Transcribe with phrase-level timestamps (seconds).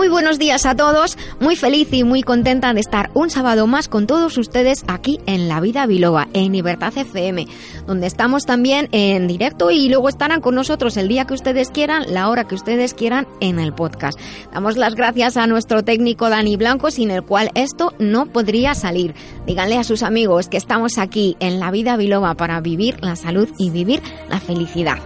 [0.00, 3.86] Muy buenos días a todos, muy feliz y muy contenta de estar un sábado más
[3.86, 7.46] con todos ustedes aquí en La Vida Biloba, en Libertad FM,
[7.86, 12.04] donde estamos también en directo y luego estarán con nosotros el día que ustedes quieran,
[12.08, 14.18] la hora que ustedes quieran en el podcast.
[14.54, 19.14] Damos las gracias a nuestro técnico Dani Blanco, sin el cual esto no podría salir.
[19.46, 23.50] Díganle a sus amigos que estamos aquí en La Vida Biloba para vivir la salud
[23.58, 24.96] y vivir la felicidad.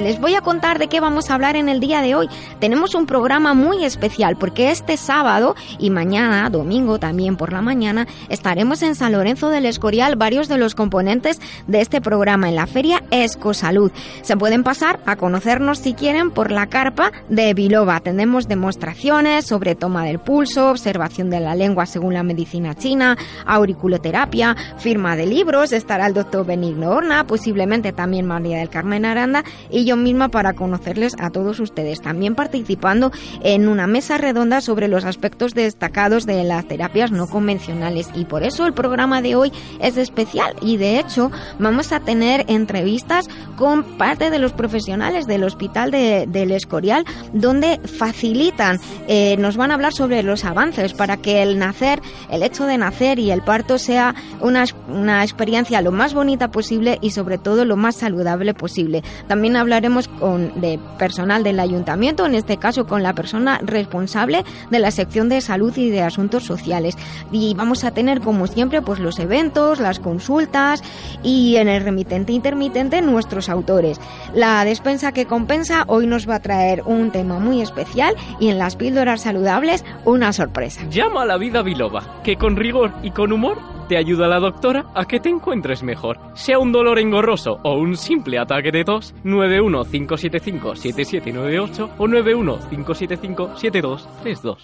[0.00, 2.26] Les voy a contar de qué vamos a hablar en el día de hoy.
[2.58, 8.06] Tenemos un programa muy especial porque este sábado y mañana, domingo también por la mañana,
[8.30, 12.66] estaremos en San Lorenzo del Escorial varios de los componentes de este programa en la
[12.66, 13.92] feria Escosalud.
[14.22, 18.00] Se pueden pasar a conocernos si quieren por la carpa de Biloba.
[18.00, 24.56] Tendremos demostraciones sobre toma del pulso, observación de la lengua según la medicina china, auriculoterapia,
[24.78, 29.89] firma de libros, estará el doctor Benigno Horna, posiblemente también María del Carmen Aranda y
[29.90, 32.00] yo misma para conocerles a todos ustedes.
[32.00, 33.10] También participando
[33.42, 38.08] en una mesa redonda sobre los aspectos destacados de las terapias no convencionales.
[38.14, 40.54] Y por eso el programa de hoy es especial.
[40.62, 46.26] Y de hecho vamos a tener entrevistas con parte de los profesionales del Hospital de,
[46.28, 51.58] del Escorial donde facilitan, eh, nos van a hablar sobre los avances para que el
[51.58, 56.52] nacer, el hecho de nacer y el parto sea una, una experiencia lo más bonita
[56.52, 59.02] posible y sobre todo lo más saludable posible.
[59.26, 64.44] También hablar hablaremos con, de personal del ayuntamiento, en este caso con la persona responsable
[64.70, 66.98] de la sección de salud y de asuntos sociales.
[67.32, 70.82] Y vamos a tener, como siempre, pues los eventos, las consultas
[71.22, 73.98] y en el remitente intermitente nuestros autores.
[74.34, 78.58] La despensa que compensa hoy nos va a traer un tema muy especial y en
[78.58, 80.82] las píldoras saludables una sorpresa.
[80.90, 84.86] Llama a la vida biloba, que con rigor y con humor te ayuda la doctora
[84.94, 86.20] a que te encuentres mejor.
[86.34, 94.58] Sea un dolor engorroso o un simple ataque de tos, 915757798 o 915757232.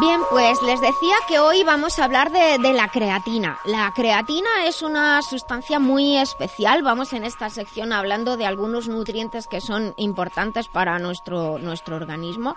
[0.00, 3.58] Bien, pues les decía que hoy vamos a hablar de, de, la creatina.
[3.64, 6.82] La creatina es una sustancia muy especial.
[6.82, 12.56] Vamos en esta sección hablando de algunos nutrientes que son importantes para nuestro, nuestro organismo.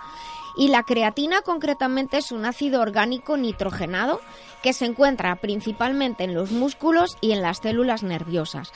[0.60, 4.20] Y la creatina concretamente es un ácido orgánico nitrogenado
[4.62, 8.70] que se encuentra principalmente en los músculos y en las células nerviosas.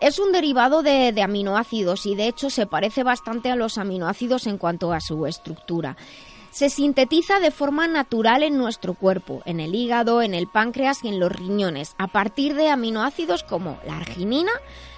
[0.00, 4.58] Es un derivado de, aminoácidos y de hecho se parece bastante a los aminoácidos en
[4.58, 5.96] cuanto a su estructura.
[6.50, 11.08] Se sintetiza de forma natural en nuestro cuerpo, en el hígado, en el páncreas y
[11.08, 14.50] en los riñones, a partir de aminoácidos como la arginina,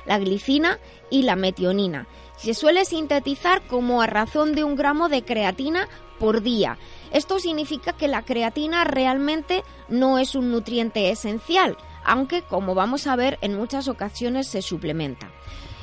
[0.06, 0.78] la glicina
[1.10, 2.06] y la metionina.
[2.38, 5.86] Se suele sintetizar como a razón de un gramo de creatina
[6.20, 6.78] por día.
[7.10, 13.16] Esto significa que la creatina realmente no es un nutriente esencial, aunque como vamos a
[13.16, 15.32] ver en muchas ocasiones se suplementa.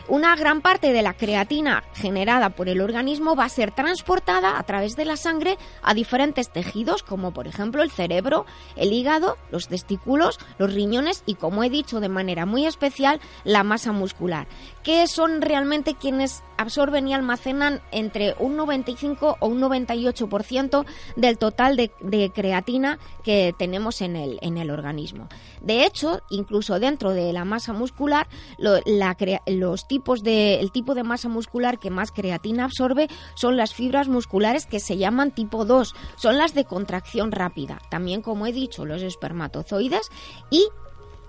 [0.09, 4.63] Una gran parte de la creatina generada por el organismo va a ser transportada a
[4.63, 8.45] través de la sangre a diferentes tejidos, como por ejemplo el cerebro,
[8.77, 13.63] el hígado, los testículos, los riñones y, como he dicho de manera muy especial, la
[13.63, 14.47] masa muscular,
[14.87, 20.85] que son realmente quienes absorben y almacenan entre un 95 o un 98%
[21.17, 25.27] del total de, creatina que tenemos en el, en el organismo.
[25.59, 29.17] De hecho, incluso dentro de la masa muscular, lo, la,
[29.47, 34.07] los tipos de, el tipo de masa muscular que más creatina absorbe son las fibras
[34.07, 37.81] musculares que se llaman tipo 2, son las de contracción rápida.
[37.89, 40.09] También, como he dicho, los espermatozoides
[40.49, 40.65] y,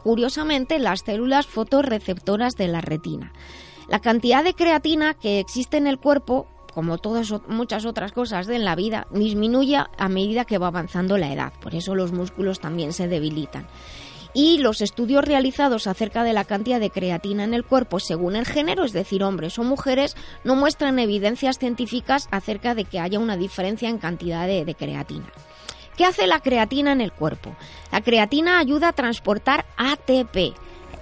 [0.08, 3.30] curiosamente, las células fotorreceptoras de la retina.
[3.90, 8.58] La cantidad de creatina que existe en el cuerpo, como todas muchas otras cosas de
[8.58, 11.52] la vida, disminuye a medida que va avanzando la edad.
[11.60, 13.66] Por eso los músculos también se debilitan.
[14.32, 18.46] Y los estudios realizados acerca de la cantidad de creatina en el cuerpo según el
[18.46, 23.36] género, es decir, hombres o mujeres, no muestran evidencias científicas acerca de que haya una
[23.36, 25.30] diferencia en cantidad de creatina.
[25.98, 27.56] ¿Qué hace la creatina en el cuerpo?
[27.90, 30.54] La creatina ayuda a transportar ATP,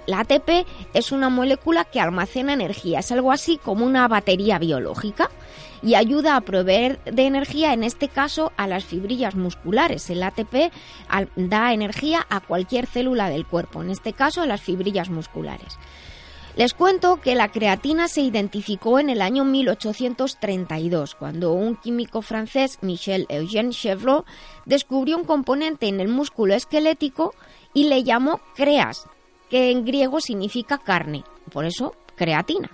[0.07, 0.65] La ATP
[0.95, 5.29] es una molécula que almacena energía, es algo así como una batería biológica
[5.83, 10.09] y ayuda a proveer de energía, en este caso, a las fibrillas musculares.
[10.09, 10.71] El ATP
[11.35, 15.77] da energía a cualquier célula del cuerpo, en este caso a las fibrillas musculares.
[16.57, 22.79] Les cuento que la creatina se identificó en el año 1832, cuando un químico francés,
[22.81, 24.23] Michel Eugène Chevreul,
[24.65, 27.35] descubrió un componente en el músculo esquelético
[27.75, 29.05] y le llamó creas,
[29.51, 32.71] que en griego significa carne, por eso creatina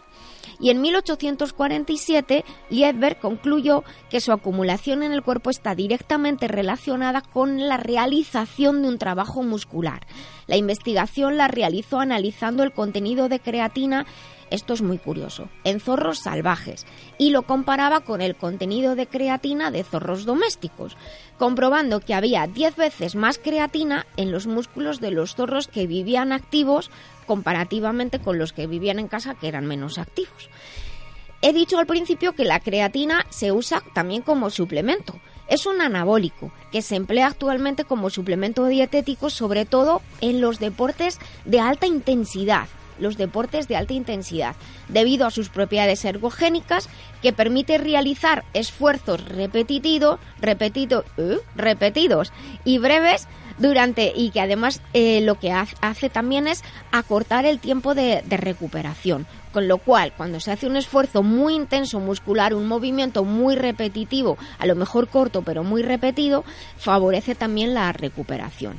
[0.59, 7.67] y en 1847 Liebberg concluyó que su acumulación en el cuerpo está directamente relacionada con
[7.67, 10.05] la realización de un trabajo muscular.
[10.47, 14.05] La investigación la realizó analizando el contenido de creatina
[14.53, 16.85] esto es muy curioso, en zorros salvajes
[17.17, 20.95] y lo comparaba con el contenido de creatina de zorros domésticos,
[21.39, 26.31] comprobando que había 10 veces más creatina en los músculos de los zorros que vivían
[26.31, 26.91] activos
[27.23, 30.49] comparativamente con los que vivían en casa que eran menos activos.
[31.41, 35.19] He dicho al principio que la creatina se usa también como suplemento.
[35.49, 41.19] Es un anabólico que se emplea actualmente como suplemento dietético sobre todo en los deportes
[41.43, 42.67] de alta intensidad,
[42.97, 44.55] los deportes de alta intensidad,
[44.87, 46.87] debido a sus propiedades ergogénicas
[47.21, 51.39] que permite realizar esfuerzos repetidos, repetido, ¿eh?
[51.55, 52.31] repetidos
[52.63, 53.27] y breves
[53.57, 58.37] durante y que además eh, lo que hace también es acortar el tiempo de, de
[58.37, 59.25] recuperación.
[59.51, 64.37] Con lo cual, cuando se hace un esfuerzo muy intenso muscular, un movimiento muy repetitivo,
[64.57, 66.43] a lo mejor corto pero muy repetido,
[66.77, 68.77] favorece también la recuperación.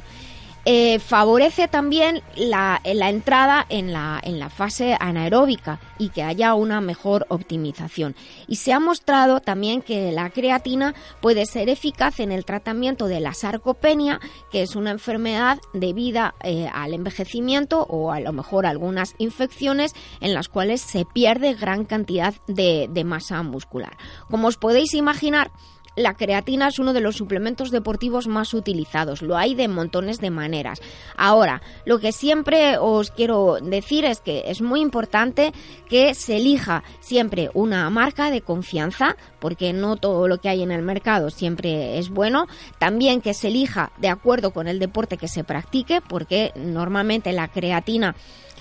[0.66, 6.80] Eh, favorece también la, entrada en la, en la fase anaeróbica y que haya una
[6.80, 8.16] mejor optimización.
[8.48, 13.20] Y se ha mostrado también que la creatina puede ser eficaz en el tratamiento de
[13.20, 14.20] la sarcopenia,
[14.50, 20.32] que es una enfermedad debida eh, al envejecimiento o a lo mejor algunas infecciones en
[20.32, 23.98] las cuales se pierde gran cantidad de, de masa muscular.
[24.30, 25.50] Como os podéis imaginar,
[25.96, 29.22] la creatina es uno de los suplementos deportivos más utilizados.
[29.22, 30.80] Lo hay de montones de maneras.
[31.16, 35.52] Ahora, lo que siempre os quiero decir es que es muy importante
[35.88, 40.70] que se elija siempre una marca de confianza, porque no todo lo que hay en
[40.70, 42.46] el mercado siempre es bueno.
[42.78, 47.48] También que se elija de acuerdo con el deporte que se practique, porque normalmente la
[47.48, 48.14] creatina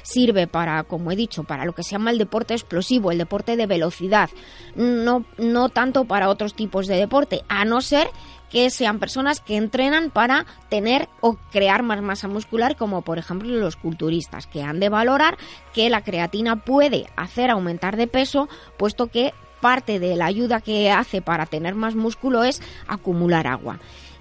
[0.04, 3.56] sirve para, como he dicho, para lo que se llama el deporte explosivo, el deporte
[3.56, 4.30] de velocidad,
[4.76, 8.08] no, no tanto para otros tipos de deporte, a no ser
[8.54, 13.50] que sean personas que entrenan para tener o crear más masa muscular, como por ejemplo
[13.50, 15.40] los culturistas, que han de valorar
[15.74, 18.48] que la creatina puede hacer aumentar de peso,
[18.78, 23.80] puesto que parte de la ayuda que hace para tener más músculo es acumular agua.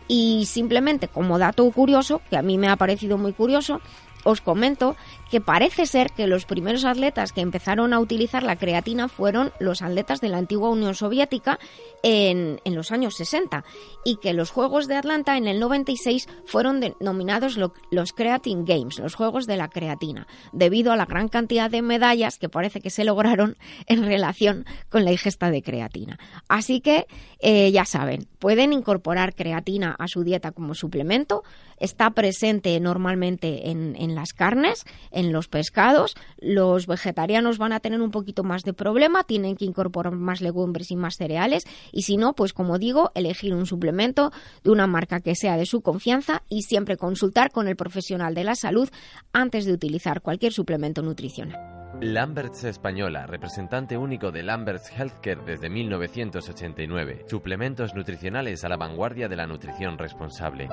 [0.08, 3.80] Y simplemente como dato curioso, que a mí me ha parecido muy curioso,
[4.24, 4.96] os comento
[5.30, 9.80] que parece ser que los primeros atletas que empezaron a utilizar la creatina fueron los
[9.80, 11.58] atletas de la antigua Unión Soviética
[12.02, 13.64] en, los años 60
[14.04, 19.14] y que los Juegos de Atlanta en el 96 fueron denominados los Creatine Games, los
[19.14, 23.04] Juegos de la Creatina, debido a la gran cantidad de medallas que parece que se
[23.04, 26.18] lograron en relación con la ingesta de creatina.
[26.48, 27.06] Así que
[27.38, 31.42] eh, ya saben, pueden incorporar creatina a su dieta como suplemento,
[31.78, 36.14] está presente normalmente en, en las carnes, en los pescados.
[36.38, 40.90] Los vegetarianos van a tener un poquito más de problema, tienen que incorporar más legumbres
[40.90, 41.64] y más cereales.
[41.92, 44.32] Y si no, pues como digo, elegir un suplemento
[44.62, 48.44] de una marca que sea de su confianza y siempre consultar con el profesional de
[48.44, 48.88] la salud
[49.32, 51.82] antes de utilizar cualquier suplemento nutricional.
[52.00, 57.26] Lamberts Española, representante único de Lamberts Healthcare desde 1989.
[57.28, 60.68] Suplementos nutricionales a la vanguardia de la nutrición responsable.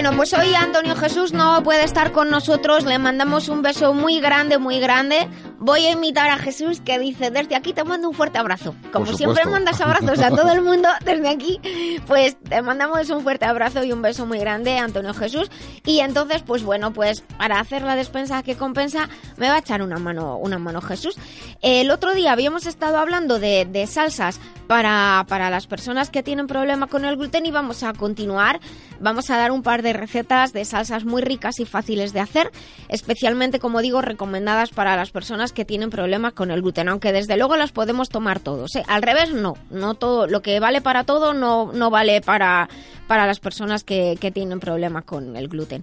[0.00, 2.86] Bueno, pues hoy Antonio Jesús no puede estar con nosotros.
[2.86, 5.28] Le mandamos un beso muy grande, muy grande
[5.60, 8.74] voy a invitar a Jesús que dice, desde aquí te mando un fuerte abrazo.
[8.92, 11.60] Como siempre mandas abrazos a todo el mundo desde aquí,
[12.06, 15.50] pues te mandamos un fuerte abrazo y un beso muy grande, Antonio Jesús.
[15.84, 19.82] Y entonces, pues bueno, pues para hacer la despensa que compensa, me va a echar
[19.82, 21.16] una mano, una mano Jesús.
[21.60, 24.40] El otro día habíamos estado hablando de, de salsas
[24.70, 28.60] para, para las personas que tienen problema con el gluten y vamos a continuar.
[29.00, 32.52] Vamos a dar un par de recetas de salsas muy ricas y fáciles de hacer,
[32.88, 37.36] especialmente, como digo, recomendadas para las personas que tienen problemas con el gluten, aunque desde
[37.36, 38.76] luego las podemos tomar todos.
[38.76, 38.84] ¿eh?
[38.86, 42.68] Al revés, no, no todo, lo que vale para todo no, no vale para,
[43.08, 45.82] para las personas que, que tienen problemas con el gluten.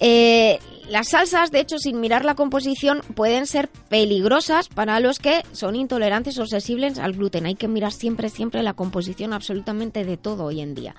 [0.00, 5.42] Eh, las salsas, de hecho, sin mirar la composición, pueden ser peligrosas para los que
[5.52, 7.46] son intolerantes o sensibles al gluten.
[7.46, 10.94] Hay que mirar siempre, siempre la composición absolutamente de todo hoy en día.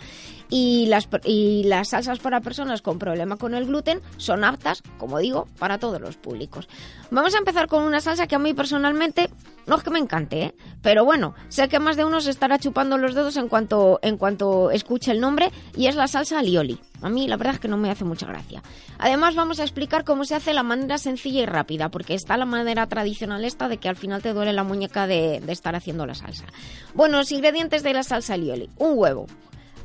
[0.50, 5.20] Y las, y las salsas para personas con problema con el gluten son aptas, como
[5.20, 6.68] digo, para todos los públicos.
[7.12, 9.30] Vamos a empezar con una salsa que a mí personalmente
[9.68, 10.56] no es que me encante, ¿eh?
[10.82, 14.18] pero bueno, sé que más de uno se estará chupando los dedos en cuanto, en
[14.18, 16.80] cuanto escuche el nombre y es la salsa alioli.
[17.02, 18.62] A mí la verdad es que no me hace mucha gracia.
[19.00, 22.46] Además vamos a explicar cómo se hace la manera sencilla y rápida, porque está la
[22.46, 26.06] manera tradicional esta de que al final te duele la muñeca de, de estar haciendo
[26.06, 26.46] la salsa.
[26.94, 28.70] Bueno, los ingredientes de la salsa alioli.
[28.78, 29.28] Un huevo,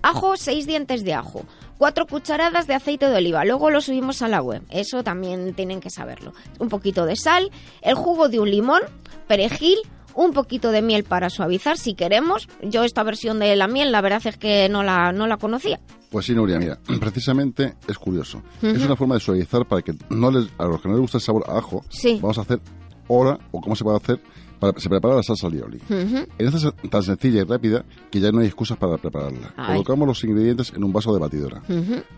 [0.02, 1.44] ajo, seis dientes de ajo,
[1.76, 3.44] cuatro cucharadas de aceite de oliva.
[3.44, 4.62] Luego lo subimos a la web.
[4.70, 6.34] Eso también tienen que saberlo.
[6.60, 7.50] Un poquito de sal,
[7.82, 8.82] el jugo de un limón,
[9.26, 9.78] perejil,
[10.14, 12.48] un poquito de miel para suavizar si queremos.
[12.62, 15.80] Yo esta versión de la miel la verdad es que no la, no la conocía.
[16.10, 18.42] Pues sí, Nuria, mira, precisamente es curioso.
[18.62, 21.18] Es una forma de suavizar para que no les, a los que no les gusta
[21.18, 22.18] el sabor a ajo, Sí.
[22.20, 22.60] vamos a hacer
[23.08, 24.20] ahora, o cómo se puede hacer,
[24.58, 25.48] para, se prepara la salsa.
[25.48, 25.56] Ujú.
[25.88, 29.54] En esta es tan sencilla y rápida que ya no hay excusas para prepararla.
[29.56, 29.72] Ay.
[29.78, 31.62] Colocamos los ingredientes en un vaso de batidora,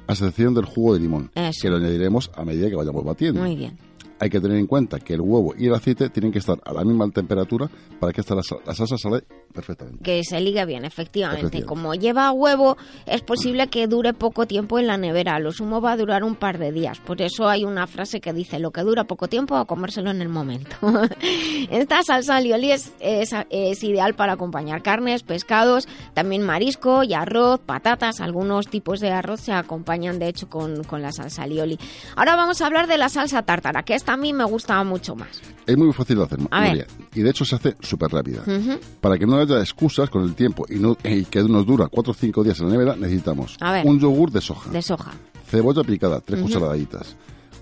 [0.07, 1.61] a excepción del jugo de limón, Eso.
[1.63, 3.41] que lo añadiremos a medida que vayamos batiendo.
[3.43, 3.79] Muy bien.
[4.23, 6.73] Hay que tener en cuenta que el huevo y el aceite tienen que estar a
[6.73, 10.01] la misma temperatura para que esta, la, sa- la salsa sale perfectamente.
[10.05, 11.41] Que se ligue bien, efectivamente.
[11.41, 11.67] Efectivamente.
[11.67, 15.41] Como lleva huevo, es posible que dure poco tiempo en la nevera.
[15.41, 17.01] Lo sumo va a durar un par de días.
[17.01, 20.23] Por eso hay una frase que dice, lo que dura poco tiempo, a comérselo en
[20.23, 20.77] el momento.
[21.71, 27.59] Esta salsa alioli es, es, es ideal para acompañar carnes, pescados, también marisco y arroz,
[27.61, 28.21] patatas.
[28.21, 31.79] Algunos tipos de arroz se acompañan, de hecho, con, con la salsa alioli.
[32.17, 35.15] Ahora vamos a hablar de la salsa tártara, que esta a mí me gusta mucho
[35.17, 35.41] más.
[35.67, 36.69] Es muy fácil de hacer, A ver.
[36.71, 38.43] Nuria, y de hecho se hace súper rápida.
[38.43, 38.79] Ujú.
[39.01, 42.11] Para que no haya excusas con el tiempo y, no, y que nos dura 4
[42.11, 43.87] o 5 días en la nevera, necesitamos ver.
[43.87, 45.13] un yogur de soja, De soja.
[45.49, 47.17] cebolla picada, 3 cucharaditas,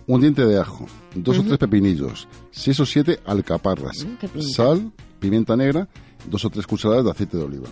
[0.06, 4.28] un diente de ajo, dos o tres pepinillos, 6 o 7 alcaparras, pinta.
[4.42, 4.90] sal,
[5.20, 5.86] pimienta negra,
[6.26, 7.68] dos o tres cucharadas de aceite de oliva.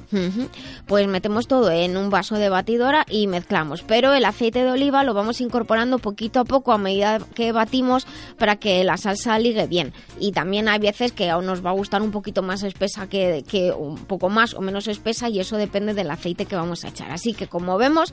[0.86, 3.82] Pues metemos todo en un vaso de batidora y mezclamos.
[3.82, 8.06] Pero el aceite de oliva lo vamos incorporando poquito a poco a medida que batimos
[8.38, 9.92] para que la salsa ligue bien.
[10.18, 13.44] Y también hay veces que aún nos va a gustar un poquito más espesa que,
[13.48, 16.88] que un poco más o menos espesa y eso depende del aceite que vamos a
[16.88, 17.10] echar.
[17.10, 18.12] Así que como vemos,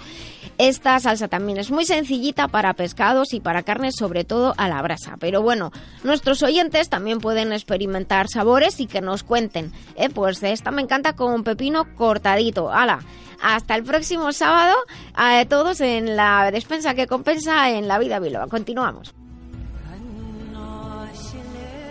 [0.58, 4.82] esta salsa también es muy sencillita para pescados y para carnes, sobre todo a la
[4.82, 5.18] brasa.
[5.20, 5.72] Pero bueno,
[6.04, 9.72] nuestros oyentes también pueden experimentar sabores y que nos cuenten.
[9.96, 10.10] ¿eh?
[10.10, 12.72] Pues esta me encanta con pepino cortadito.
[12.72, 13.00] ¡Hala!
[13.42, 14.76] Hasta el próximo sábado,
[15.14, 18.48] a todos en la despensa que compensa en la vida biloba.
[18.48, 19.14] Continuamos.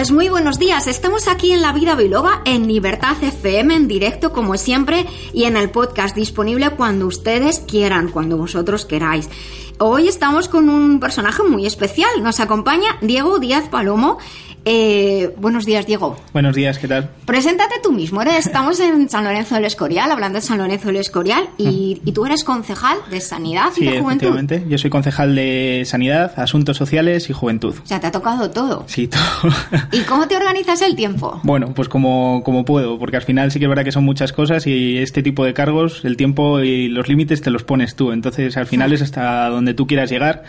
[0.00, 4.32] Pues muy buenos días, estamos aquí en La Vida Biloba, en Libertad FM, en directo
[4.32, 9.28] como siempre, y en el podcast disponible cuando ustedes quieran, cuando vosotros queráis.
[9.78, 14.16] Hoy estamos con un personaje muy especial, nos acompaña Diego Díaz Palomo.
[14.66, 16.16] Eh, buenos días, Diego.
[16.34, 17.08] Buenos días, ¿qué tal?
[17.24, 20.96] Preséntate tú mismo, eres, estamos en San Lorenzo del Escorial, hablando de San Lorenzo del
[20.96, 24.26] Escorial, y, y tú eres concejal de Sanidad Sí, y de Juventud.
[24.28, 24.64] efectivamente.
[24.68, 27.74] Yo soy concejal de Sanidad, Asuntos Sociales y Juventud.
[27.82, 28.84] O sea, te ha tocado todo.
[28.86, 29.20] Sí, todo.
[29.92, 31.40] ¿Y cómo te organizas el tiempo?
[31.42, 34.32] Bueno, pues como, como puedo, porque al final sí que es verdad que son muchas
[34.34, 38.12] cosas y este tipo de cargos, el tiempo y los límites te los pones tú.
[38.12, 40.44] Entonces, al final es hasta donde tú quieras llegar.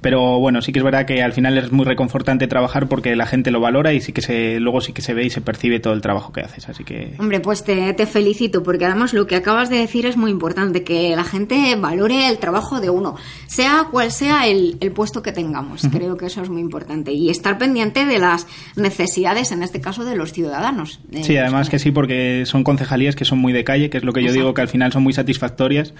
[0.00, 3.26] Pero bueno, sí que es verdad que al final es muy reconfortante trabajar porque la
[3.26, 5.80] gente lo valora y sí que se, luego sí que se ve y se percibe
[5.80, 6.68] todo el trabajo que haces.
[6.68, 10.16] Así que Hombre, pues te, te felicito, porque además lo que acabas de decir es
[10.16, 14.92] muy importante, que la gente valore el trabajo de uno, sea cual sea el, el
[14.92, 15.82] puesto que tengamos.
[15.90, 17.12] Creo que eso es muy importante.
[17.12, 21.00] Y estar pendiente de las necesidades, en este caso, de los ciudadanos.
[21.08, 23.98] de Sí, los además que sí, porque son concejalías que son muy de calle, que
[23.98, 24.40] es lo que yo Exacto.
[24.40, 25.92] digo que al final son muy satisfactorias,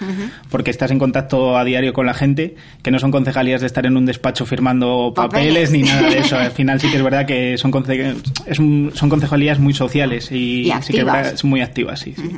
[0.50, 3.86] porque estás en contacto a diario con la gente, que no son concejalías de estar
[3.88, 5.70] en un despacho firmando papeles, Papeles.
[5.72, 6.36] ni nada de eso.
[6.36, 8.14] Al final sí que es verdad que son, conce-
[8.46, 12.00] es un- son concejalías muy sociales y, Y sí que es verdad, es muy activas,
[12.00, 12.14] sí.
[12.16, 12.30] sí.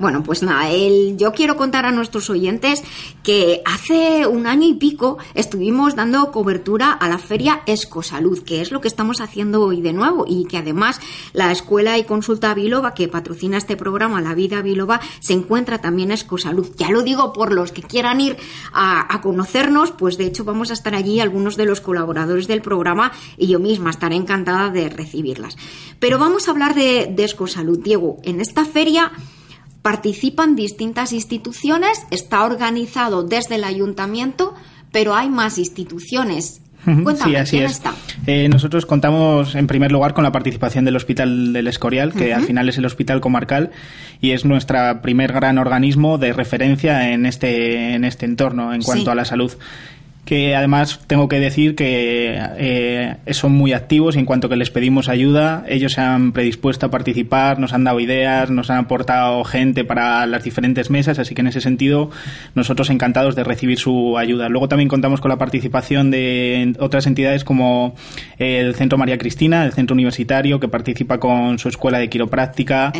[0.00, 0.66] Bueno, pues nada,
[1.18, 2.82] yo quiero contar a nuestros oyentes
[3.22, 8.72] que hace un año y pico estuvimos dando cobertura a la feria Escosalud, que es
[8.72, 10.98] lo que estamos haciendo hoy de nuevo y que además
[11.34, 16.12] la Escuela y Consulta Biloba, que patrocina este programa, La Vida Biloba, se encuentra también
[16.12, 16.68] Escosalud.
[16.78, 18.38] Ya lo digo por los que quieran ir
[18.72, 22.62] a, a conocernos, pues de hecho vamos a estar allí algunos de los colaboradores del
[22.62, 25.58] programa y yo misma estaré encantada de recibirlas.
[25.98, 27.80] Pero vamos a hablar de, de Escosalud.
[27.80, 29.12] Diego, en esta feria
[29.82, 34.54] participan distintas instituciones, está organizado desde el ayuntamiento,
[34.92, 36.60] pero hay más instituciones.
[36.84, 37.72] Cuéntame, sí, así ¿quién es.
[37.72, 37.92] está?
[38.26, 42.44] Eh, nosotros contamos en primer lugar con la participación del Hospital del Escorial, que al
[42.44, 43.70] final es el hospital comarcal
[44.22, 49.04] y es nuestra primer gran organismo de referencia en este, en este entorno en cuanto
[49.04, 49.10] Sí.
[49.10, 49.52] a la salud.
[50.30, 54.70] Que además tengo que decir que eh, son muy activos y en cuanto que les
[54.70, 59.42] pedimos ayuda, ellos se han predispuesto a participar, nos han dado ideas, nos han aportado
[59.42, 62.10] gente para las diferentes mesas, así que en ese sentido
[62.54, 64.48] nosotros encantados de recibir su ayuda.
[64.48, 67.96] Luego también contamos con la participación de otras entidades como
[68.38, 72.92] el Centro María Cristina, el Centro Universitario, que participa con su escuela de quiropráctica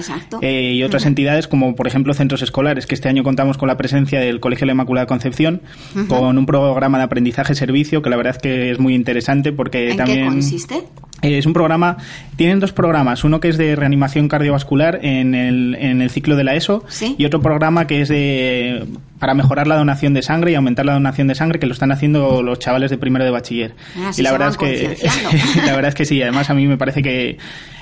[0.43, 3.77] eh, y otras entidades como por ejemplo centros escolares, que este año contamos con la
[3.77, 5.62] presencia del Colegio de la Inmaculada Concepción,
[6.09, 9.96] con un programa de aprendizaje-servicio que la verdad es que es muy interesante porque ¿En
[9.98, 10.18] también...
[10.20, 10.74] qué consiste?
[11.22, 11.98] Eh, Es un programa,
[12.37, 16.44] tienen dos programas, uno que es de reanimación cardiovascular en el, en el ciclo de
[16.44, 17.14] la ESO Sí.
[17.18, 18.87] y otro programa que es de
[19.18, 21.92] para mejorar la donación de sangre y aumentar la donación de sangre que lo están
[21.92, 23.74] haciendo los chavales de primero de bachiller.
[23.98, 24.96] Ah, y la verdad es que
[25.66, 27.37] la verdad es que sí, además a mí me parece que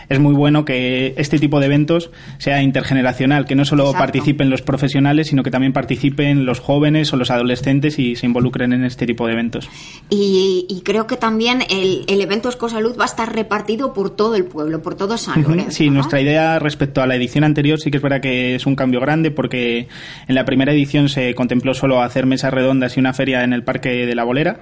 [0.09, 3.99] es muy bueno que este tipo de eventos sea intergeneracional, que no solo Exacto.
[3.99, 8.73] participen los profesionales, sino que también participen los jóvenes o los adolescentes y se involucren
[8.73, 9.69] en este tipo de eventos.
[10.11, 14.35] Y, y creo que también el, el evento Escosalud va a estar repartido por todo
[14.35, 15.71] el pueblo, por todo San Lorenzo.
[15.71, 15.95] Sí, ¿no?
[15.95, 19.01] nuestra idea respecto a la edición anterior sí que es verdad que es un cambio
[19.01, 19.89] grande porque
[20.27, 23.63] en la primera edición se contempló solo hacer mesas redondas y una feria en el
[23.63, 24.61] Parque de la Bolera.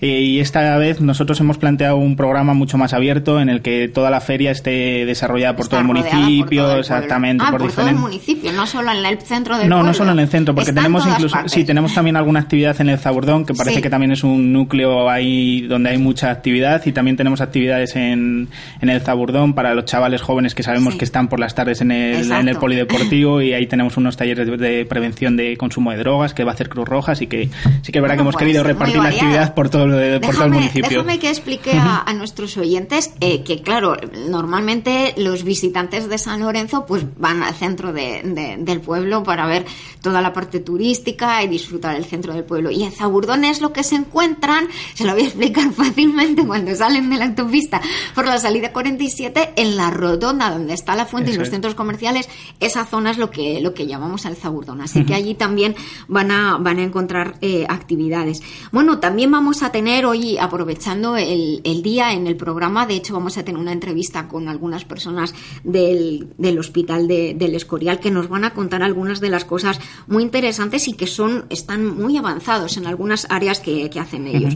[0.00, 3.88] Eh, Y esta vez nosotros hemos planteado un programa mucho más abierto en el que
[3.88, 7.44] toda la feria esté desarrollada por Está todo el rodeada por municipio, todo el exactamente,
[7.46, 8.00] Ah, por, por, todo el diferentes.
[8.02, 9.88] municipio, no solo en el centro del No, pueblo.
[9.88, 11.52] no solo en el centro, porque tenemos incluso, partes.
[11.52, 13.82] sí, tenemos también alguna actividad en el Zaburdón, que parece Sí.
[13.82, 18.48] que también es un núcleo ahí donde hay mucha actividad, y también tenemos actividades en,
[18.80, 20.98] en el Zaburdón para los chavales jóvenes que sabemos Sí.
[20.98, 22.40] que están por las tardes en el, Exacto.
[22.42, 26.34] en el polideportivo, y ahí tenemos unos talleres de, de prevención de consumo de drogas
[26.34, 27.48] que va a hacer Cruz Roja, así que
[27.82, 30.20] sí que es verdad Bueno, que hemos pues, querido repartir la actividad por todo, el-
[30.20, 30.88] por todo el Déjame- municipio.
[30.90, 33.96] Déjame que explique a, a nuestros oyentes eh, que, claro,
[34.40, 39.46] normalmente los visitantes de San Lorenzo pues van al centro de- de- del pueblo para
[39.46, 39.64] ver
[40.02, 42.70] toda la parte turística y disfrutar el centro del pueblo.
[42.70, 46.74] Y en Zaburdón es lo que se encuentran, se lo voy a explicar fácilmente cuando
[46.74, 47.80] salen de la autopista
[48.14, 51.52] por la salida 47, en la rotonda donde está la fuente y Eso los es.
[51.52, 52.28] centros comerciales,
[52.60, 54.80] esa zona es lo que, lo que llamamos el Zaburdón.
[54.80, 55.74] Así que allí también
[56.08, 58.42] van a, van a encontrar eh, actividades.
[58.72, 63.12] Bueno, también vamos a tener hoy, aprovechando el, el día en el programa, de hecho
[63.12, 65.34] vamos a tener una entrevista con algunas personas
[65.64, 69.78] del, del hospital de- del Escorial que nos van a contar algunas de las cosas
[70.06, 74.54] muy interesantes y que son, están muy avanzados en algunas áreas que, que hacen ellos.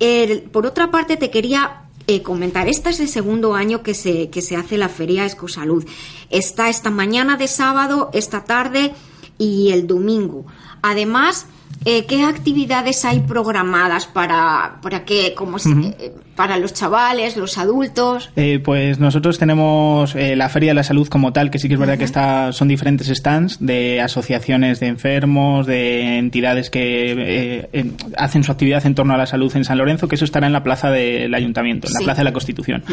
[0.00, 4.30] El- por otra parte, te quería eh, comentar, este es el segundo año que se,
[4.30, 5.84] que se hace la Feria Escosalud.
[6.28, 8.92] Está esta mañana de sábado, esta tarde
[9.38, 10.44] y el domingo.
[10.82, 11.46] Además,
[11.84, 18.30] eh, ¿qué actividades hay programadas para, para que, como eh, para los chavales, los adultos?
[18.36, 21.80] Eh, pues nosotros tenemos la Feria de la Salud como tal, que sí que es
[21.80, 27.80] verdad que está, son diferentes stands de asociaciones de enfermos, de entidades que
[28.16, 30.52] hacen su actividad en torno a la salud en San Lorenzo, que eso estará en
[30.52, 32.00] la plaza del Ayuntamiento, en la.
[32.00, 32.84] Plaza de la Constitución.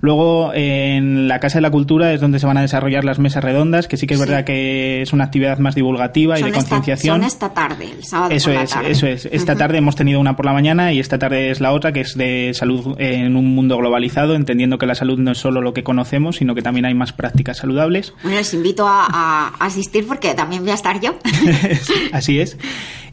[0.00, 3.42] Luego, en la Casa de la Cultura es donde se van a desarrollar las mesas
[3.42, 4.26] redondas, que sí que es Sí.
[4.26, 7.16] verdad que es una actividad más divulgativa y de esta, concienciación.
[7.20, 8.90] son esta tarde, el sábado Eso por la es, tarde.
[8.90, 9.26] eso es.
[9.26, 12.00] Esta tarde hemos tenido una por la mañana y esta tarde es la otra, que
[12.00, 15.72] es de salud en un mundo globalizado, entendiendo que la salud no es solo lo
[15.74, 18.12] que conocemos, sino que también hay más prácticas saludables.
[18.22, 21.16] Bueno, les invito a, a asistir porque también voy a estar yo.
[22.12, 22.56] Así es.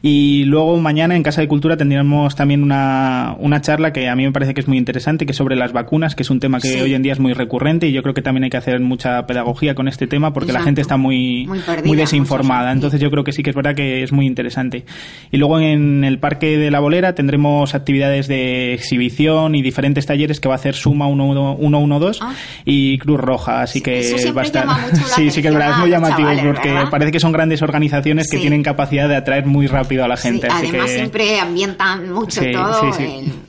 [0.03, 4.25] Y luego mañana en Casa de Cultura tendremos también una, una charla que a mí
[4.25, 6.59] me parece que es muy interesante, que es sobre las vacunas, que es un tema
[6.59, 6.79] que Sí.
[6.81, 9.25] hoy en día es muy recurrente y yo creo que también hay que hacer mucha
[9.25, 12.71] pedagogía con este tema porque la gente está muy, Muy perdida, desinformada.
[12.71, 14.85] Entonces yo creo que sí que es verdad que es muy interesante.
[15.29, 20.39] Y luego en el Parque de la Bolera tendremos actividades de exhibición y diferentes talleres
[20.39, 22.33] que va a hacer Suma 112 Ah.
[22.63, 23.61] y Cruz Roja.
[23.61, 24.65] Así que va a estar.
[25.15, 26.89] sí, sí que es verdad, es muy llamativo chavales, porque ¿verdad?
[26.89, 28.41] parece que son grandes organizaciones que Sí.
[28.41, 30.47] tienen capacidad de atraer muy rápido a la gente.
[30.49, 30.95] Sí, así además que...
[30.95, 33.03] siempre ambientan mucho todo, sí, sí.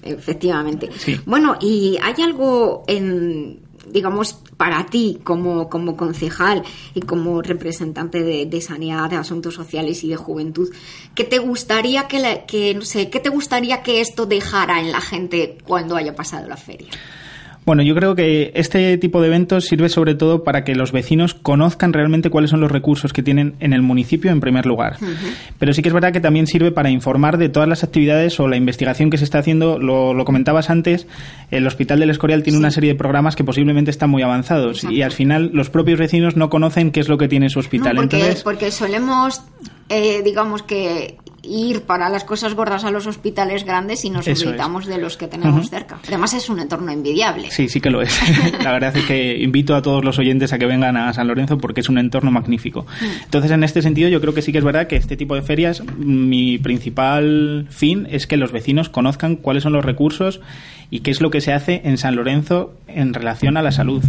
[0.04, 0.88] en- efectivamente.
[1.26, 3.60] Bueno, y hay algo en
[3.92, 6.62] digamos, para ti como, como concejal
[6.94, 10.68] y como representante de, de sanidad, de asuntos sociales y de juventud,
[11.14, 14.92] ¿qué te gustaría que, la- que no sé, qué te gustaría que esto dejara en
[14.92, 16.88] la gente cuando haya pasado la feria?
[17.68, 21.34] Bueno, yo creo que este tipo de eventos sirve sobre todo para que los vecinos
[21.34, 24.96] conozcan realmente cuáles son los recursos que tienen en el municipio en primer lugar.
[25.58, 28.48] Pero sí que es verdad que también sirve para informar de todas las actividades o
[28.48, 29.78] la investigación que se está haciendo.
[29.78, 31.06] Lo, lo comentabas antes,
[31.50, 35.02] el Hospital del Escorial tiene una serie de programas que posiblemente están muy avanzados y
[35.02, 37.96] al final los propios vecinos no conocen qué es lo que tiene su hospital.
[37.96, 39.42] No, porque, Entonces, porque solemos,
[39.90, 44.86] eh, digamos que ir para las cosas gordas a los hospitales grandes y nos olvidamos
[44.86, 46.00] de los que tenemos cerca.
[46.06, 47.50] Además es un entorno envidiable.
[47.50, 48.18] Sí, sí que lo es.
[48.62, 51.58] La verdad es que invito a todos los oyentes a que vengan a San Lorenzo
[51.58, 52.86] porque es un entorno magnífico.
[53.24, 55.42] Entonces, en este sentido, yo creo que sí que es verdad que este tipo de
[55.42, 60.40] ferias, mi principal fin es que los vecinos conozcan cuáles son los recursos
[60.90, 64.02] y qué es lo que se hace en San Lorenzo en relación a la salud.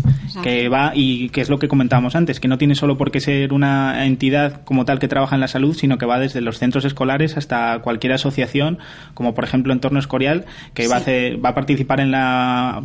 [0.43, 3.19] Que va, y que es lo que comentábamos antes, que no tiene solo por qué
[3.19, 6.59] ser una entidad como tal que trabaja en la salud, sino que va desde los
[6.59, 8.77] centros escolares hasta cualquier asociación,
[9.15, 12.83] como por ejemplo Entorno Escorial, que va, a hacer- va a participar en la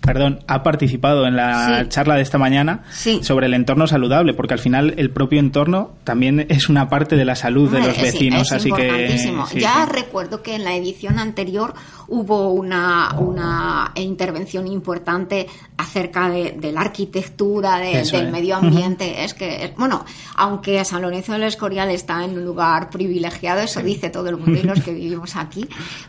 [0.00, 1.88] perdón, ha participado en la Sí.
[1.90, 2.84] charla de esta mañana
[3.22, 7.24] sobre el entorno saludable, porque al final el propio entorno también es una parte de
[7.24, 9.46] la salud de los vecinos, es así que importantísimo.
[9.46, 9.92] sí, ya sí.
[9.92, 11.74] recuerdo que en la edición anterior
[12.08, 18.32] hubo una, una intervención importante acerca de, de la arquitectura, de- del es.
[18.32, 19.24] medio ambiente.
[19.24, 20.04] Es que, bueno,
[20.36, 24.58] aunque San Lorenzo del Escorial está en un lugar privilegiado, eso dice todo el mundo
[24.58, 25.66] y los que vivimos aquí,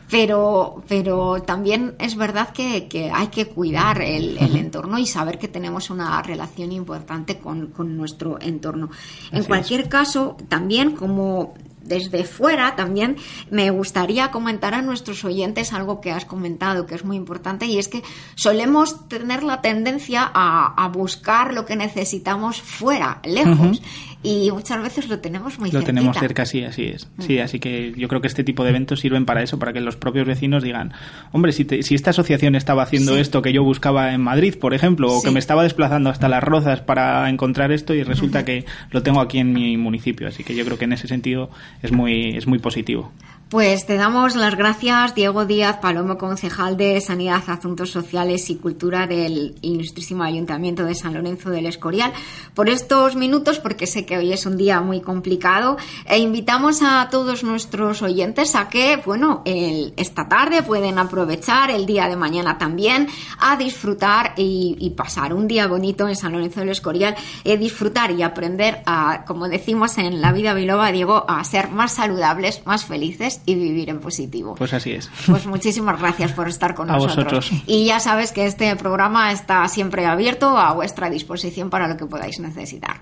[0.10, 5.40] pero, pero también es verdad que, que hay que cuidar el, el entorno y saber
[5.40, 8.92] que tenemos una relación importante con, con nuestro entorno.
[9.32, 9.48] En Así es.
[9.48, 13.16] cualquier caso, también como desde fuera también
[13.50, 17.80] me gustaría comentar a nuestros oyentes algo que has comentado que es muy importante y
[17.80, 18.04] es que
[18.36, 23.82] solemos tener la tendencia a, a buscar lo que necesitamos fuera, lejos.
[24.24, 25.94] Y muchas veces lo tenemos muy Lo cerquita.
[25.94, 27.08] tenemos cerca, sí, así es.
[27.20, 29.80] Sí, así que yo creo que este tipo de eventos sirven para eso, para que
[29.80, 30.92] los propios vecinos digan,
[31.32, 33.22] hombre, si, te- si esta asociación estaba haciendo Sí.
[33.22, 35.28] esto que yo buscaba en Madrid, por ejemplo, o Sí.
[35.28, 39.22] que me estaba desplazando hasta Las Rozas para encontrar esto y resulta que lo tengo
[39.22, 41.52] aquí en mi municipio, así que yo creo que en ese sentido
[41.84, 43.12] es muy, es muy positivo.
[43.50, 49.08] Pues te damos las gracias, Diego Díaz Palomo, concejal de Sanidad, Asuntos Sociales y Cultura
[49.08, 52.12] del Ilustrísimo Ayuntamiento de San Lorenzo del Escorial,
[52.54, 57.08] por estos minutos, porque sé que hoy es un día muy complicado, e invitamos a
[57.10, 62.58] todos nuestros oyentes a que, bueno, el- esta tarde pueden aprovechar, el día de mañana
[62.58, 63.08] también,
[63.40, 68.24] a disfrutar y, pasar un día bonito en San Lorenzo del Escorial, eh, disfrutar y
[68.24, 73.37] aprender a, como decimos en la vida biloba, Diego, a ser más saludables, más felices
[73.46, 74.56] y vivir en positivo.
[74.56, 75.10] Pues así es.
[75.28, 77.26] Pues muchísimas gracias por estar con A nosotros.
[77.34, 77.52] vosotros.
[77.68, 82.06] Y ya sabes que este programa está siempre abierto a vuestra disposición para lo que
[82.06, 83.02] podáis necesitar.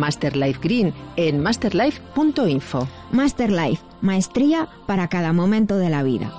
[0.01, 2.87] Master Life Green en masterlife.info.
[3.11, 6.33] Master Life, maestría para cada momento de la vida.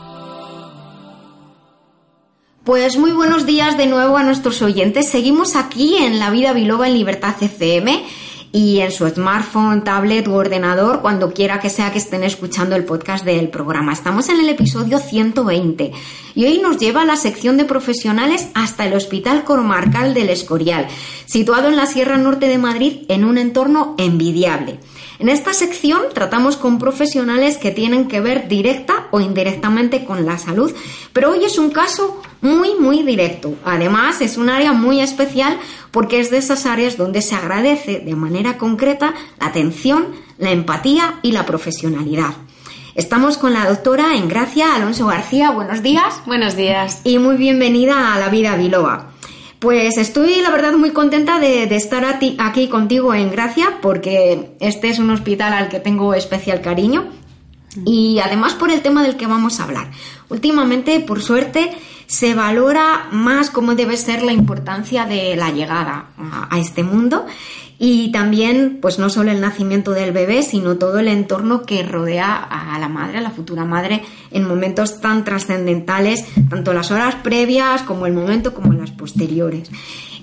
[2.65, 5.09] Pues muy buenos días de nuevo a nuestros oyentes.
[5.09, 8.05] Seguimos aquí en La Vida Biloba en Libertad FM
[8.53, 12.85] y en su smartphone, tablet u ordenador, cuando quiera que sea que estén escuchando el
[12.85, 13.95] podcast del programa.
[13.95, 15.91] Estamos en el episodio 120
[16.35, 20.87] y hoy nos lleva a la sección de profesionales hasta el Hospital Comarcal del Escorial,
[21.25, 24.79] situado en la Sierra Norte de Madrid en un entorno envidiable.
[25.23, 30.37] En esta sección tratamos con profesionales que tienen que ver directa o indirectamente con la
[30.37, 30.75] salud,
[31.13, 33.55] pero hoy es un caso muy, muy directo.
[33.65, 35.61] Además, es un área muy especial
[35.93, 40.09] porque es de esas áreas donde se agradece de manera concreta la atención,
[40.39, 42.35] la empatía y la profesionalidad.
[42.97, 45.53] Estamos con la doctora Engracia Alonso García.
[45.53, 46.21] Buenos días.
[46.27, 47.01] Buenos días.
[47.05, 49.12] Y muy bienvenida a la vida biloba.
[49.63, 54.99] Pues estoy, la verdad, muy contenta de, estar aquí contigo en Gracia, porque este es
[54.99, 57.05] un hospital al que tengo especial cariño
[57.87, 59.93] y además por el tema del que vamos a hablar.
[60.29, 61.71] Últimamente, por suerte,
[62.09, 66.07] se valora más cómo debe ser la importancia de la llegada
[66.51, 67.25] a este mundo
[67.79, 72.37] y también, pues no solo el nacimiento del bebé, sino todo el entorno que rodea
[72.37, 77.83] a la madre, a la futura madre, en momentos tan trascendentales, tanto las horas previas
[77.83, 79.71] como el momento como las posteriores.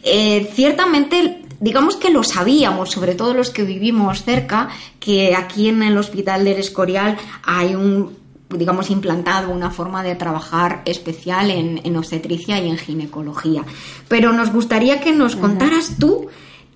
[0.03, 5.83] Eh, ciertamente, digamos que lo sabíamos, sobre todo los que vivimos cerca, que aquí en
[5.83, 8.17] el Hospital del Escorial hay un
[8.57, 13.63] digamos, implantado una forma de trabajar especial en, en obstetricia y en ginecología.
[14.07, 16.29] Pero nos gustaría que nos contaras tú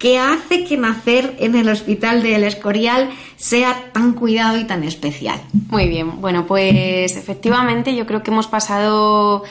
[0.03, 5.39] qué hace que nacer en el Hospital del Escorial sea tan cuidado y tan especial.
[5.69, 9.43] Muy bien, bueno, pues efectivamente yo creo que hemos pasado,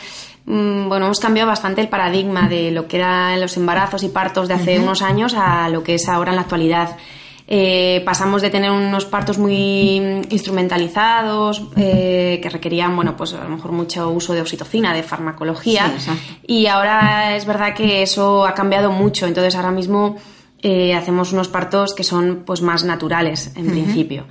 [0.45, 4.47] mm, bueno, hemos cambiado bastante el paradigma de lo que eran los embarazos y partos
[4.47, 6.99] de hace unos años a lo que es ahora en la actualidad.
[7.49, 9.97] Eh, pasamos de tener unos partos muy
[10.29, 15.95] instrumentalizados, eh, que requerían, bueno, pues a lo mejor mucho uso de oxitocina, de farmacología.
[15.99, 16.11] Sí,
[16.47, 19.27] y ahora es verdad que eso ha cambiado mucho.
[19.27, 20.19] Entonces ahora mismo
[20.62, 23.72] eh, hacemos unos partos que son pues más naturales, en Ujú.
[23.72, 24.25] principio.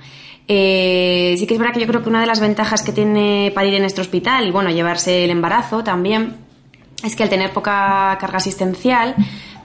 [0.48, 3.52] Eh, sí que es verdad que yo creo que una de las ventajas que tiene
[3.54, 6.36] parir en este hospital y bueno, llevarse el embarazo también
[7.04, 9.14] es que al tener poca carga asistencial,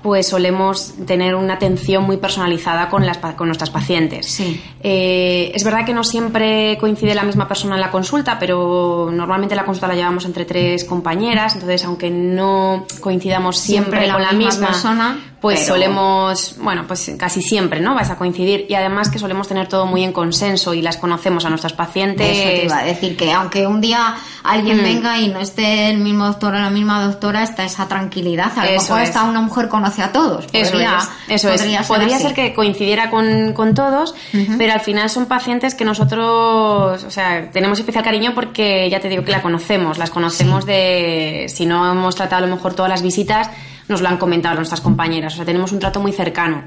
[0.02, 4.40] pues solemos tener una atención muy personalizada con, las, con nuestras pacientes.
[4.82, 9.56] Eh, es verdad que no siempre coincide la misma persona en la consulta, pero normalmente
[9.56, 14.22] la consulta la llevamos entre tres compañeras, entonces aunque no coincidamos siempre, Siempre la con
[14.24, 17.94] la misma misma, persona, pues pero- solemos, bueno, pues casi siempre, ¿no?
[17.94, 21.46] Vas a coincidir y además que solemos tener todo muy en consenso y las conocemos
[21.46, 22.28] a nuestras pacientes.
[22.30, 24.84] Eso te iba a decir, que aunque un día alguien Mm.
[24.84, 28.52] venga y no esté el mismo doctor o la misma doctora, está esa tranquilidad.
[28.58, 29.10] A lo Eso mejor es.
[29.10, 30.46] hasta una mujer conoce a todos.
[30.54, 31.10] Eso Podría- es,
[31.44, 31.62] eso es.
[31.62, 34.16] podría ser Podría ser que coincidiera con, con todos,
[34.58, 39.10] pero al final son pacientes que nosotros, o sea, tenemos especial cariño porque ya te
[39.10, 42.90] digo que la conocemos, las conocemos de, si no hemos tratado a lo mejor todas
[42.90, 43.50] las visitas,
[43.88, 46.64] nos lo han comentado nuestras compañeras, o sea, tenemos un trato muy cercano.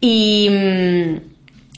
[0.00, 1.16] Y, mm,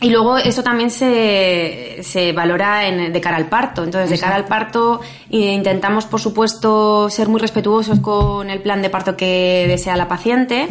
[0.01, 3.83] y luego esto también se, se valora en- de cara al parto.
[3.83, 8.81] Entonces, de cara al parto eh, intentamos, por supuesto, ser muy respetuosos con el plan
[8.83, 10.69] de parto que desea la paciente.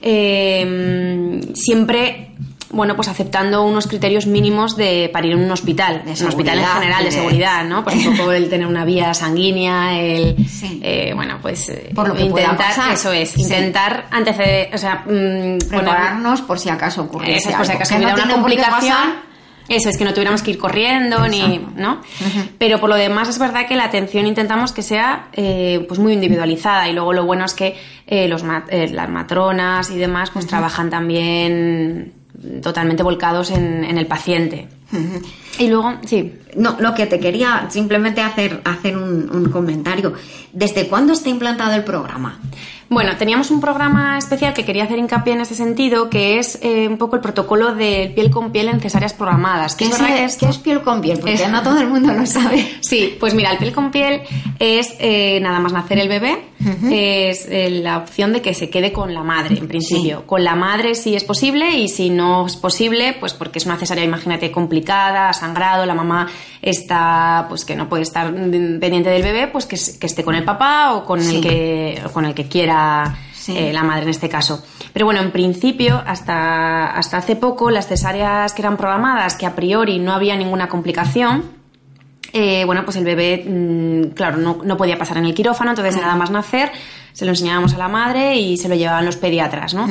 [0.00, 2.32] Eh, siempre,
[2.74, 6.02] bueno, pues aceptando unos criterios mínimos de parir en un hospital.
[6.04, 7.82] un hospital en general, de de- seguridad, ¿no?
[7.84, 10.36] Pues un poco el tener una vía sanguínea, el...
[10.82, 11.68] eh, bueno, pues...
[11.70, 12.92] eh, Por lo que pueda intentar, pasar.
[12.92, 13.42] eso es, Sí.
[13.42, 17.36] intentar anteceder, o sea, mm, poner- Prepararnos por si acaso ocurre.
[17.36, 19.34] eso es, por si acaso hubiera una complicación.
[19.66, 22.02] Eso es que no tuviéramos que ir corriendo ni, ¿no?
[22.58, 26.12] Pero por lo demás es verdad que la atención intentamos que sea eh, pues muy
[26.12, 27.74] individualizada y luego lo bueno es que
[28.06, 32.12] eh, los ma- eh, las matronas y demás pues trabajan también
[32.62, 34.68] totalmente volcados en, en el paciente.
[35.58, 36.34] Y luego, sí.
[36.56, 40.12] No, lo que te quería simplemente hacer, hacer un, un comentario.
[40.52, 42.38] ¿Desde cuándo está implantado el programa?
[42.90, 46.86] Bueno, teníamos un programa especial que quería hacer hincapié en ese sentido, que es eh,
[46.86, 49.74] un poco el protocolo de piel con piel en cesáreas programadas.
[49.74, 51.18] ¿Qué es qué piel con piel?
[51.18, 52.68] Porque Es- no todo el mundo lo sabe.
[52.80, 54.20] Sí, pues mira, el piel con piel
[54.58, 56.38] es eh, nada más nacer el bebé,
[56.90, 60.26] es eh, la opción de que se quede con la madre, en principio.
[60.26, 63.76] Con la madre si es posible y si no es posible, pues porque es una
[63.76, 66.26] cesárea, imagínate, complicada, sangrado, la mamá
[66.62, 70.44] está, pues que no puede estar mm, pendiente del bebé, pues que, esté con el
[70.44, 71.36] papá o con Sí.
[71.36, 72.74] el que o con el que quiera
[73.48, 74.64] eh, la madre en este caso.
[74.92, 79.54] Pero bueno, en principio, hasta, hasta hace poco, las cesáreas que eran programadas, que a
[79.54, 81.44] priori no había ninguna complicación,
[82.32, 85.96] eh, bueno, pues el bebé, mm, claro, no, no podía pasar en el quirófano, entonces
[85.96, 86.72] nada más nacer,
[87.12, 89.88] se lo enseñábamos a la madre y se lo llevaban los pediatras, ¿no?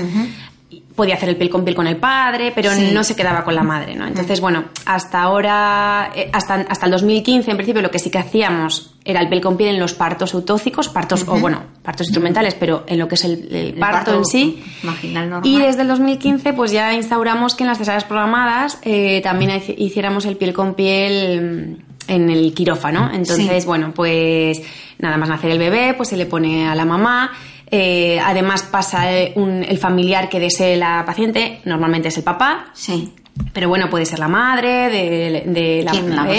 [0.95, 2.91] Podía hacer el piel con piel con el padre, pero Sí.
[2.93, 4.05] no se quedaba con la madre, ¿no?
[4.05, 8.19] Entonces, bueno, hasta ahora, eh, hasta, hasta el 2015, en principio, lo que sí que
[8.19, 11.41] hacíamos era el piel con piel en los partos autócicos, partos, o Ujú.
[11.41, 14.63] bueno, partos instrumentales, pero en lo que es el, el El parto, en sí.
[14.83, 15.49] Vaginal normal.
[15.49, 19.75] Y desde el 2015 pues ya instauramos que en las cesáreas programadas eh, también hici-
[19.77, 23.09] hiciéramos el piel con piel mm, en el quirófano.
[23.13, 23.67] Entonces, Sí.
[23.67, 24.62] bueno, pues
[24.99, 27.31] nada más nacer el bebé, pues se le pone a la mamá.
[27.75, 32.67] Eh, además pasa eh, un- el familiar que desee la paciente, normalmente es el papá.
[32.73, 33.12] Sí.
[33.51, 36.36] Pero bueno, puede ser la madre de, de la, de o- que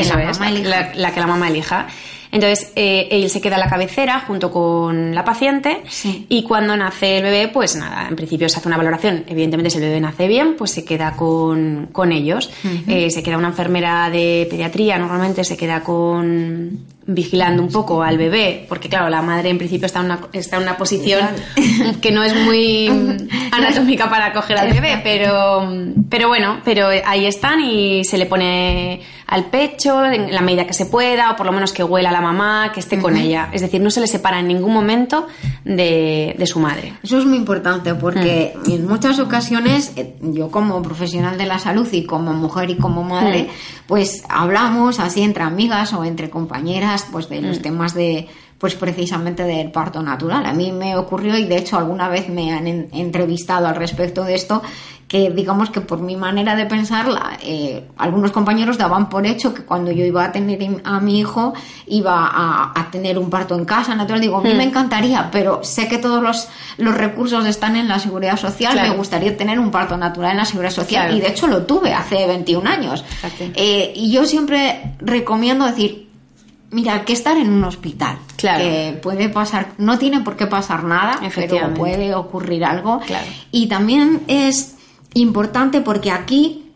[0.00, 0.10] es,
[0.50, 0.68] elija.
[0.68, 1.86] la, la que la mamá elija.
[2.32, 5.82] Entonces, eh, él se queda a la cabecera junto con la paciente
[6.28, 9.24] y cuando nace el bebé, pues nada, en principio se hace una valoración.
[9.26, 12.50] Evidentemente, si el bebé nace bien, pues se queda con, con ellos.
[12.86, 18.18] Eh, se queda una enfermera de pediatría, normalmente se queda con vigilando un poco al
[18.18, 21.26] bebé, porque claro, la madre en principio está en una, está en una posición
[22.00, 22.88] que no es muy
[23.50, 25.68] anatómica para coger al bebé, pero,
[26.08, 30.74] pero bueno, pero ahí están y se le pone al pecho en la medida que
[30.74, 33.48] se pueda, o por lo menos que huela a la mamá, que esté con ella.
[33.52, 35.26] Es decir, no se le separa en ningún momento
[35.64, 36.94] de, de su madre.
[37.02, 38.70] Eso es muy importante porque Mm.
[38.70, 43.02] en muchas ocasiones eh, yo como profesional de la salud y como mujer y como
[43.04, 43.86] madre, Mm.
[43.86, 47.62] pues hablamos así entre amigas o entre compañeras pues de los Mm.
[47.62, 50.44] temas de pues precisamente del parto natural.
[50.44, 54.22] A mí me ocurrió y de hecho alguna vez me han en- entrevistado al respecto
[54.24, 54.60] de esto
[55.10, 59.64] que digamos que por mi manera de pensarla eh, algunos compañeros daban por hecho que
[59.64, 61.52] cuando yo iba a tener a mi hijo
[61.88, 64.56] iba a, a tener un parto en casa natural digo a mí Mm.
[64.56, 66.46] me encantaría pero sé que todos los,
[66.78, 68.90] los recursos están en la seguridad social Claro.
[68.90, 71.16] me gustaría tener un parto natural en la seguridad social Claro.
[71.16, 73.04] y de hecho lo tuve hace 21 años
[73.56, 76.08] Eh, y yo siempre recomiendo decir
[76.72, 78.16] Mira, que estar en un hospital.
[78.36, 78.62] Claro.
[78.62, 83.00] Que puede pasar, no tiene por qué pasar nada, pero puede ocurrir algo.
[83.00, 83.26] Claro.
[83.50, 84.76] Y también es
[85.14, 86.70] importante porque aquí,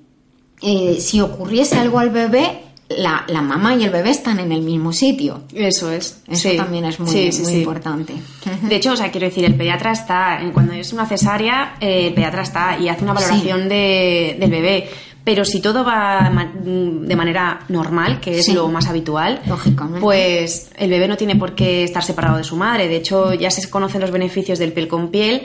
[0.62, 4.61] eh, si ocurriese algo al bebé, la, la mamá y el bebé están en el
[4.61, 5.43] mismo sitio.
[5.55, 6.22] Eso es.
[6.28, 6.57] Eso sí.
[6.57, 8.12] también es muy, Sí, sí, muy importante.
[8.62, 12.09] De hecho, o sea, quiero decir, el pediatra está, en- cuando es una cesárea, eh,
[12.09, 14.89] el pediatra está y hace una valoración de- del bebé.
[15.24, 20.01] Pero si todo va ma- de manera normal, que es lo más habitual, Lógicamente.
[20.01, 22.89] pues el bebé no tiene por qué estar separado de su madre.
[22.89, 25.41] De hecho, ya se conocen los beneficios del piel con piel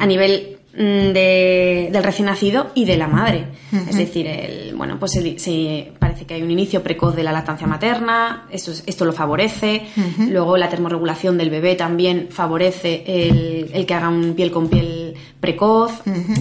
[0.00, 3.46] a nivel mm, de- del recién nacido y de la madre.
[3.88, 7.32] Es decir, el, bueno, pues el- se- parece que hay un inicio precoz de la
[7.32, 9.86] lactancia materna, esto, es- esto lo favorece.
[10.18, 15.14] Luego la termorregulación del bebé también favorece el, el que haga un piel con piel
[15.40, 15.92] precoz.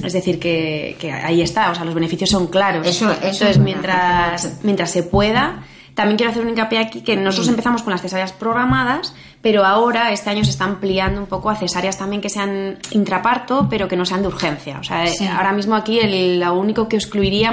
[0.03, 2.85] Es decir, que, que ahí está, o sea, los beneficios son claros.
[2.87, 5.63] Eso- eso Entonces, mientras, mientras se pueda,
[5.97, 10.11] también quiero hacer un hincapié aquí que nosotros empezamos con las cesáreas programadas, pero ahora
[10.11, 13.95] este año se está ampliando un poco a cesáreas también que sean intraparto, pero que
[13.97, 14.77] no sean de urgencia.
[14.79, 15.25] O sea, Sí.
[15.25, 17.51] ahora mismo aquí el, lo único que excluiría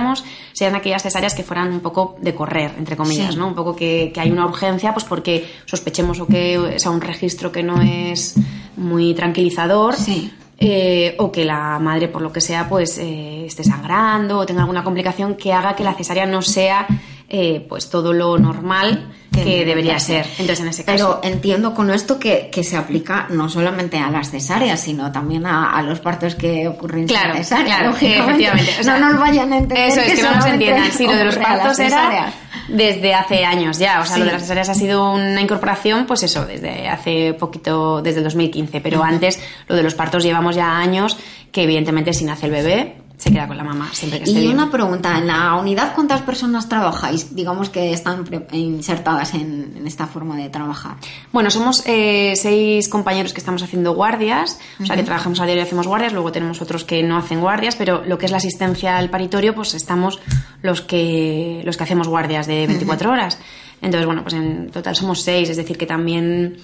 [0.52, 3.38] serían aquellas cesáreas que fueran un poco de correr, entre comillas, Sí.
[3.40, 3.48] ¿no?
[3.48, 7.50] Un poco que, que hay una urgencia, pues porque sospechemos o que sea un registro
[7.50, 8.34] que no es
[8.76, 9.94] muy tranquilizador.
[9.96, 10.30] Sí.
[10.56, 14.60] eh, o que la madre, por lo que sea, pues eh, esté sangrando o tenga
[14.60, 16.86] alguna complicación que haga que la cesárea no sea
[17.28, 20.26] eh, pues todo lo normal que, debería ser.
[20.38, 21.20] Entonces, en ese caso.
[21.22, 25.44] Pero entiendo con esto que, que se aplica no solamente a las cesáreas, sino también
[25.46, 27.78] a, a los partos que ocurren sin Claro, cesárea.
[27.78, 28.72] claro, efectivamente.
[28.78, 29.88] O sea, no nos vayan a entender.
[29.88, 30.92] Eso es, que, no nos entiendan.
[30.92, 32.34] Sí, lo de los partos era cesáreas.
[32.68, 34.00] desde hace años ya.
[34.00, 38.02] O sea, lo de las cesáreas ha sido una incorporación, pues eso, desde hace poquito,
[38.02, 38.80] desde el 2015.
[38.80, 41.16] Pero antes, lo de los partos llevamos ya años
[41.50, 44.42] que, evidentemente, si nace el bebé, se queda con la mamá siempre que esté Y
[44.42, 44.54] bien.
[44.54, 47.34] una pregunta, ¿en la unidad cuántas personas trabajáis?
[47.34, 50.96] Digamos que están insertadas en, en esta forma de trabajar.
[51.32, 55.62] Bueno, somos eh, seis compañeros que estamos haciendo guardias, o sea que trabajamos a diario
[55.62, 58.38] y hacemos guardias, luego tenemos otros que no hacen guardias, pero lo que es la
[58.38, 60.18] asistencia al paritorio, pues estamos
[60.62, 63.38] los que, los que hacemos guardias de 24 horas.
[63.80, 66.56] Entonces, bueno, pues en total somos seis, es decir, que también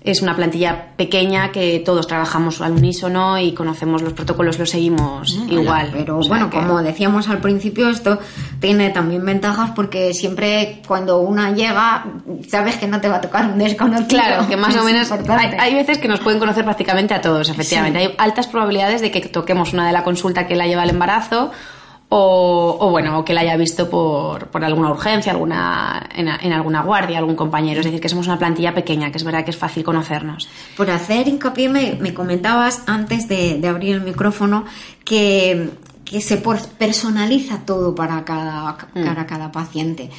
[0.00, 5.36] es una plantilla pequeña que todos trabajamos al unísono y conocemos los protocolos, los seguimos
[5.48, 5.90] igual.
[5.92, 8.18] Pero O sea bueno, que- como decíamos al principio, esto
[8.60, 12.06] tiene también ventajas porque siempre cuando una llega,
[12.48, 14.08] sabes que no te va a tocar un desconocido.
[14.08, 17.48] Claro, que más o menos hay, hay veces que nos pueden conocer prácticamente a todos,
[17.48, 17.98] efectivamente.
[17.98, 18.06] Sí.
[18.06, 21.50] Hay altas probabilidades de que toquemos una de la consulta que la lleva el embarazo
[22.10, 26.52] o, o, bueno, o que la haya visto por, por alguna urgencia, alguna en, en
[26.52, 27.80] alguna guardia, algún compañero.
[27.80, 30.48] Es decir, que somos una plantilla pequeña, que es verdad que es fácil conocernos.
[30.76, 34.64] Por hacer hincapié, me, me comentabas antes de, de abrir el micrófono
[35.04, 35.70] que,
[36.04, 36.38] que se
[36.78, 40.10] personaliza todo para cada, para cada paciente.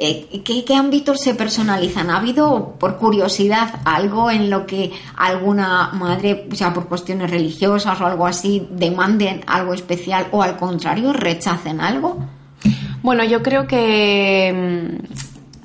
[0.00, 2.08] Eh, ¿qué, ¿Qué ámbitos se personalizan?
[2.10, 8.00] ¿Ha habido, por curiosidad, algo en lo que alguna madre, o sea, por cuestiones religiosas
[8.00, 12.16] o algo así, demanden algo especial o al contrario, rechacen algo?
[13.02, 15.12] Bueno, yo creo que mm,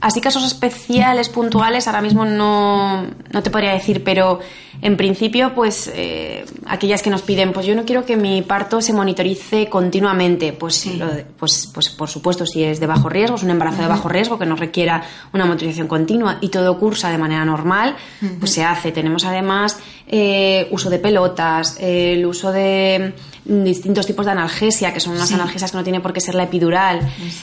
[0.01, 4.39] así casos especiales, puntuales, ahora mismo no, no te podría decir, pero
[4.83, 8.81] en principio, pues eh, aquellas que nos piden, pues yo no quiero que mi parto
[8.81, 13.37] se monitorice continuamente, pues, lo de- pues, pues por supuesto, si es de bajo riesgo,
[13.37, 13.95] es un embarazo de Ujú.
[13.95, 15.01] bajo riesgo que no requiera
[15.33, 18.39] una monitorización continua y todo cursa de manera normal, Ujú.
[18.39, 18.91] pues se hace.
[18.91, 23.13] Tenemos además eh, uso de pelotas, eh, el uso de
[23.45, 25.33] mm, distintos tipos de analgesia, que son unas Sí.
[25.33, 26.99] analgesias que no tiene por qué ser la epidural.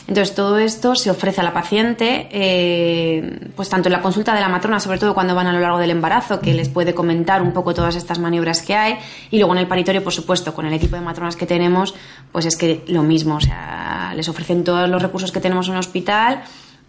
[0.07, 4.41] Entonces, todo esto se ofrece a la paciente, eh, pues tanto en la consulta de
[4.41, 7.30] la matrona, sobre todo cuando van a lo largo del embarazo, que les puede comentar
[7.43, 8.99] un poco todas estas maniobras que hay,
[9.31, 11.95] y luego en el paritorio, por supuesto, con el equipo de matronas que tenemos,
[12.33, 15.75] pues es que lo mismo, o sea, les ofrecen todos los recursos que tenemos en
[15.75, 16.43] el hospital.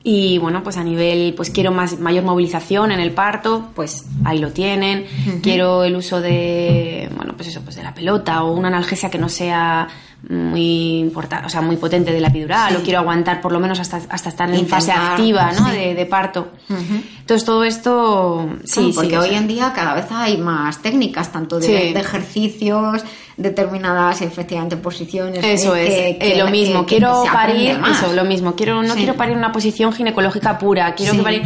[0.03, 4.39] Y bueno, pues a nivel, pues quiero más, mayor movilización en el parto, pues ahí
[4.39, 5.05] lo tienen.
[5.43, 9.19] Quiero el uso de, bueno, pues eso, pues de la pelota o una analgesia que
[9.19, 9.87] no sea
[10.29, 12.77] muy importante, o sea, muy potente de la epidural, Sí.
[12.79, 15.65] o quiero aguantar por lo menos hasta, hasta estar en fase activa, ¿no?
[15.69, 15.75] sí.
[15.75, 16.51] De, de parto.
[16.69, 21.31] Entonces todo esto, sí, sí, porque hoy sea, en día cada vez hay más técnicas,
[21.31, 23.03] tanto de, ejercicios,
[23.37, 25.43] determinadas efectivamente posiciones.
[25.43, 26.81] Eso eh, es, que- eh, lo mismo.
[26.85, 28.55] que quiero parir, eso, lo mismo.
[28.55, 30.93] Quiero, no quiero parir en una posición ginecológica pura.
[30.93, 31.41] Quiero que parir,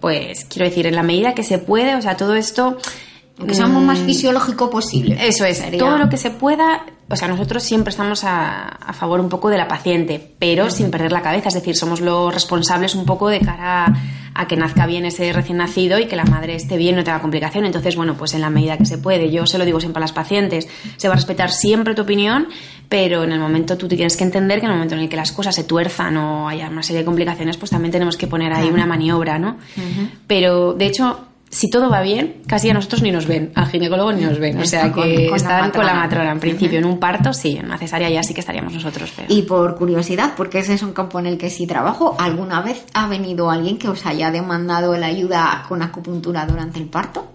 [0.00, 2.78] pues, quiero decir, en la medida que se puede, o sea, todo esto.
[3.36, 5.16] Que seamos más mm, fisiológico posible.
[5.26, 8.92] Eso es, Sería- todo lo que se pueda, o sea, nosotros siempre estamos a, a
[8.92, 12.32] favor un poco de la paciente, pero sin perder la cabeza, es decir, somos los
[12.32, 13.92] responsables un poco de cara a,
[14.34, 17.20] a que nazca bien ese recién nacido y que la madre esté bien, no tenga
[17.20, 17.64] complicación.
[17.64, 20.02] Entonces, bueno, pues en la medida que se puede, yo se lo digo siempre a
[20.02, 22.46] las pacientes, se va a respetar siempre tu opinión,
[22.88, 25.16] pero en el momento tú tienes que entender que en el momento en el que
[25.16, 28.52] las cosas se tuerzan o haya una serie de complicaciones, pues también tenemos que poner
[28.52, 29.56] ahí una maniobra, ¿no?
[30.28, 31.18] Pero, de hecho,
[31.54, 34.58] si todo va bien, casi a nosotros ni nos ven, al ginecólogo ni nos ven.
[34.60, 36.00] O sea con- que con la están con la matrona.
[36.00, 36.32] matrona.
[36.32, 39.12] En principio, en un parto, sí, en una cesárea ya sí que estaríamos nosotros.
[39.14, 39.32] Pero...
[39.32, 42.84] Y por curiosidad, porque ese es un campo en el que sí trabajo, ¿alguna vez
[42.94, 47.28] ha venido alguien que os haya demandado la ayuda con acupuntura durante el parto?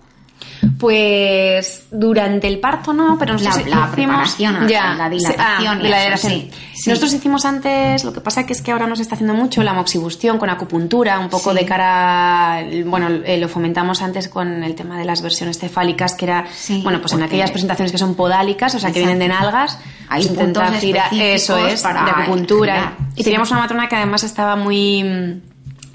[0.80, 5.82] Pues durante el parto no, pero nosotros La- la hicimos preparación, sea, la dilatación ah,
[5.84, 6.32] y la eso, dilatación.
[6.34, 6.90] sí, sí.
[6.90, 9.74] Nosotros hicimos antes, lo que pasa que es que ahora nos está haciendo mucho la
[9.74, 11.58] moxibustión con acupuntura, un poco Sí.
[11.58, 16.26] de cara, bueno, eh, lo fomentamos antes con el tema de las versiones cefálicas, que
[16.26, 19.28] era, Sí, bueno, pues en aquellas presentaciones que son podálicas, o sea, que vienen de
[19.28, 19.78] nalgas,
[20.10, 22.74] Hay pues intentar girar- eso es, para de acupuntura.
[22.74, 25.42] girar, y teníamos una matrona que además estaba muy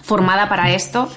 [0.04, 1.08] formada para esto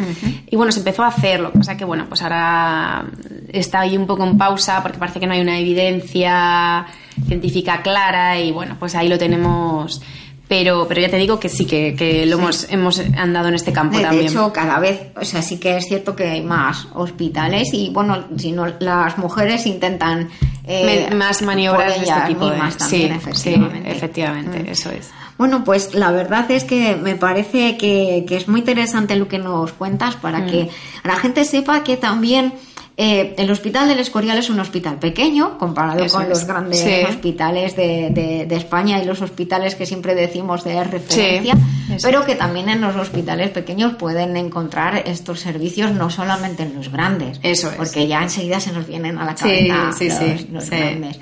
[0.49, 3.05] y bueno, se empezó a hacer, lo que pasa que bueno, pues ahora
[3.49, 6.85] está ahí un poco en pausa porque parece que no hay una evidencia
[7.27, 10.01] científica clara y bueno, pues ahí lo tenemos
[10.47, 13.73] pero, pero ya te digo que sí, que, que lo hemos, hemos andado en este
[13.73, 14.27] campo De, de también.
[14.29, 18.23] hecho, cada vez, o sea, sí que es cierto que hay más hospitales y, bueno,
[18.37, 20.29] si no, las mujeres intentan...
[20.63, 23.89] eh, Me- más maniobras de este tipo de mismas también, sí, efectivamente.
[23.91, 24.67] sí, efectivamente, Mm.
[24.71, 25.11] eso es.
[25.37, 29.37] Bueno, pues la verdad es que me parece que, que es muy interesante lo que
[29.39, 30.47] nos cuentas para Mm.
[30.49, 30.69] que
[31.03, 32.53] la gente sepa que también
[32.99, 36.29] eh, el Hospital del Escorial es un hospital pequeño comparado Eso con es.
[36.29, 36.89] los grandes Sí.
[37.07, 41.53] hospitales de, de- de España y los hospitales que siempre decimos de referencia,
[42.01, 46.91] pero que también en los hospitales pequeños pueden encontrar estos servicios no solamente en los
[46.91, 47.75] grandes, Eso es.
[47.75, 51.19] porque ya enseguida se nos vienen a la cabeza sí, los, grandes.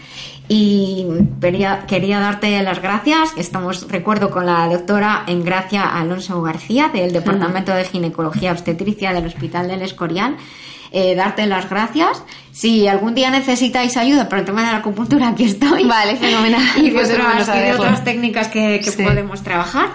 [0.48, 1.06] Y
[1.42, 3.32] quería, quería darte las gracias.
[3.38, 9.68] Estamos, recuerdo, con la doctora Engracia Alonso García del Departamento de Ginecología Obstetricia del Hospital
[9.68, 10.38] del Escorial.
[10.92, 12.24] Eh, darte las gracias.
[12.52, 15.84] Si algún día necesitáis ayuda para el tema de la acupuntura, aquí estoy.
[15.86, 16.62] Vale, fenomenal.
[16.78, 17.82] y, Pues otras, y de saberlo.
[17.82, 19.04] otras técnicas que, que Sí.
[19.04, 19.88] podemos trabajar.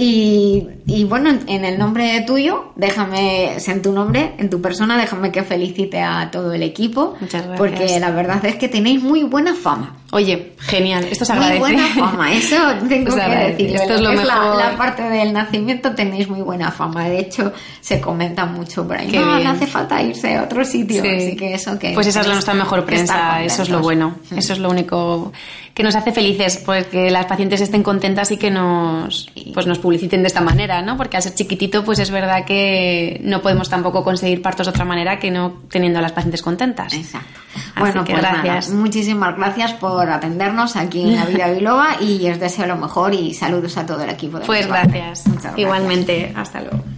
[0.00, 4.96] Y, y bueno, en- en el nombre tuyo, déjame, en tu nombre, en tu persona,
[4.96, 7.16] déjame que felicite a todo el equipo.
[7.20, 7.58] Muchas gracias.
[7.58, 9.96] Porque la verdad es que tenéis muy buena fama.
[10.12, 11.60] Oye, genial, esto se Muy agradece.
[11.60, 12.56] buena fama, eso
[12.88, 13.76] tengo que decirlo.
[13.76, 14.56] Esto es lo que la- mejor.
[14.56, 17.08] La, parte del nacimiento tenéis muy buena fama.
[17.08, 19.08] De hecho, se comenta mucho por ahí.
[19.08, 19.44] Qué no, bien.
[19.44, 21.02] no hace falta irse a otro sitio.
[21.02, 21.08] Sí.
[21.08, 21.92] Así que eso que.
[21.92, 25.32] Pues esa es nuestra mejor prensa, eso es lo bueno, eso es lo único
[25.74, 29.78] que nos hace felices, pues que las pacientes estén contentas y que nos, pues nos
[29.88, 30.98] publiciten de esta manera, ¿no?
[30.98, 34.84] Porque al ser chiquitito, pues es verdad que no podemos tampoco conseguir partos de otra
[34.84, 36.92] manera que no teniendo a las pacientes contentas.
[36.92, 37.40] Exacto.
[37.54, 38.74] Así Bueno, que pues nada, gracias.
[38.74, 43.32] muchísimas gracias por atendernos aquí en la vida biloba y os deseo lo mejor y
[43.32, 44.38] saludos a todo el equipo.
[44.38, 45.26] De Pues gracias.
[45.26, 45.58] Muchas gracias.
[45.58, 46.97] Igualmente, hasta luego.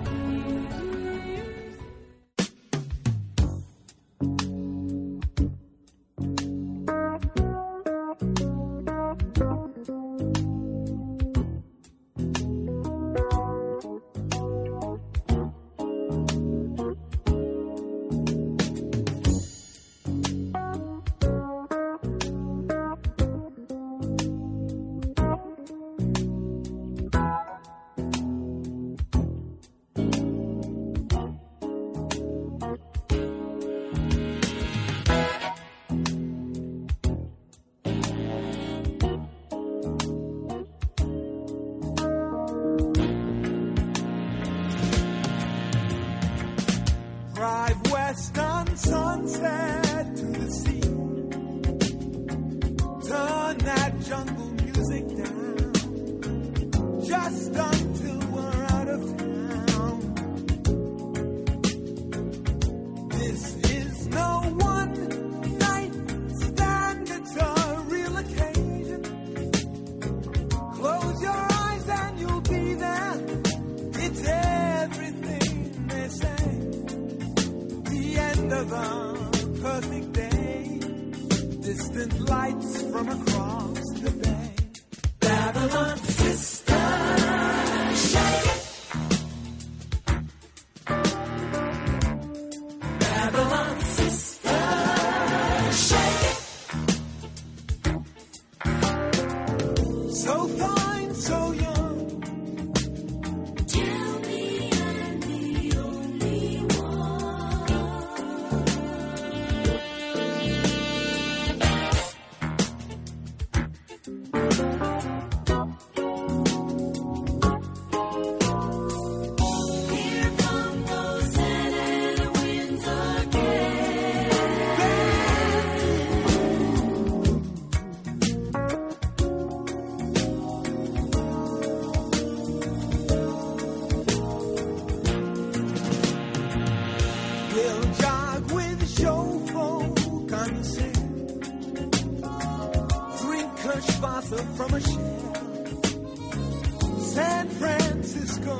[147.21, 148.55] San Francisco,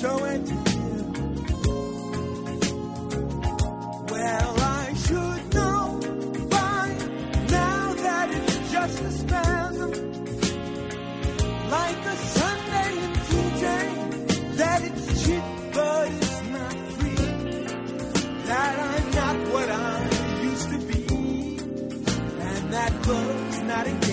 [0.00, 0.60] show and tell.
[4.12, 5.80] Well, I should know
[6.56, 6.84] by
[7.58, 9.92] now that it's just a spasm,
[11.76, 13.66] like a Sunday in TJ,
[14.60, 17.24] that it's cheap but it's not free.
[18.50, 19.96] That I'm not what I
[20.50, 21.02] used to be,
[22.48, 24.11] and that love's not a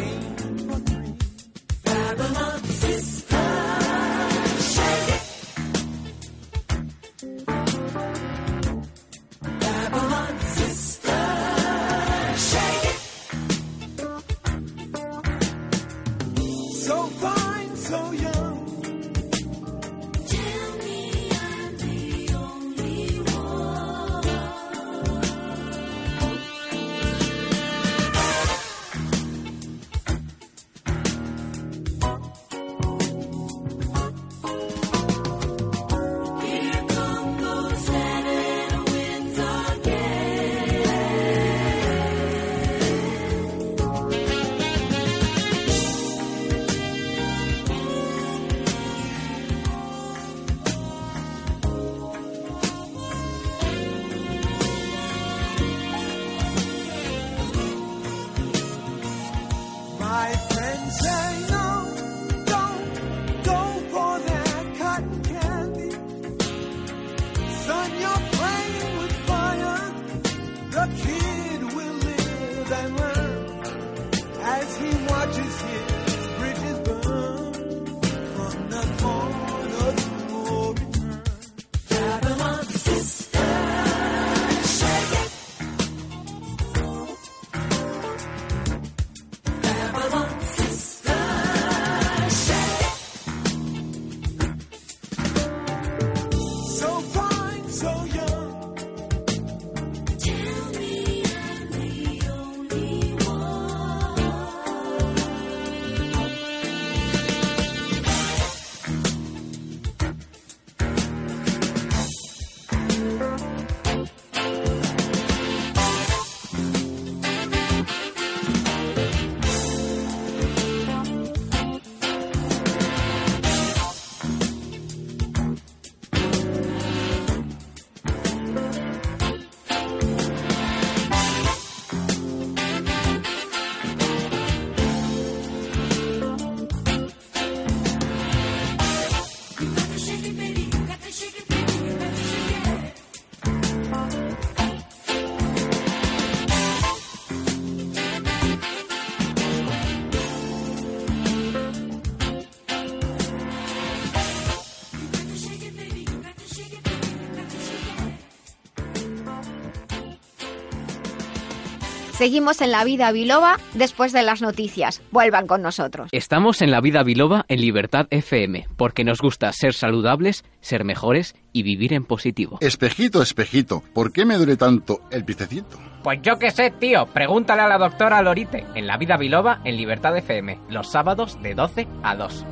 [162.20, 165.01] Seguimos en la vida biloba después de las noticias.
[165.09, 166.09] Vuelvan con nosotros.
[166.11, 171.34] Estamos en la vida biloba en Libertad FM, porque nos gusta ser saludables, ser mejores
[171.53, 172.57] y vivir en positivo.
[172.59, 175.80] Espejito, espejito, ¿por qué me duele tanto el piececito?
[176.03, 177.05] Pues yo qué sé, tío.
[177.05, 181.55] Pregúntale a la doctora Lorite en La Vida Biloba en Libertad FM, los sábados de
[181.55, 182.45] 12 a 2.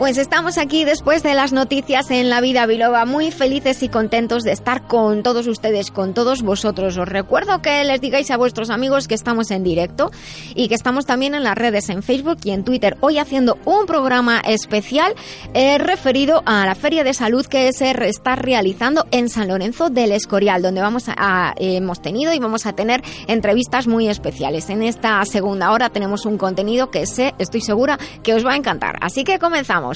[0.00, 4.44] Pues estamos aquí después de las noticias en la vida biloba, muy felices y contentos
[4.44, 6.96] de estar con todos ustedes, con todos vosotros.
[6.96, 10.10] Os recuerdo que les digáis a vuestros amigos que estamos en directo
[10.54, 13.84] y que estamos también en las redes, en Facebook y en Twitter, hoy haciendo un
[13.84, 15.12] programa especial
[15.52, 20.12] eh, referido a la Feria de Salud que se está realizando en San Lorenzo del
[20.12, 24.70] Escorial, donde vamos a, a- hemos tenido y vamos a tener entrevistas muy especiales.
[24.70, 28.56] En esta segunda hora tenemos un contenido que sé, estoy segura que os va a
[28.56, 28.96] encantar.
[29.02, 29.89] Así que comenzamos.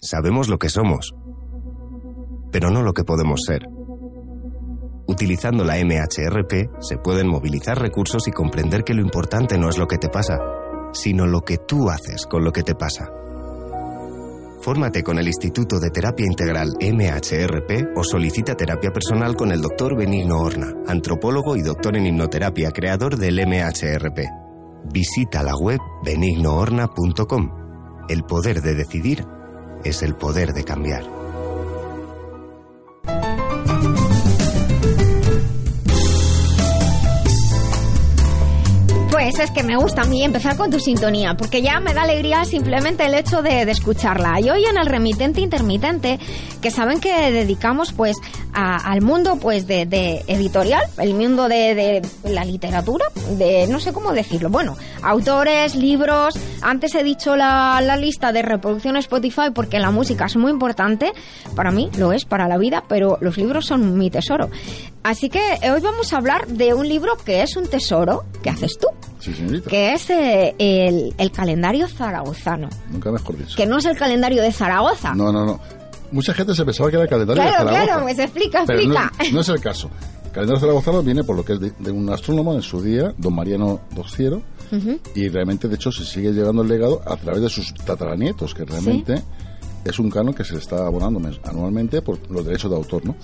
[0.00, 1.14] Sabemos lo que somos,
[2.52, 3.66] pero no lo que podemos ser.
[5.08, 9.86] Utilizando la MHRP se pueden movilizar recursos y comprender que lo importante no es lo
[9.86, 10.38] que te pasa,
[10.92, 13.08] sino lo que tú haces con lo que te pasa.
[14.60, 19.96] Fórmate con el Instituto de Terapia Integral MHRP o solicita terapia personal con el Dr.
[19.96, 24.20] Benigno Horna, antropólogo y doctor en hipnoterapia, creador del MHRP.
[24.92, 27.65] Visita la web benignohorna.com.
[28.08, 29.24] El poder de decidir
[29.84, 31.15] es el poder de cambiar.
[39.26, 42.44] Es que me gusta a mí empezar con tu sintonía, porque ya me da alegría
[42.44, 44.40] simplemente el hecho de, de escucharla.
[44.40, 46.18] Y hoy en el remitente intermitente,
[46.62, 48.16] que saben que dedicamos pues
[48.54, 53.80] a- al mundo pues de, de editorial, el mundo de, de la literatura, de no
[53.80, 59.50] sé cómo decirlo, bueno, autores, libros, antes he dicho la, la lista de reproducción Spotify
[59.52, 61.12] porque la música es muy importante,
[61.56, 64.50] para mí lo es, para la vida, pero los libros son mi tesoro.
[65.08, 65.40] Así que
[65.72, 68.88] hoy vamos a hablar de un libro que es un tesoro, que haces tú,
[69.20, 69.70] Sí, señorita.
[69.70, 73.56] que es eh, el, el calendario zaragozano, Nunca mejor dicho.
[73.56, 75.14] que no es el calendario de Zaragoza.
[75.14, 75.60] No, no, no.
[76.10, 77.84] Mucha gente se pensaba que era el calendario de claro, Zaragoza.
[77.86, 79.32] claro, pues explica, Pero no, explica.
[79.32, 79.90] no es el caso.
[80.24, 83.14] El calendario zaragozano viene por lo que es de, de un astrónomo en su día,
[83.16, 84.42] don Mariano Dociero,
[84.72, 84.98] Ujú.
[85.14, 88.64] y realmente, de hecho, se sigue llevando el legado a través de sus tataranietos, que
[88.64, 89.22] realmente
[89.88, 93.16] es un canon que se está abonando anualmente por los derechos de autor, ¿no?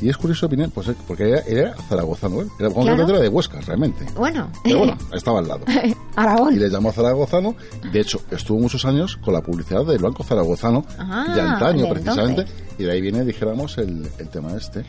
[0.00, 2.48] Y es curioso, viene, pues, eh, porque era, era zaragozano, él.
[2.58, 3.08] Era, Claro.
[3.08, 4.04] era de Huesca, realmente.
[4.16, 5.64] Bueno, Pero bueno, estaba al lado.
[6.16, 6.54] Aragón.
[6.54, 7.54] Y le llamó zaragozano.
[7.92, 11.90] De hecho, estuvo muchos años con la publicidad del Banco Zaragozano Ah, de antaño, de
[11.90, 12.44] precisamente.
[12.78, 14.84] Y de ahí viene, dijéramos, el, el tema este.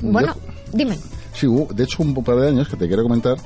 [0.00, 0.34] Bueno,
[0.72, 0.98] dime.
[1.32, 3.36] sí, hubo, de hecho, un par de años que te quiero comentar,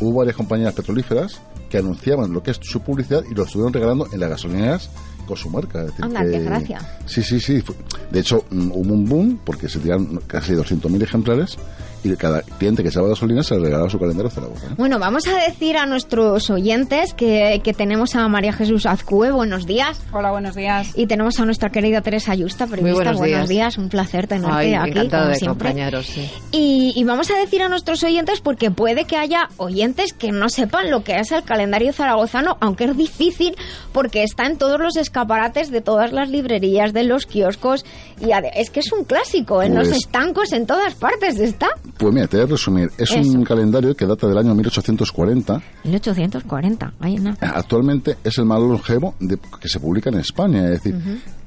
[0.00, 4.06] hubo varias compañías petrolíferas que anunciaban lo que es su publicidad y lo estuvieron regalando
[4.12, 4.90] en las gasolineras
[5.26, 5.80] con su marca.
[5.80, 6.78] Es decir, Anda, que- qué gracia.
[7.06, 7.62] Sí, sí, sí.
[8.10, 11.56] De hecho, mm, hubo un boom porque se tiraron casi 200.000 ejemplares
[12.02, 14.68] y cada cliente que echaba gasolina se le regalaba su calendario Zaragoza.
[14.70, 14.76] ¿no?
[14.76, 19.66] Bueno, vamos a decir a nuestros oyentes que, que tenemos a María Jesús Azcue, buenos
[19.66, 20.00] días.
[20.12, 20.92] Hola, buenos días.
[20.96, 23.12] Y tenemos a nuestra querida Teresa Ayusta, periodista.
[23.12, 23.76] buenos días.
[23.78, 25.68] un placer tenerte Ay, aquí, encantado como de siempre.
[25.68, 26.30] acompañaros, sí.
[26.52, 30.48] Y, y vamos a decir a nuestros oyentes, porque puede que haya oyentes que no
[30.48, 33.54] sepan lo que es el calendario zaragozano, aunque es difícil,
[33.92, 37.84] porque está en todos los escaparates de todas las librerías, de los kioscos,
[38.20, 41.68] y es que es un clásico, en los Pues- estancos, en todas partes está.
[42.00, 42.90] Pues mira, te voy a resumir.
[42.96, 43.20] Es Eso.
[43.30, 45.60] un calendario que data del año 1840.
[45.84, 47.36] 1840, ahí nada.
[47.54, 50.64] Actualmente es el más longevo de- que se publica en España.
[50.64, 50.94] Es decir,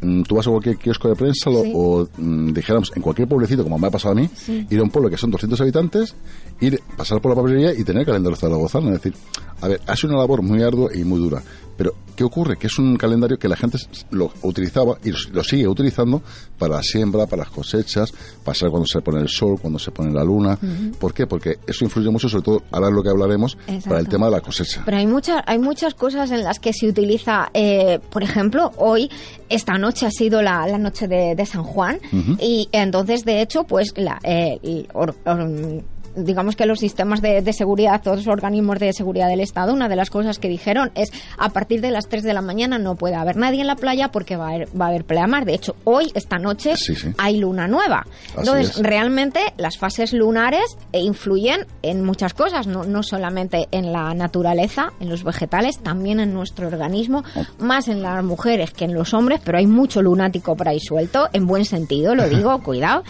[0.01, 1.71] mm, tú vas a cualquier kiosco de prensa lo- Sí.
[1.75, 4.67] o, mm, dijéramos, en cualquier pueblecito, como me ha pasado a mí, Sí.
[4.69, 6.13] ir a un pueblo que son 200 habitantes,
[6.59, 8.87] ir, pasar por la papelería y tener el calendario zaragozano.
[8.93, 9.13] Es decir,
[9.61, 11.41] a ver, ha sido una labor muy ardua y muy dura.
[11.75, 12.55] Pero, ¿qué ocurre?
[12.57, 13.79] Que es un calendario que la gente
[14.11, 16.21] lo utilizaba y lo sigue utilizando
[16.59, 18.11] para la siembra, para las cosechas,
[18.43, 20.55] para saber cuando se pone el sol, cuando se pone la luna.
[20.99, 21.25] ¿Por qué?
[21.25, 24.33] Porque eso influye mucho, sobre todo, ahora es lo que hablaremos, para el tema de
[24.33, 24.83] la cosecha.
[24.85, 29.09] Pero hay muchas, hay muchas cosas en las que se utiliza, eh, por ejemplo, hoy,
[29.49, 31.99] esta noche ha sido la, la noche de, de San Juan,
[32.39, 35.83] y entonces, de hecho, pues, la, eh, el or- or-
[36.15, 39.89] digamos que los sistemas de, de seguridad, todos los organismos de seguridad del Estado, una
[39.89, 42.95] de las cosas que dijeron es a partir de las 3 de la mañana no
[42.95, 45.45] puede haber nadie en la playa porque va a haber, va a haber pleamar.
[45.45, 47.09] De hecho, hoy, esta noche, Sí, sí.
[47.17, 48.05] hay luna nueva.
[48.05, 48.83] Así Entonces, es.
[48.83, 54.93] realmente las fases lunares eh, influyen en muchas cosas, no, no solamente en la naturaleza,
[54.99, 57.23] en los vegetales, también en nuestro organismo,
[57.59, 61.29] más en las mujeres que en los hombres, pero hay mucho lunático por ahí suelto,
[61.33, 63.03] en buen sentido, lo digo, cuidado.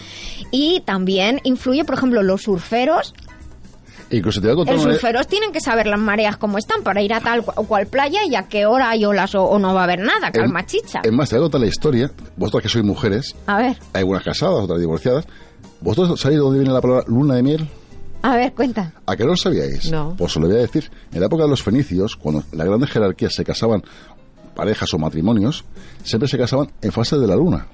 [0.50, 2.93] Y también influye, por ejemplo, los surferos.
[4.10, 7.02] Incluso te voy a contar Los surferos tienen que saber las mareas cómo están para
[7.02, 9.74] ir a tal o cual playa y a qué hora hay olas o, o no
[9.74, 11.00] va a haber nada, calma chicha.
[11.02, 12.10] Es más, te voy a contar la historia.
[12.36, 15.26] Vosotras que sois mujeres, A ver, hay algunas casadas, otras divorciadas.
[15.80, 17.68] ¿Vosotros sabéis de dónde viene la palabra luna de miel?
[18.22, 18.92] a ver, cuenta.
[19.04, 19.90] ¿A qué no lo sabíais?
[19.90, 20.14] No.
[20.16, 20.90] Pues os lo voy a decir.
[21.12, 23.82] En la época de los fenicios, cuando las grandes jerarquías se casaban,
[24.54, 25.64] parejas o matrimonios,
[26.02, 27.66] siempre se casaban en fase de la luna.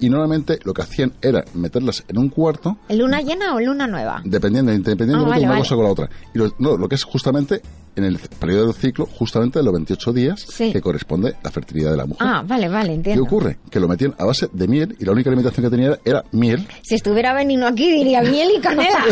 [0.00, 4.20] Y normalmente lo que hacían era meterlas en un cuarto, ¿Luna llena o luna nueva?
[4.24, 5.62] dependiendo, independientemente Ah, vale, de una vale.
[5.62, 6.10] cosa con la otra.
[6.34, 7.60] Y lo, no, lo que es justamente
[7.96, 10.72] en el periodo del ciclo, justamente de los 28 días, Sí.
[10.72, 12.26] que corresponde la fertilidad de la mujer.
[12.28, 13.22] Ah, vale, vale, ¿Qué entiendo.
[13.22, 13.58] ocurre?
[13.70, 16.24] Que lo metían a base de miel y la única alimentación que tenía era, era
[16.32, 16.66] miel.
[16.82, 19.04] Si estuviera venido aquí diría miel y canela.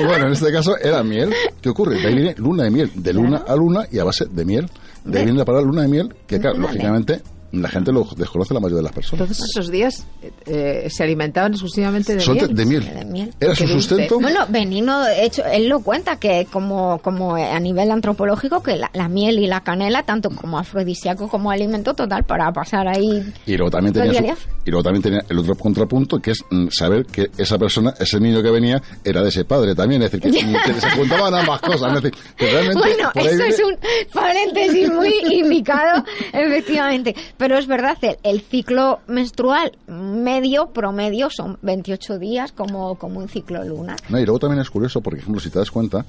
[0.00, 1.32] Y bueno, en este caso era miel.
[1.62, 1.98] ¿Qué ocurre?
[1.98, 4.68] De ahí viene luna de miel, de luna a luna y a base de miel.
[5.04, 6.68] De ahí viene la palabra luna de miel, que claro, Vale.
[6.68, 7.22] lógicamente
[7.52, 9.22] la gente lo desconoce la mayoría de las personas.
[9.22, 10.06] Entonces esos días
[10.46, 12.54] eh, se alimentaban exclusivamente de miel.
[12.54, 12.64] de
[13.04, 13.30] miel.
[13.38, 14.18] Qué Era su sustento.
[14.20, 18.90] Bueno, Benino, de hecho, él lo cuenta que como, como a nivel antropológico, que la,
[18.94, 23.22] la miel y la canela, tanto como afrodisíaco como alimento total para pasar ahí.
[23.46, 26.38] Y luego también tenía, ¿Lo su- y luego también tenía el otro contrapunto, que es
[26.50, 30.02] mm, saber que esa persona, ese niño que venía, era de ese padre también.
[30.02, 30.38] Es decir, que,
[30.74, 31.96] que se juntaban ambas cosas.
[31.96, 33.76] Es decir, que realmente Bueno, eso viene- es un
[34.12, 37.14] paréntesis muy indicado, efectivamente.
[37.38, 43.28] Pero es verdad, el, el ciclo menstrual medio, promedio, son 28 días como, como un
[43.28, 43.98] ciclo lunar.
[44.08, 46.00] No, y luego también es curioso, porque, por ejemplo, si te das cuenta,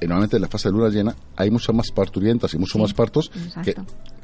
[0.00, 2.94] eh, normalmente en la fase de luna llena hay muchas más parturientas y muchos más
[2.94, 3.30] partos
[3.64, 3.74] que,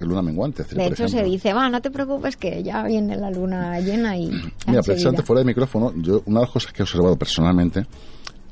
[0.01, 0.63] luna menguante.
[0.63, 1.19] Decir, De hecho, ejemplo.
[1.19, 4.27] se dice, va, no te preocupes que ya viene la luna llena y...
[4.29, 4.83] Mira, enseguida".
[4.83, 7.87] precisamente fuera de micrófono, yo una de las cosas que he observado personalmente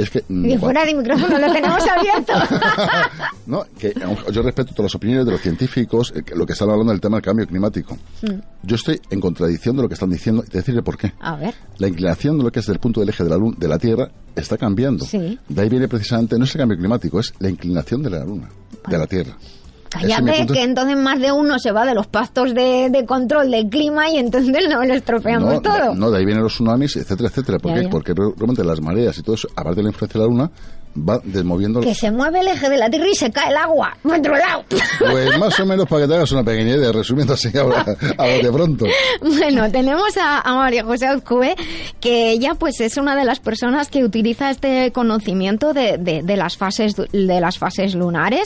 [0.02, 0.24] es que...
[0.28, 2.32] mm, Y fuera de micrófono lo tenemos abierto.
[3.46, 6.70] No, que aunque yo respeto todas las opiniones de los científicos, eh, lo que están
[6.70, 7.96] hablando del tema del cambio climático.
[8.22, 8.38] Mm.
[8.62, 11.12] Yo estoy en contradicción de lo que están diciendo y te decirle por qué.
[11.20, 11.52] A ver.
[11.78, 13.78] La inclinación de lo que es del punto del eje de la, luna, de la
[13.78, 15.04] Tierra está cambiando.
[15.04, 15.38] Sí.
[15.48, 18.48] De ahí viene precisamente, no es el cambio climático, es la inclinación de la Luna,
[18.86, 19.36] de la Tierra.
[19.92, 23.50] Cállate, punto- que entonces más de uno se va de los pastos de, de control
[23.50, 25.94] del clima y entonces no lo estropeamos no, todo.
[25.94, 27.58] no, de ahí vienen los tsunamis, etcétera, etcétera.
[27.58, 27.84] ¿Por Ya, qué?
[27.84, 27.90] ya.
[27.90, 30.50] Porque realmente las mareas y todo eso, aparte de la influencia de la Luna,
[30.94, 31.80] va desmoviendo...
[31.80, 33.96] Que se mueve el eje de la Tierra y se cae el agua.
[34.04, 34.64] a otro lado.
[34.98, 37.84] Pues más o menos para que te hagas una pequeña idea, resumiendo así ahora,
[38.18, 38.84] a de pronto.
[39.22, 41.54] Bueno, tenemos a, a María José Azcue,
[42.00, 46.36] que ella pues es una de las personas que utiliza este conocimiento de, de- de
[46.36, 48.42] las fases de las fases lunares.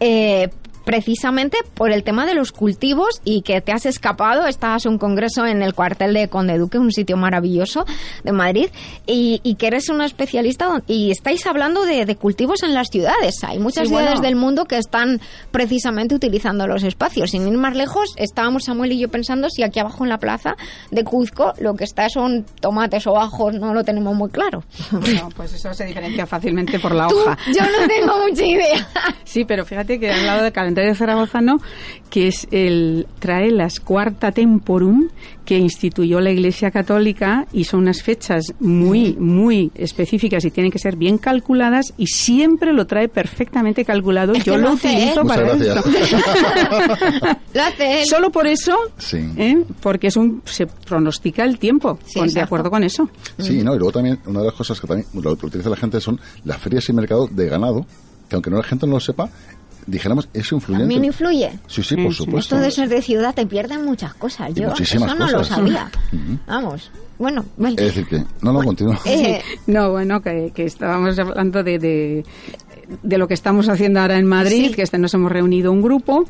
[0.00, 0.48] eh,
[0.84, 4.98] precisamente por el tema de los cultivos y que te has escapado, estabas en un
[4.98, 7.84] congreso en el cuartel de Conde Duque, un sitio maravilloso
[8.24, 8.68] de Madrid,
[9.06, 13.34] y, y que eres una especialista y estáis hablando de, de cultivos en las ciudades.
[13.42, 14.26] Hay muchas Sí, ciudades bueno.
[14.26, 15.20] del mundo que están
[15.50, 17.30] precisamente utilizando los espacios.
[17.30, 20.54] Sin ir más lejos, estábamos Samuel y yo pensando si aquí abajo en la plaza
[20.90, 24.62] de Cuzco lo que está son tomates o ajos, no lo tenemos muy claro.
[24.92, 27.36] Bueno, pues eso se diferencia fácilmente por la Tú, hoja.
[27.48, 28.88] yo no tengo mucha idea.
[29.24, 30.44] Sí, pero fíjate que al lado
[30.74, 31.58] calendario zaragozano,
[32.10, 35.08] que es el trae las cuarta temporum
[35.44, 40.78] que instituyó la Iglesia Católica y son unas fechas muy, muy específicas y tienen que
[40.78, 44.32] ser bien calculadas y siempre lo trae perfectamente calculado.
[44.34, 45.82] Es Yo lo lo hace utilizo para esto.
[47.54, 48.06] Lo hace él.
[48.06, 49.18] Solo por eso, Sí.
[49.36, 49.62] ¿eh?
[49.82, 53.08] porque es un, se pronostica el tiempo, Sí, con- de acuerdo con eso.
[53.38, 55.76] Sí, no, y luego también una de las cosas que también lo que utiliza la
[55.76, 57.84] gente son las ferias y mercados de ganado,
[58.28, 59.28] que aunque no la gente no lo sepa,
[59.86, 60.82] dijéramos, es influyente.
[60.84, 61.58] También influye.
[61.66, 62.56] Sí, sí, por supuesto.
[62.56, 64.52] Esto de ser de ciudad te pierden muchas cosas.
[64.54, 65.56] Yo muchísimas eso no lo cosas.
[65.56, 65.90] sabía.
[66.46, 66.90] Vamos.
[67.22, 67.76] Bueno, bueno.
[67.78, 68.18] Es decir, que...
[68.42, 68.98] No, no, continúa.
[69.04, 72.24] Eh, No, bueno, que, que estábamos hablando de, de,
[73.02, 74.74] de lo que estamos haciendo ahora en Madrid, Sí.
[74.74, 76.24] que este nos hemos reunido un grupo,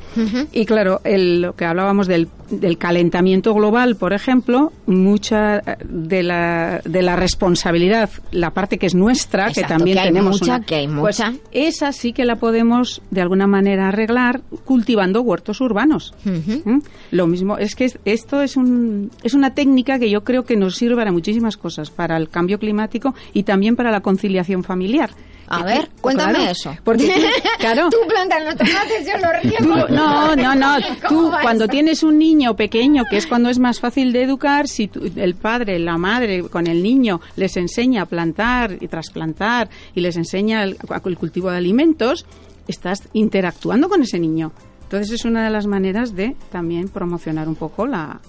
[0.53, 6.81] y claro, el, lo que hablábamos del, del calentamiento global, por ejemplo, mucha de la,
[6.85, 10.65] de la responsabilidad, la parte que es nuestra, que también que hay tenemos mucha, una-
[10.67, 11.33] que hay pues mucha.
[11.53, 16.15] esa sí que la podemos de alguna manera arreglar cultivando huertos urbanos.
[16.25, 16.79] ¿Mm?
[17.13, 20.57] Lo mismo, es que es- esto es, un, es una técnica que yo creo que
[20.57, 25.11] nos sirve para muchísimas cosas, para el cambio climático y también para la conciliación familiar.
[25.47, 26.75] A ver, cuéntame claro, eso.
[26.83, 27.13] Porque,
[27.59, 29.89] claro, Tú plantas los tomates, yo los riego.
[29.91, 30.77] No, no, no.
[31.07, 34.67] ¿Cómo Tú cuando tienes un niño pequeño, que es cuando es más fácil de educar,
[34.67, 39.69] si tú- el padre, la madre con el niño les enseña a plantar y trasplantar
[39.95, 42.25] y les enseña el, el cultivo de alimentos,
[42.67, 44.53] estás interactuando con ese niño.
[44.85, 48.21] Entonces es una de las maneras de también promocionar un poco la,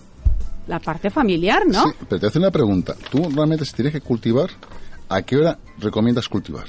[0.68, 1.84] la parte familiar, ¿no?
[1.86, 2.96] Sí, pero te hace una pregunta.
[3.12, 4.50] Tú realmente si tienes que cultivar,
[5.10, 6.66] ¿a qué hora recomiendas cultivar?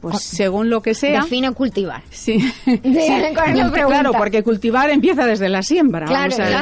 [0.00, 1.22] Pues según lo que sea.
[1.22, 2.02] Define cultivar.
[2.10, 2.38] Sí.
[2.64, 3.86] ¿cuál es la Culti- pregunta?
[3.86, 6.06] claro, porque cultivar empieza desde la siembra.
[6.06, 6.58] Claro, vamos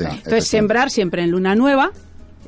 [0.00, 1.90] a Entonces, sembrar siempre en luna nueva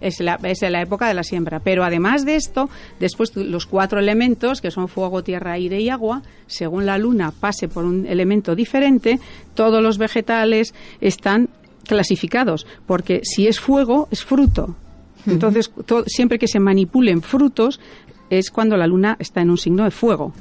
[0.03, 1.61] es la, es la época de la siembra.
[1.61, 2.69] Pero además de esto,
[3.01, 7.69] después los cuatro elementos, que son fuego, tierra, aire y agua, según la luna pase
[7.69, 9.19] por un elemento diferente,
[9.55, 11.49] todos los vegetales están
[11.85, 12.67] clasificados.
[12.87, 14.75] Porque si es fuego, es fruto.
[15.27, 17.81] Entonces, to- siempre que se manipulen frutos,
[18.31, 20.33] es cuando la luna está en un signo de fuego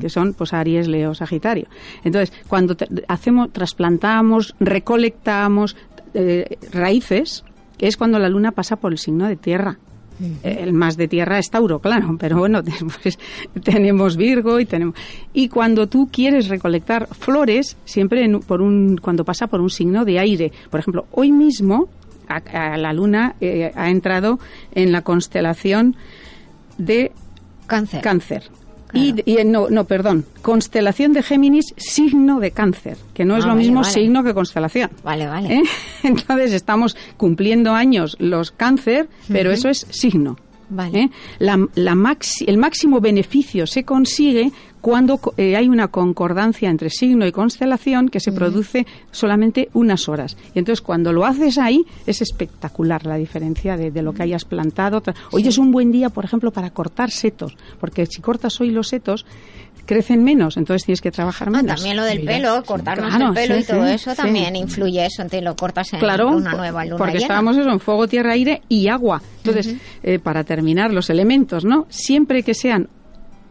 [0.00, 1.66] que son pues Aries, Leo, Sagitario.
[2.02, 2.74] Entonces, cuando
[3.08, 5.76] hacemos, trasplantamos, recolectamos
[6.14, 7.44] eh, raíces,
[7.78, 9.76] es cuando la luna pasa por el signo de tierra.
[10.42, 13.18] El más de tierra es Tauro, claro, pero bueno, después
[13.62, 14.94] tenemos Virgo y tenemos
[15.34, 20.04] y cuando tú quieres recolectar flores, siempre en- por un cuando pasa por un signo
[20.04, 20.52] de aire.
[20.70, 21.88] Por ejemplo, hoy mismo
[22.28, 24.38] a- a la luna eh, ha entrado
[24.72, 25.96] en la constelación
[26.78, 27.12] de
[27.66, 28.00] Cáncer.
[28.00, 28.50] Cáncer.
[28.92, 33.48] Y, y, no, no, perdón, constelación de Géminis, signo de cáncer, que no es Ah,
[33.48, 33.92] lo vale, mismo vale.
[33.92, 34.90] signo que constelación.
[35.02, 35.54] Vale, vale.
[35.56, 35.62] ¿eh?
[36.04, 40.38] Entonces estamos cumpliendo años los cáncer, pero eso es signo.
[40.68, 41.00] Vale.
[41.00, 41.10] ¿eh?
[41.38, 44.50] La, la maxi- el máximo beneficio se consigue
[44.80, 50.08] cuando co- eh, hay una concordancia entre signo y constelación que se produce solamente unas
[50.08, 50.36] horas.
[50.54, 54.44] Y entonces cuando lo haces ahí es espectacular la diferencia de, de lo que hayas
[54.44, 55.02] plantado.
[55.32, 58.88] Hoy es un buen día, por ejemplo, para cortar setos, porque si cortas hoy los
[58.88, 59.26] setos
[59.86, 61.76] crecen menos, entonces tienes que trabajar Ah, menos.
[61.76, 64.16] también lo del pelo, cortarnos Claro, el pelo sí, y todo sí, eso sí.
[64.16, 67.22] también influye eso, te lo cortas en Claro, luna nueva, luna porque llena.
[67.24, 69.22] estábamos eso en fuego, tierra, aire y agua.
[69.44, 71.86] Entonces, eh, para terminar los elementos, ¿no?
[71.88, 72.88] Siempre que sean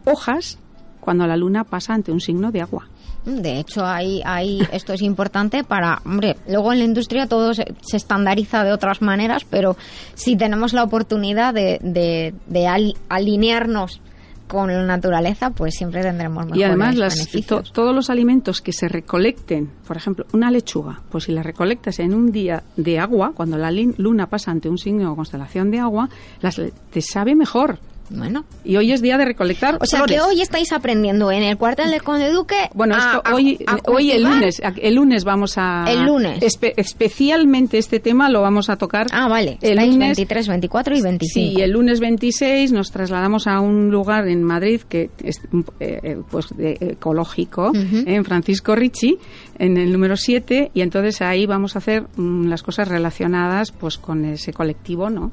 [0.04, 0.58] hojas,
[1.06, 2.88] cuando la luna pasa ante un signo de agua.
[3.24, 7.64] De hecho, hay, hay, esto es importante para, hombre, luego en la industria todo se,
[7.80, 9.76] se estandariza de otras maneras, pero
[10.14, 14.00] si tenemos la oportunidad de, de, de al- alinearnos
[14.48, 17.64] con la naturaleza, pues siempre tendremos mejores Y además las- beneficios.
[17.64, 21.98] to- todos los alimentos que se recolecten, por ejemplo, una lechuga, pues si la recolectas
[21.98, 25.80] en un día de agua, cuando la luna pasa ante un signo o constelación de
[25.80, 26.08] agua,
[26.42, 27.80] las, te sabe mejor.
[28.10, 28.44] Bueno.
[28.64, 30.16] Y hoy es día de recolectar O sea flores.
[30.16, 32.56] que hoy estáis aprendiendo en el cuartel de Conde Duque.
[32.74, 35.84] Bueno, esto a- hoy, a hoy el lunes, el lunes vamos a...
[35.88, 36.40] El lunes.
[36.42, 39.06] espe- especialmente este tema lo vamos a tocar.
[39.12, 39.58] Ah, vale.
[39.60, 41.32] El Estáis lunes, 23, 24 y 25.
[41.54, 45.40] Sí, el lunes 26 nos trasladamos a un lugar en Madrid que es
[45.80, 49.18] eh, eh, pues de- ecológico, en Francisco Ricci,
[49.58, 53.98] en el número 7, y entonces ahí vamos a hacer mm, las cosas relacionadas pues
[53.98, 55.30] con ese colectivo, ¿no?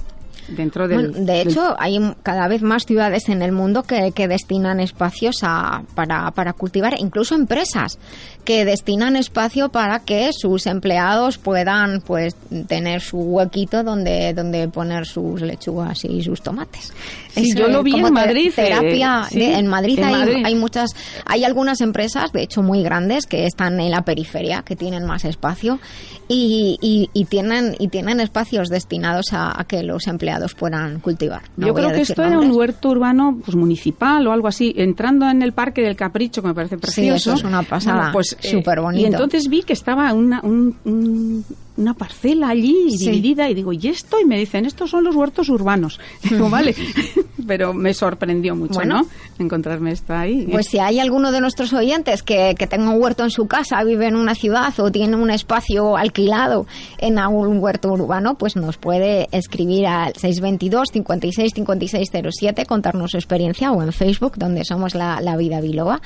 [0.48, 1.10] Dentro del...
[1.12, 4.28] Bueno, de del- hecho, hay m- cada vez más ciudades en el mundo que, que
[4.28, 7.98] destinan espacios a, para, para cultivar, incluso empresas
[8.44, 12.36] que destinan espacio para que sus empleados puedan pues
[12.68, 16.92] tener su huequito donde, donde poner sus lechugas y sus tomates.
[17.34, 20.14] Sí, yo lo vi como en Madrid, eh, Terapia, sí, de- en Madrid, en hay,
[20.14, 20.44] Madrid.
[20.46, 20.90] hay muchas,
[21.26, 25.24] hay algunas empresas, de hecho muy grandes, que están en la periferia, que tienen más
[25.26, 25.80] espacio
[26.28, 31.42] y, y, y tienen y tienen espacios destinados a, a que los empleados puedan cultivar.
[31.58, 32.58] No Yo creo que esto era un nombres.
[32.58, 36.54] huerto urbano pues municipal o algo así, entrando en el Parque del Capricho, que me
[36.54, 37.32] parece precioso.
[37.32, 39.02] eso es una pasada, pues, eh, superbonito.
[39.04, 41.46] Y entonces vi que estaba una, un- un-
[41.76, 43.06] una parcela allí Sí.
[43.10, 44.20] dividida y digo, ¿y esto?
[44.20, 46.00] Y me dicen, estos son los huertos urbanos.
[46.30, 46.76] Digo, vale.
[47.48, 49.02] Pero me sorprendió mucho, Bueno.
[49.02, 49.08] ¿no?
[49.40, 50.48] Encontrarme esto ahí.
[50.52, 53.84] Pues si hay alguno de nuestros oyentes que, que tenga un huerto en su casa,
[53.84, 56.66] vive en una ciudad o tiene un espacio alquilado
[56.98, 63.18] en algún huerto urbano, pues nos puede escribir al 622 56 56 07, contarnos su
[63.18, 66.02] experiencia o en Facebook, donde somos la, la Vida Biloba.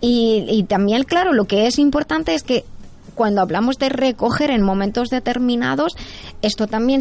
[0.00, 2.64] Y, y también, claro, lo que es importante es que
[3.14, 5.96] cuando hablamos de recoger en momentos determinados,
[6.40, 7.00] esto también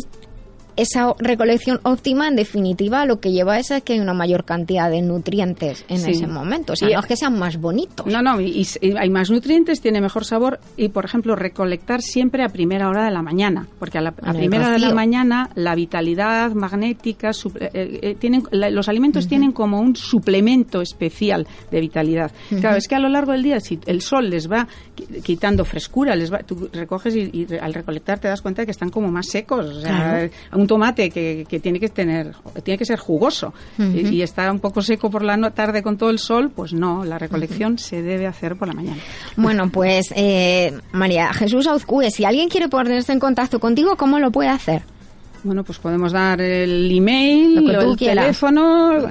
[0.77, 4.89] esa recolección óptima, en definitiva, lo que lleva es a que hay una mayor cantidad
[4.89, 6.11] de nutrientes en Sí.
[6.11, 6.73] ese momento.
[6.73, 8.05] O sea, Y- no es que sean más bonitos.
[8.07, 12.43] No, no, y, y hay más nutrientes, tiene mejor sabor y, por ejemplo, recolectar siempre
[12.43, 15.49] a primera hora de la mañana, porque a, la, a primera hora de la mañana
[15.55, 21.47] la vitalidad magnética, suple- eh, eh, tienen, la- los alimentos tienen como un suplemento especial
[21.71, 22.31] de vitalidad.
[22.51, 22.61] Ujú.
[22.61, 25.65] Claro, es que a lo largo del día, si el sol les va qui- quitando
[25.65, 28.89] frescura, les va, tú recoges y, y al recolectar te das cuenta de que están
[28.89, 29.65] como más secos.
[29.65, 34.21] O sea, un tomate que, que tiene que tener, tiene que ser jugoso y, y
[34.21, 37.17] está un poco seco por la no- tarde con todo el sol, pues no, la
[37.17, 38.97] recolección se debe hacer por la mañana.
[39.35, 44.31] Bueno, pues eh, María Jesús Auzcue, si alguien quiere ponerse en contacto contigo, ¿cómo lo
[44.31, 44.83] puede hacer?
[45.43, 48.25] Bueno, pues podemos dar el email, Lo que tú el quieras.
[48.25, 48.93] teléfono.
[48.97, 49.07] Lo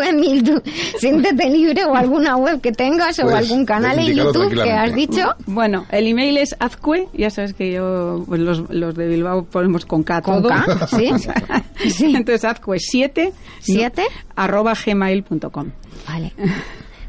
[0.00, 0.62] que mil tú,
[0.98, 4.94] siéntete libre o alguna web que tengas o Puedes algún canal en YouTube que has
[4.94, 5.34] dicho.
[5.46, 9.84] Bueno, el email es azcue, ya sabes que yo, pues los, los de Bilbao ponemos
[9.86, 10.50] con K ¿Con todo.
[10.50, 10.86] K?
[10.86, 11.10] Sí.
[12.16, 14.04] Entonces azcue 7 ¿Siete?
[14.34, 15.70] arroba gmail.com.
[16.08, 16.32] Vale.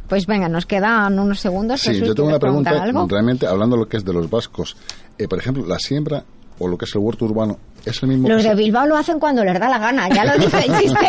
[0.07, 1.81] Pues venga, nos quedan unos segundos.
[1.81, 3.07] Sí, Jesús, yo tengo una ¿quieres pregunta, algo?
[3.09, 4.77] realmente, hablando de lo que es de los vascos.
[5.17, 6.23] Eh, por ejemplo, la siembra
[6.59, 7.57] o lo que es el huerto urbano,
[7.89, 10.37] ¿es el mismo Los de Bilbao lo hacen cuando les da la gana, ya lo
[10.43, 11.07] dice el chiste.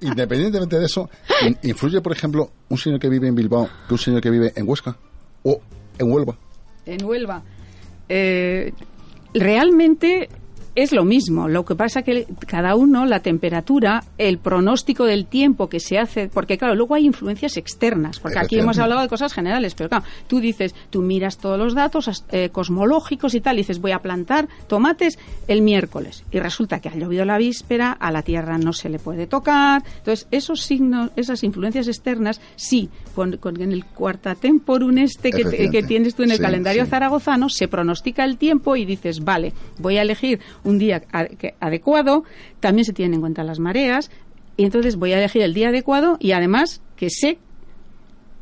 [0.00, 1.08] Independientemente de eso,
[1.46, 4.52] in- ¿influye, por ejemplo, un señor que vive en Bilbao que un señor que vive
[4.56, 4.96] en Huesca?
[5.44, 5.60] ¿O
[5.98, 6.36] en Huelva?
[6.86, 7.42] en Huelva.
[8.08, 8.72] Eh,
[9.34, 10.28] realmente
[10.74, 11.48] es lo mismo.
[11.48, 16.28] Lo que pasa que cada uno, la temperatura, el pronóstico del tiempo que se hace,
[16.28, 20.04] porque claro, luego hay influencias externas, porque aquí hemos hablado de cosas generales, pero claro,
[20.26, 23.98] tú dices, tú miras todos los datos eh, cosmológicos y tal, y dices, voy a
[24.00, 25.18] plantar tomates
[25.48, 28.98] el miércoles, y resulta que ha llovido la víspera, a la tierra no se le
[28.98, 34.98] puede tocar, entonces esos signos, esas influencias externas, sí, con, con en el cuarta temporum
[34.98, 36.90] este que, tienes tú en el Sí, calendario sí.
[36.90, 41.54] zaragozano, se pronostica el tiempo y dices, vale, voy a elegir un día a- que-
[41.60, 42.24] adecuado,
[42.60, 44.10] también se tienen en cuenta las mareas,
[44.56, 47.38] y entonces voy a elegir el día adecuado y además que sé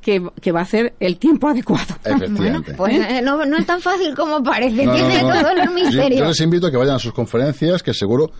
[0.02, 1.94] que, que va a ser el tiempo adecuado.
[2.04, 2.74] Efectivamente.
[2.74, 5.28] Pues eh, no, no es tan fácil como parece, No, tiene no.
[5.30, 6.20] todos los Yo, misterios.
[6.20, 8.30] yo les invito a que vayan a sus conferencias, que seguro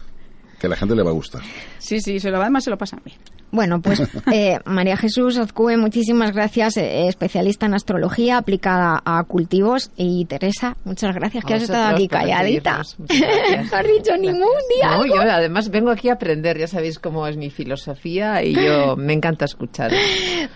[0.59, 1.43] que a la gente le va a gustar.
[1.79, 3.17] Sí, sí, se lo, además se lo pasan bien.
[3.53, 4.01] Bueno, pues
[4.33, 9.91] eh, María Jesús Ozcue, muchísimas gracias, eh, especialista en astrología aplicada a cultivos.
[9.97, 12.79] Y Teresa, muchas gracias que has estado aquí calladita.
[12.99, 13.07] no
[13.77, 14.97] has dicho ningún día.
[14.97, 18.97] No, yo además vengo aquí a aprender, ya sabéis cómo es mi filosofía y yo
[18.97, 19.91] me encanta escuchar.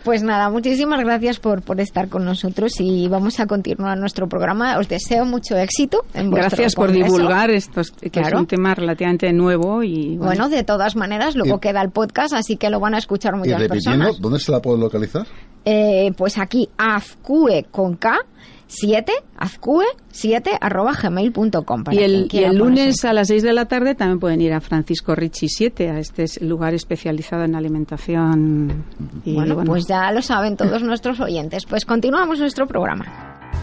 [0.04, 4.78] Pues nada, muchísimas gracias por, por estar con nosotros y vamos a continuar nuestro programa.
[4.78, 6.04] Os deseo mucho éxito.
[6.14, 7.14] En Gracias por congreso.
[7.16, 8.36] divulgar esto, que Claro.
[8.36, 12.34] es un tema relativamente nuevo y Bueno, de todas maneras, luego Y- queda el podcast,
[12.34, 14.22] así que lo van a escuchar Y muchas repitiendo, personas.
[14.22, 15.26] ¿dónde se la puedo localizar?
[15.64, 18.18] Eh, pues aquí, Azcue con K
[18.66, 21.84] 7, azcue, 7 arroba gmail.com.
[21.92, 24.60] Y el, y el lunes a las 6 de la tarde también pueden ir a
[24.60, 28.84] Francisco Ricci 7, a este lugar especializado en alimentación.
[29.24, 31.66] Y, bueno, pues ya lo saben todos nuestros oyentes.
[31.66, 33.04] Pues continuamos nuestro programa.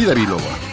[0.00, 0.29] La vida biloba.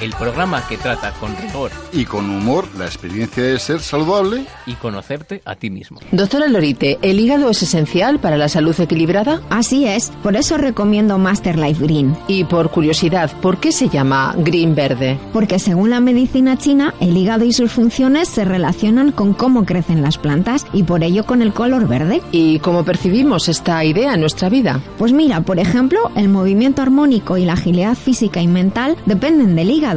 [0.07, 4.45] El programa que trata con rigor Y con humor la experiencia de ser saludable.
[4.65, 5.99] y conocerte a ti mismo.
[6.13, 9.41] Doctora Lorite, ¿el hígado es esencial para la salud equilibrada?
[9.49, 12.15] Así es, por eso recomiendo Master Life Green.
[12.29, 15.19] Y por curiosidad, ¿por qué se llama Green Verde?
[15.33, 20.01] Porque según la medicina china, el hígado y sus funciones se relacionan con cómo crecen
[20.01, 22.21] las plantas y por ello con el color verde.
[22.31, 24.79] ¿Y cómo percibimos esta idea en nuestra vida?
[24.97, 29.69] Pues mira, por ejemplo, el movimiento armónico y la agilidad física y mental dependen del
[29.69, 29.96] hígado.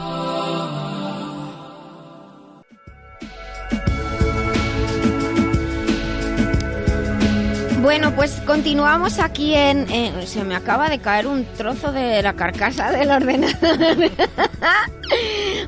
[7.91, 9.85] Bueno, pues continuamos aquí en,
[10.25, 14.09] Se me acaba de caer un trozo de la carcasa del ordenador.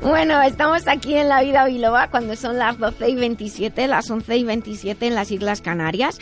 [0.02, 4.38] bueno, estamos aquí en la vida biloba cuando son las 12 y 27, las 11
[4.38, 6.18] y 27 en las Islas Canarias.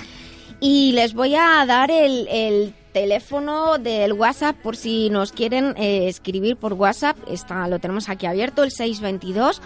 [0.58, 6.08] Y les voy a dar el, el teléfono del WhatsApp por si nos quieren eh,
[6.08, 7.16] escribir por WhatsApp.
[7.28, 9.62] Está, lo tenemos aquí abierto, el 622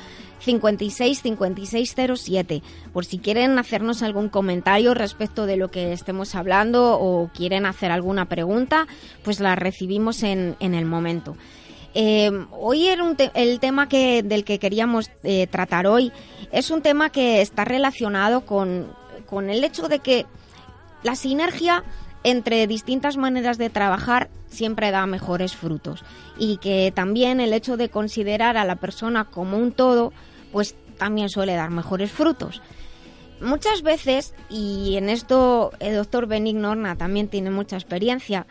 [0.47, 2.63] 56 5607.
[2.93, 7.91] Por si quieren hacernos algún comentario respecto de lo que estemos hablando o quieren hacer
[7.93, 8.87] alguna pregunta,
[9.23, 11.37] pues la recibimos en, en el momento.
[11.95, 16.13] Eh, hoy era un te- el tema que, del que queríamos eh, tratar hoy
[16.53, 18.87] es un tema que está relacionado con,
[19.27, 20.27] con el hecho de que
[21.03, 21.85] la sinergia
[22.23, 26.05] entre distintas maneras de trabajar siempre da mejores frutos
[26.39, 30.13] y que también el hecho de considerar a la persona como un todo
[30.57, 32.63] pues también suele dar mejores frutos.
[33.43, 38.47] Muchas veces, y en esto el doctor Benigno Horna también tiene mucha experiencia,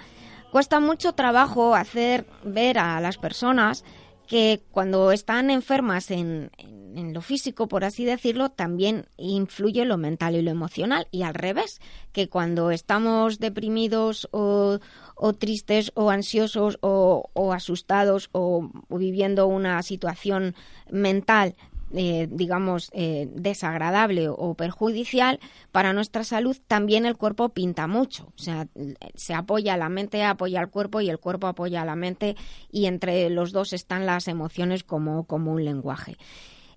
[0.52, 3.84] cuesta mucho trabajo hacer ver a las personas
[4.28, 10.36] que cuando están enfermas en, en- lo físico, por así decirlo, también influye lo mental
[10.36, 11.08] y lo emocional.
[11.10, 14.78] Y al revés, que cuando estamos deprimidos o,
[15.16, 20.54] o tristes o ansiosos o, asustados o viviendo una situación
[20.92, 21.56] mental
[21.98, 25.40] eh, digamos, eh, desagradable o perjudicial
[25.72, 28.34] para nuestra salud, también el cuerpo pinta mucho.
[28.38, 28.68] O sea,
[29.16, 32.36] se apoya la mente, apoya el cuerpo y el cuerpo apoya la mente
[32.70, 36.18] y entre los dos están las emociones como, como un lenguaje.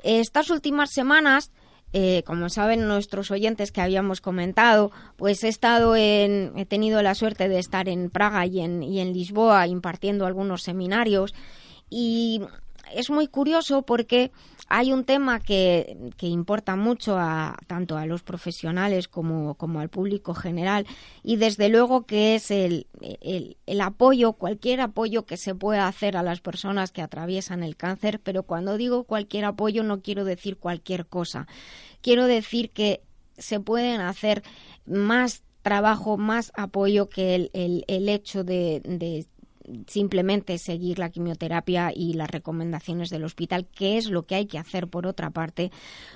[0.04, 1.50] Estas últimas semanas,
[1.92, 7.16] eh, como saben nuestros oyentes que habíamos comentado, pues he estado en, he tenido la
[7.16, 11.34] suerte de estar en Praga y en, y en Lisboa impartiendo algunos seminarios
[11.90, 12.42] y
[12.94, 14.30] es muy curioso porque
[14.68, 20.34] hay un tema que, que importa mucho a, tanto a los profesionales como, al público
[20.34, 20.86] general
[21.22, 26.22] y desde luego que es el, el, apoyo, cualquier apoyo que se pueda hacer a
[26.22, 31.06] las personas que atraviesan el cáncer, pero cuando digo cualquier apoyo no quiero decir cualquier
[31.06, 31.46] cosa,
[32.02, 33.00] quiero decir que
[33.38, 34.42] se pueden hacer
[34.84, 38.82] más trabajo, más apoyo que el, hecho de
[39.86, 44.58] simplemente seguir la quimioterapia y las recomendaciones del hospital, que es lo que hay que
[44.58, 45.70] hacer por otra parte,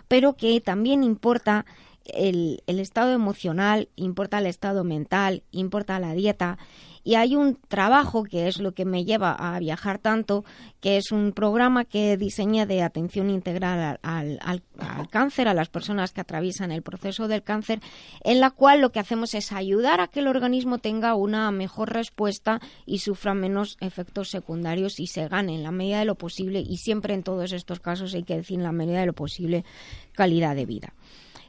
[0.09, 1.67] pero que también importa
[2.05, 6.59] el, el estado emocional, importa el estado mental, importa la dieta.
[7.05, 10.45] Y hay un trabajo que es lo que me lleva a viajar tanto,
[10.81, 15.69] que es un programa que diseña de atención integral al, al, al, cáncer, a las
[15.69, 17.81] personas que atraviesan el proceso del cáncer,
[18.23, 21.93] en la cual lo que hacemos es ayudar a que el organismo tenga una mejor
[21.93, 26.61] respuesta y sufra menos efectos secundarios y se gane en la medida de lo posible,
[26.61, 29.65] y siempre en todos estos casos hay que decir en la medida de lo posible,
[30.13, 30.95] calidad de vida.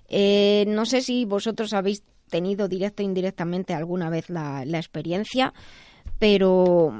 [0.09, 2.03] Eh, no sé si vosotros habéis
[2.33, 5.53] tenido directo o indirectamente alguna vez la, experiencia,
[6.17, 6.91] pero,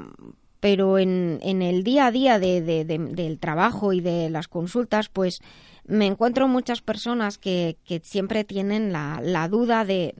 [0.59, 5.09] pero en, el día a día de, de, de, del trabajo y de las consultas,
[5.09, 5.39] pues
[5.85, 10.13] me encuentro muchas personas que, que siempre tienen la, la duda de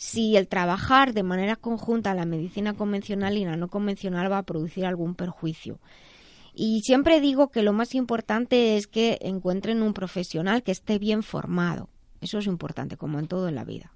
[0.00, 4.44] si el trabajar de manera conjunta la medicina convencional y la no convencional va a
[4.44, 5.78] producir algún perjuicio.
[6.54, 11.22] Y siempre digo que lo más importante es que encuentren un profesional que esté bien
[11.22, 11.90] formado.
[12.20, 13.92] Eso es importante, como en todo en la vida.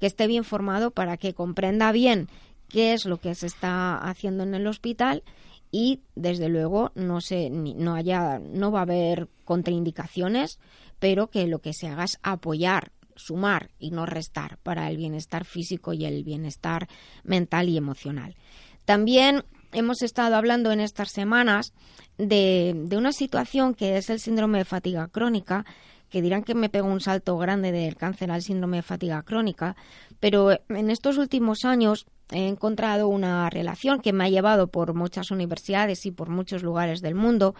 [0.00, 2.28] Que esté bien formado para que comprenda bien
[2.68, 5.22] qué es lo que se está haciendo en el hospital
[5.70, 10.58] y, desde luego, no, se, no, haya, no va a haber contraindicaciones,
[10.98, 15.44] pero que lo que se haga es apoyar, sumar y no restar para el bienestar
[15.44, 16.88] físico y el bienestar
[17.24, 18.36] mental y emocional.
[18.84, 21.74] También hemos estado hablando en estas semanas
[22.16, 25.66] de, de, una situación que es el síndrome de fatiga crónica,
[26.10, 29.76] que dirán que me pego un salto grande del cáncer al síndrome de fatiga crónica,
[30.20, 35.30] pero en estos últimos años he encontrado una relación que me ha llevado por muchas
[35.30, 37.54] universidades y por muchos lugares del mundo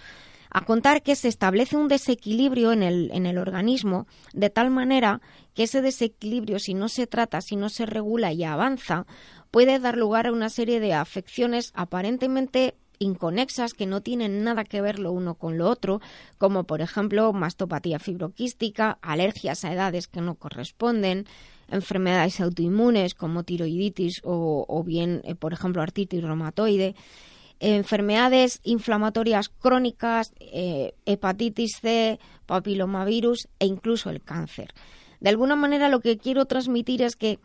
[0.50, 5.20] a contar que se establece un desequilibrio en el, en el organismo de tal manera
[5.54, 9.06] que ese desequilibrio, si no se trata, si no se regula y avanza,
[9.50, 14.80] puede dar lugar a una serie de afecciones aparentemente inconexas que no tienen nada que
[14.80, 16.00] ver lo uno con lo otro,
[16.38, 21.26] como por ejemplo mastopatía fibroquística, alergias a edades que no corresponden,
[21.68, 26.94] enfermedades autoinmunes como tiroiditis o, bien, eh, por ejemplo, artritis reumatoide,
[27.60, 34.72] enfermedades inflamatorias crónicas, eh, hepatitis C, papilomavirus e incluso el cáncer.
[35.20, 37.38] De alguna manera lo que quiero transmitir es que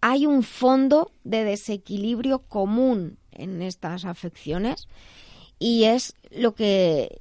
[0.00, 4.88] hay un fondo de desequilibrio común en estas afecciones
[5.58, 7.20] y es lo que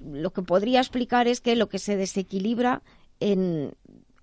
[0.00, 2.82] lo que podría explicar es que lo que se desequilibra
[3.20, 3.72] en,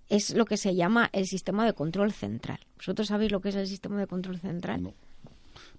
[0.10, 2.60] es lo que se llama el sistema de control central.
[2.78, 4.94] ¿Vosotros sabéis lo que es el sistema de control central?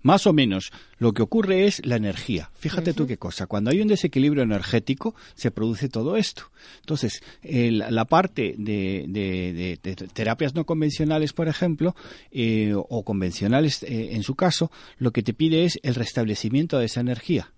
[0.05, 2.51] Más o menos, lo que ocurre es la energía.
[2.55, 3.47] Fíjate tú qué cosa.
[3.47, 6.43] Cuando hay un desequilibrio energético, se produce todo esto.
[6.81, 11.97] Entonces, el- la parte de, de- de- de terapias no convencionales, por ejemplo,
[12.31, 16.85] eh, o convencionales eh, en su caso, lo que te pide es el restablecimiento de
[16.85, 17.53] esa energía.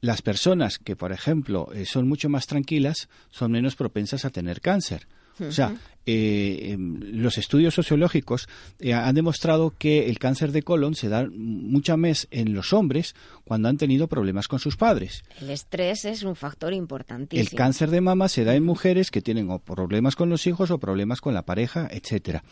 [0.00, 4.60] Las personas que, por ejemplo, eh, son mucho más tranquilas, son menos propensas a tener
[4.60, 5.08] cáncer.
[5.40, 5.74] O sea,
[6.06, 8.48] eh, em, los estudios sociológicos
[8.78, 13.14] eh, han demostrado que el cáncer de colon se da mucho más en los hombres
[13.44, 15.24] cuando han tenido problemas con sus padres.
[15.40, 17.48] El estrés es un factor importantísimo.
[17.48, 20.70] El cáncer de mama se da en mujeres que tienen o problemas con los hijos
[20.70, 22.44] o problemas con la pareja, etcétera.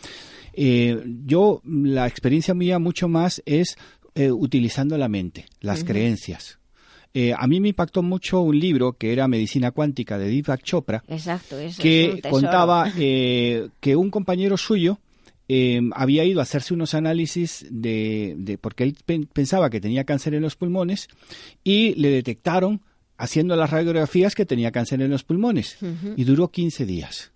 [0.53, 3.77] Eh, yo la experiencia mía mucho más es
[4.17, 6.59] eh, utilizando la mente, las creencias.
[7.17, 11.05] Eh, a mí me impactó mucho un libro que era Medicina Cuántica de Deepak Chopra,
[11.07, 14.99] Exacto, eso que contaba eh, que un compañero suyo
[15.49, 20.03] eh, había ido a hacerse unos análisis de, de- porque él pen- pensaba que tenía
[20.05, 21.07] cáncer en los pulmones
[21.63, 22.81] y le detectaron
[23.17, 25.77] haciendo las radiografías que tenía cáncer en los pulmones
[26.17, 27.31] y duró 15 días.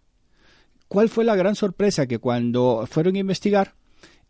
[0.89, 2.07] ¿Cuál fue la gran sorpresa?
[2.09, 3.75] Que cuando fueron a investigar,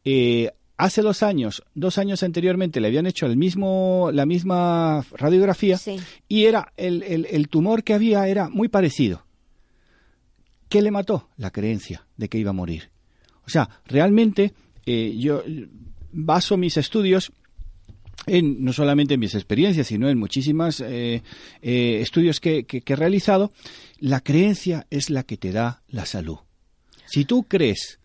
[0.05, 5.76] eh, hace dos años, dos años anteriormente, le habían hecho el mismo, la misma radiografía
[6.28, 9.26] y era el, el- el tumor que había era muy parecido.
[10.68, 11.28] ¿Qué le mató?
[11.36, 12.90] La creencia de que iba a morir.
[13.46, 14.52] O sea, realmente
[14.86, 15.42] eh, yo
[16.12, 17.32] baso mis estudios
[18.26, 20.82] en no solamente en mis experiencias, sino en muchísimos
[21.62, 23.52] estudios que, que- que he realizado,
[24.00, 26.38] la creencia es la que te da la salud.
[27.06, 27.98] Si tú crees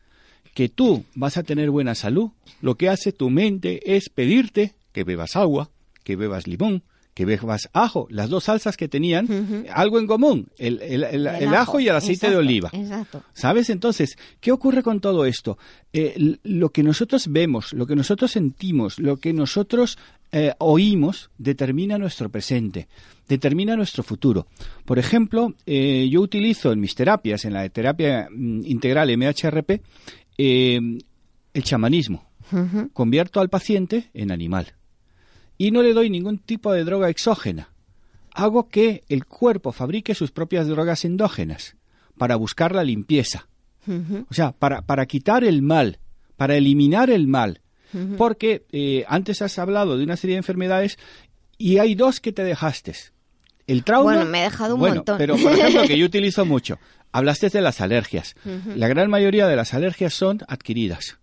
[0.53, 2.29] que tú vas a tener buena salud,
[2.61, 5.69] lo que hace tu mente es pedirte que bebas agua,
[6.03, 6.83] que bebas limón,
[7.15, 11.53] que bebas ajo, las dos salsas que tenían algo en común, el, el- el- el
[11.53, 12.69] ajo y el aceite de oliva.
[12.73, 13.21] Exacto.
[13.33, 13.69] ¿Sabes?
[13.69, 15.57] Entonces, ¿qué ocurre con todo esto?
[15.93, 19.97] Eh, lo que nosotros vemos, lo que nosotros sentimos, lo que nosotros
[20.31, 22.87] eh, oímos, determina nuestro presente,
[23.27, 24.47] determina nuestro futuro.
[24.83, 29.81] Por ejemplo, eh, yo utilizo en mis terapias, en la terapia mm, integral MHRP,
[30.37, 30.79] eh,
[31.53, 32.29] el chamanismo.
[32.93, 34.73] Convierto al paciente en animal.
[35.57, 37.69] Y no le doy ningún tipo de droga exógena.
[38.33, 41.77] Hago que el cuerpo fabrique sus propias drogas endógenas
[42.17, 43.47] para buscar la limpieza.
[44.29, 45.99] O sea, para, para quitar el mal,
[46.37, 47.61] para eliminar el mal.
[48.17, 50.97] Porque eh, antes has hablado de una serie de enfermedades
[51.57, 52.93] y hay dos que te dejaste.
[53.67, 54.15] El trauma.
[54.15, 55.17] Bueno, me he dejado un Bueno, montón.
[55.17, 56.77] Pero, por ejemplo, que yo utilizo mucho.
[57.13, 58.35] Hablaste de las alergias.
[58.75, 61.17] La gran mayoría de las alergias son adquiridas.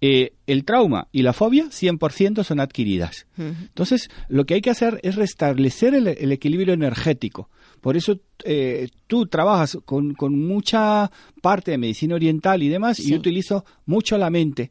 [0.00, 3.26] Eh, el trauma y la fobia 100% son adquiridas.
[3.36, 7.50] Entonces, lo que hay que hacer es restablecer el, el equilibrio energético.
[7.80, 11.10] Por eso eh, tú trabajas con, con mucha
[11.42, 14.70] parte de medicina oriental y demás, y yo utilizo mucho la mente.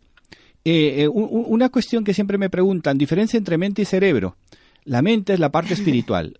[0.63, 4.37] Eh, eh, un- un- una cuestión que siempre me preguntan, diferencia entre mente y cerebro.
[4.85, 5.73] La mente es la parte
[6.13, 6.39] espiritual.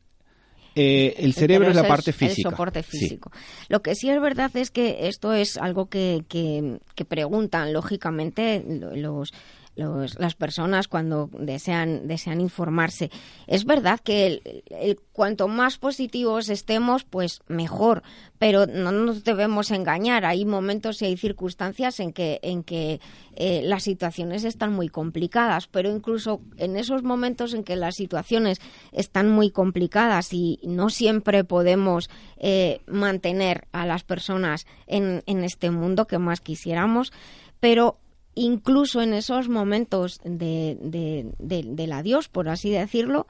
[0.76, 2.49] Eh, el cerebro es la parte física.
[2.49, 2.97] El soporte Sí.
[2.99, 3.31] físico.
[3.69, 8.64] Lo que sí es verdad es que esto es algo que, que, que preguntan, lógicamente,
[8.68, 9.34] lo- los,
[9.76, 13.10] los- las personas cuando desean, desean informarse.
[13.47, 18.03] Es verdad que el, cuanto más positivos estemos, pues mejor,
[18.39, 20.26] pero no nos debemos engañar.
[20.26, 22.99] Hay momentos y hay circunstancias en que, en que
[23.35, 28.60] eh, las situaciones están muy complicadas, pero incluso en esos momentos en que las situaciones
[28.91, 35.69] están muy complicadas y no siempre podemos eh, mantener a las personas en, en este
[35.72, 37.11] mundo que más quisiéramos,
[37.60, 37.97] pero
[38.36, 43.28] incluso en esos momentos de, de- de- del adiós, por así decirlo,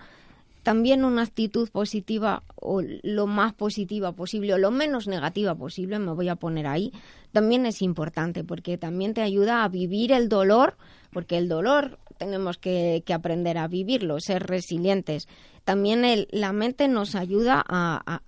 [0.64, 6.12] también una actitud positiva o lo más positiva posible o lo menos negativa posible, me
[6.12, 6.92] voy a poner ahí,
[7.32, 10.76] también es importante porque también te ayuda a vivir el dolor,
[11.12, 15.28] porque el dolor tenemos que, aprender a vivirlo, ser resilientes.
[15.66, 18.22] También el- la mente nos ayuda a,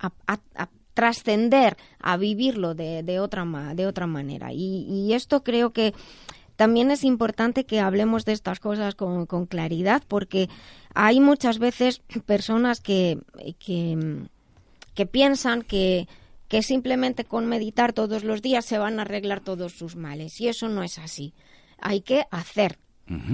[0.94, 3.46] trascender, a vivirlo de, de otra,
[3.76, 4.52] de otra manera.
[4.52, 5.94] Y esto creo que
[6.58, 10.50] también es importante que hablemos de estas cosas con, con claridad porque
[10.94, 13.20] hay muchas veces personas que,
[13.60, 14.26] que,
[14.94, 16.08] que piensan que,
[16.48, 20.48] que simplemente con meditar todos los días se van a arreglar todos sus males y
[20.48, 21.34] eso no es así.
[21.80, 22.80] Hay que hacer,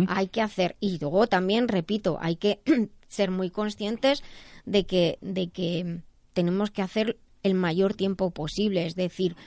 [0.08, 2.60] hay que hacer y luego también repito, hay que
[3.08, 4.22] ser muy conscientes
[4.66, 6.02] de que, de que
[6.34, 9.38] tenemos que hacer el mayor tiempo posible, es decir,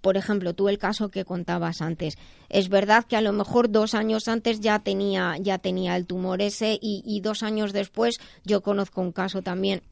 [0.00, 2.16] por ejemplo, tú el caso que contabas antes,
[2.48, 6.40] es verdad que a lo mejor dos años antes ya tenía, ya tenía el tumor
[6.40, 9.82] ese y, y dos años después yo conozco un caso también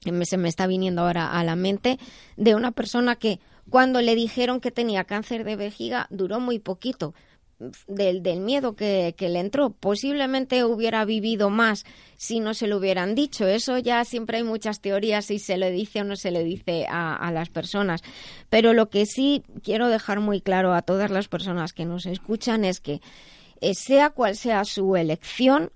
[0.00, 1.98] que me- se me está viniendo ahora a la mente
[2.36, 3.40] de una persona que
[3.70, 7.14] cuando le dijeron que tenía cáncer de vejiga, duró muy poquito
[7.86, 9.70] del, del miedo que, que, le entró.
[9.70, 11.84] Posiblemente hubiera vivido más
[12.16, 13.46] si no se lo hubieran dicho.
[13.46, 16.86] Eso ya siempre hay muchas teorías si se le dice o no se le dice
[16.88, 18.02] a, a las personas.
[18.50, 22.64] Pero lo que sí quiero dejar muy claro a todas las personas que nos escuchan
[22.64, 23.00] es que
[23.60, 25.70] eh, sea cual sea su elección,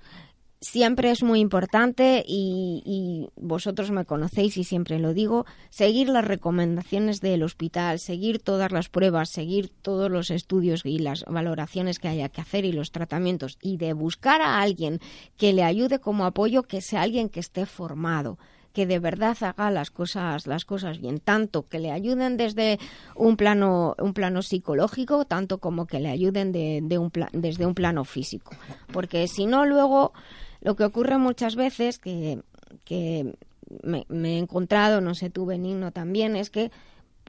[0.60, 6.24] siempre es muy importante y, y, vosotros me conocéis y siempre lo digo, seguir las
[6.24, 12.09] recomendaciones del hospital, seguir todas las pruebas, seguir todos los estudios y las valoraciones que
[12.09, 15.01] haya que hacer y los tratamientos y de buscar a alguien
[15.36, 18.39] que le ayude como apoyo, que sea alguien que esté formado
[18.72, 22.78] que de verdad haga las cosas las cosas bien tanto que le ayuden desde
[23.16, 28.05] un plano un plano psicológico tanto como que le ayuden de, un desde un plano
[28.05, 28.52] físico.
[28.93, 30.12] Porque si no luego
[30.60, 32.40] lo que ocurre muchas veces, que,
[32.85, 33.35] que
[33.82, 36.70] me, he encontrado, no sé tú, Benigno, también, es que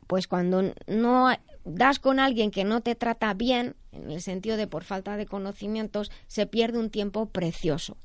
[0.07, 1.30] pues cuando no
[1.65, 5.27] das con alguien que no te trata bien, en el sentido de por falta de
[5.27, 7.97] conocimientos, se pierde un tiempo precioso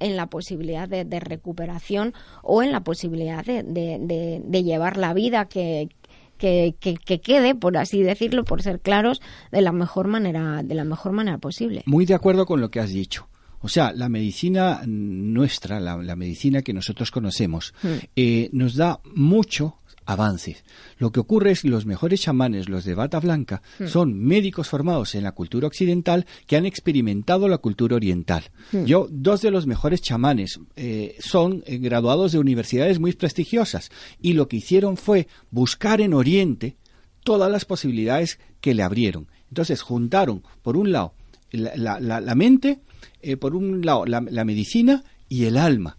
[0.00, 5.14] en la posibilidad de, de recuperación o en la posibilidad de, de, de llevar la
[5.14, 5.88] vida que,
[6.38, 9.20] que, que, que, quede, por así decirlo, por ser claros,
[9.52, 11.82] de la mejor manera, de la mejor manera posible.
[11.86, 13.28] Muy de acuerdo con lo que has dicho.
[13.64, 17.88] O sea, la medicina nuestra, la, la medicina que nosotros conocemos, mm.
[18.14, 20.64] eh, nos da mucho avances.
[20.98, 23.86] Lo que ocurre es que los mejores chamanes, los de bata blanca, mm.
[23.86, 28.50] son médicos formados en la cultura occidental que han experimentado la cultura oriental.
[28.72, 28.84] Mm.
[28.84, 34.34] Yo, dos de los mejores chamanes eh, son eh, graduados de universidades muy prestigiosas y
[34.34, 36.76] lo que hicieron fue buscar en Oriente
[37.22, 39.28] todas las posibilidades que le abrieron.
[39.48, 41.14] Entonces juntaron, por un lado,
[41.50, 42.80] la, la, la mente,
[43.22, 45.98] eh, por un lado, la, la, medicina y el alma.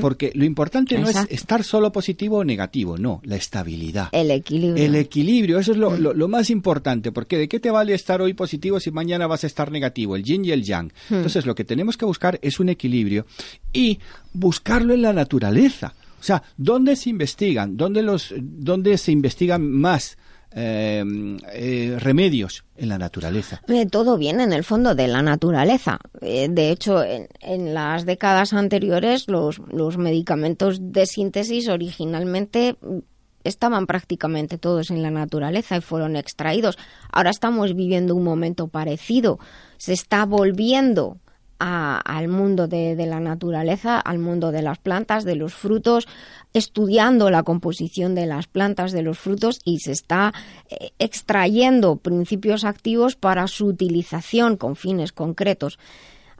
[0.00, 1.20] Porque lo importante Exacto.
[1.20, 4.08] no es estar solo positivo o negativo, no, la estabilidad.
[4.12, 4.82] El equilibrio.
[4.82, 8.22] El equilibrio, eso es lo, lo, lo, más importante, porque ¿de qué te vale estar
[8.22, 10.16] hoy positivo si mañana vas a estar negativo?
[10.16, 10.90] El yin y el yang.
[11.10, 13.26] Entonces lo que tenemos que buscar es un equilibrio
[13.70, 13.98] y
[14.32, 15.92] buscarlo en la naturaleza.
[16.18, 17.76] O sea, ¿dónde se investigan?
[17.76, 20.16] ¿Dónde, los, dónde se investigan más?
[20.52, 21.04] Eh,
[21.52, 23.60] eh, remedios en la naturaleza.
[23.90, 25.98] Todo viene en el fondo de la naturaleza.
[26.22, 32.76] Eh, de hecho, en, las décadas anteriores los medicamentos de síntesis originalmente
[33.44, 36.78] estaban prácticamente todos en la naturaleza y fueron extraídos.
[37.12, 39.38] Ahora estamos viviendo un momento parecido.
[39.76, 41.18] Se está volviendo
[41.58, 46.06] a, al mundo de, la naturaleza, al mundo de las plantas, de los frutos,
[46.52, 50.32] estudiando la composición de las plantas, de los frutos y se está
[50.70, 55.78] eh, extrayendo principios activos para su utilización con fines concretos.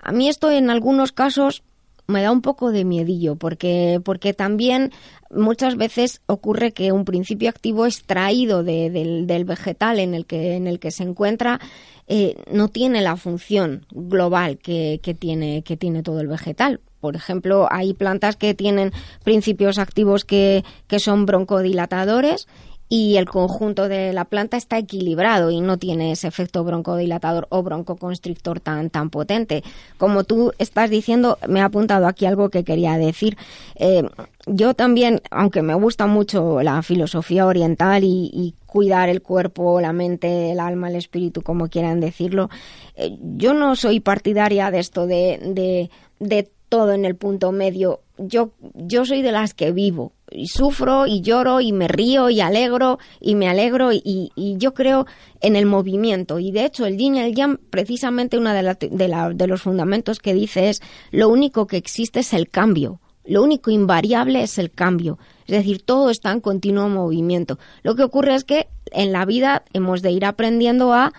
[0.00, 1.62] A mí esto en algunos casos
[2.06, 4.92] me da un poco de miedillo porque porque también
[5.30, 10.54] muchas veces ocurre que un principio activo extraído de, del, del, vegetal en el que
[10.54, 11.60] en el que se encuentra
[12.06, 16.80] eh, no tiene la función global que, que tiene que tiene todo el vegetal.
[17.00, 18.92] Por ejemplo, hay plantas que tienen
[19.22, 22.48] principios activos que, que son broncodilatadores
[22.88, 27.62] y el conjunto de la planta está equilibrado y no tiene ese efecto broncodilatador o
[27.62, 29.62] broncoconstrictor tan, tan potente.
[29.98, 33.36] Como tú estás diciendo, me he apuntado aquí algo que quería decir.
[33.76, 34.08] Eh,
[34.46, 39.94] yo también, aunque me gusta mucho la filosofía oriental y, y, cuidar el cuerpo, la
[39.94, 42.50] mente, el alma, el espíritu, como quieran decirlo,
[42.96, 45.90] eh, yo no soy partidaria de esto de, de,
[46.20, 48.00] de todo en el punto medio.
[48.18, 52.40] Yo, yo soy de las que vivo y sufro y lloro y me río y
[52.40, 54.02] alegro y me alegro y,
[54.34, 55.06] y yo creo
[55.40, 56.38] en el movimiento.
[56.38, 59.46] Y de hecho el yin y el yang precisamente uno de, la, de, la, de
[59.46, 60.80] los fundamentos que dice es
[61.10, 63.00] lo único que existe es el cambio.
[63.24, 65.18] Lo único invariable es el cambio.
[65.46, 67.58] Es decir todo está en continuo movimiento.
[67.82, 71.12] Lo que ocurre es que en la vida hemos de ir aprendiendo a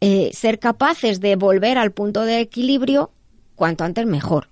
[0.00, 3.10] eh, ser capaces de volver al punto de equilibrio
[3.54, 4.48] cuanto antes mejor.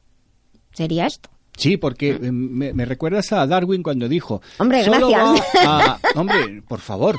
[0.73, 4.41] Sería esto Sí, porque eh, me, me, recuerdas a Darwin cuando dijo...
[4.59, 5.43] Hombre, gracias.
[5.67, 7.17] A, hombre, por favor.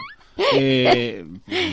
[0.53, 1.25] Eh,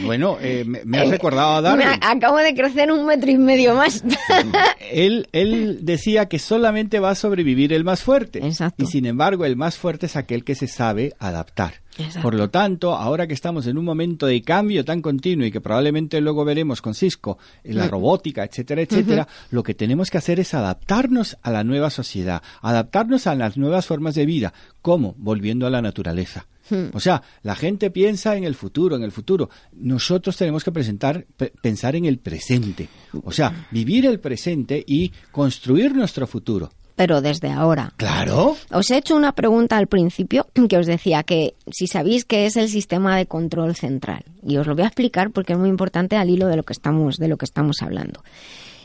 [0.05, 1.86] bueno, eh, me, me, has recordado a Darwin.
[1.86, 4.02] Me acabo de crecer un metro y medio más.
[4.93, 8.44] él, él decía que solamente va a sobrevivir el más fuerte.
[8.44, 8.82] Exacto.
[8.82, 11.74] Y sin embargo, el más fuerte es aquel que se sabe adaptar.
[11.98, 12.22] Exacto.
[12.22, 15.62] Por lo tanto, ahora que estamos en un momento de cambio tan continuo y que
[15.62, 19.47] probablemente luego veremos con Cisco en la robótica, etcétera, etcétera, uh -huh.
[19.51, 23.86] lo que tenemos que hacer es adaptarnos a la nueva sociedad, adaptarnos a las nuevas
[23.86, 24.52] formas de vida.
[24.82, 25.14] ¿Cómo?
[25.16, 26.47] Volviendo a la naturaleza.
[26.70, 26.86] Hmm.
[26.93, 29.51] O sea, la gente piensa en el futuro, en el futuro.
[29.72, 31.26] Nosotros tenemos que presentar,
[31.62, 32.88] pensar en el presente.
[33.24, 36.70] O sea, vivir el presente y construir nuestro futuro.
[36.97, 37.93] pero desde ahora.
[37.98, 38.56] Claro.
[38.72, 42.56] Os he hecho una pregunta al principio que os decía que si sabéis qué es
[42.56, 44.24] el sistema de control central.
[44.43, 46.72] Y os lo voy a explicar porque es muy importante al hilo de lo que
[46.72, 48.22] estamos, de lo que estamos hablando.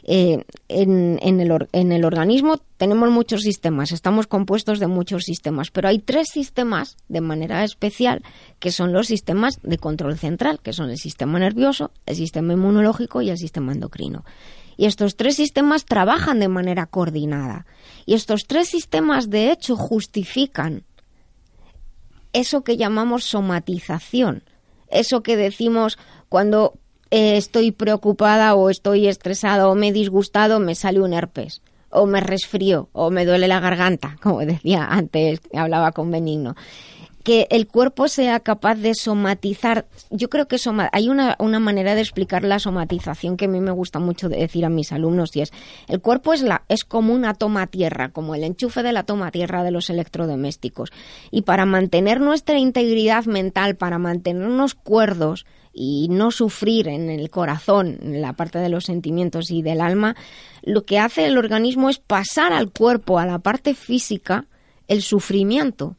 [0.04, 5.90] Eh, en, el, en el organismo tenemos muchos sistemas, estamos compuestos de muchos sistemas, pero
[5.90, 8.24] hay tres sistemas de manera especial
[8.60, 13.22] que son los sistemas de control central, que son el sistema nervioso, el sistema inmunológico
[13.22, 14.26] y el sistema endocrino.
[14.78, 17.68] Y estos tres sistemas trabajan de manera coordinada.
[18.08, 20.84] Y estos tres sistemas, de hecho, justifican
[22.34, 24.44] eso que llamamos somatización.
[24.88, 26.00] Eso que decimos
[26.30, 26.74] cuando
[27.12, 31.62] eh, estoy preocupada o estoy estresada o me he disgustado, me sale un herpes.
[31.94, 36.56] O me resfrío, o me duele la garganta, como decía antes, hablaba con Benigno
[37.24, 39.86] que el cuerpo sea capaz de somatizar.
[40.10, 43.60] Yo creo que soma- hay una, una manera de explicar la somatización que a mí
[43.62, 45.52] me gusta mucho de decir a mis alumnos y es
[45.88, 49.30] el cuerpo es la es como una toma tierra, como el enchufe de la toma
[49.30, 50.90] tierra de los electrodomésticos.
[51.30, 57.98] Y para mantener nuestra integridad mental, para mantenernos cuerdos y no sufrir en el corazón,
[58.02, 60.16] en la parte de los sentimientos y del alma,
[60.64, 64.46] lo que hace el organismo es pasar al cuerpo, a la parte física,
[64.88, 65.96] el sufrimiento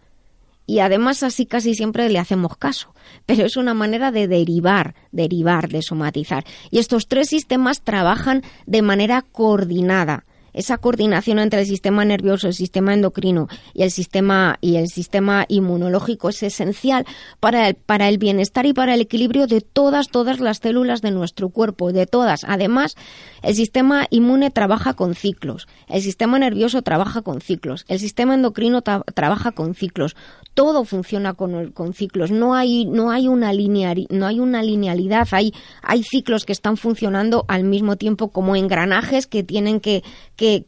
[0.67, 2.95] y además así casi siempre le hacemos caso.
[3.27, 6.45] Pero es una manera de derivar, derivar, de somatizar.
[6.71, 10.25] Y estos tres sistemas trabajan de manera coordinada.
[10.53, 15.45] Esa coordinación entre el sistema nervioso, el sistema endocrino y el sistema y el sistema
[15.49, 17.05] inmunológico es esencial
[17.41, 21.11] para el, para el bienestar y para el equilibrio de todas todas las células de
[21.11, 22.45] nuestro cuerpo, de todas.
[22.47, 22.97] Además,
[23.43, 28.83] el sistema inmune trabaja con ciclos, el sistema nervioso trabaja con ciclos, el sistema endocrino
[28.83, 30.17] tra- trabaja con ciclos.
[30.55, 32.31] Todo funciona con, con ciclos.
[32.31, 35.27] No hay no hay una lineari- no hay una linealidad.
[35.31, 40.03] Hay hay ciclos que están funcionando al mismo tiempo como engranajes que tienen que,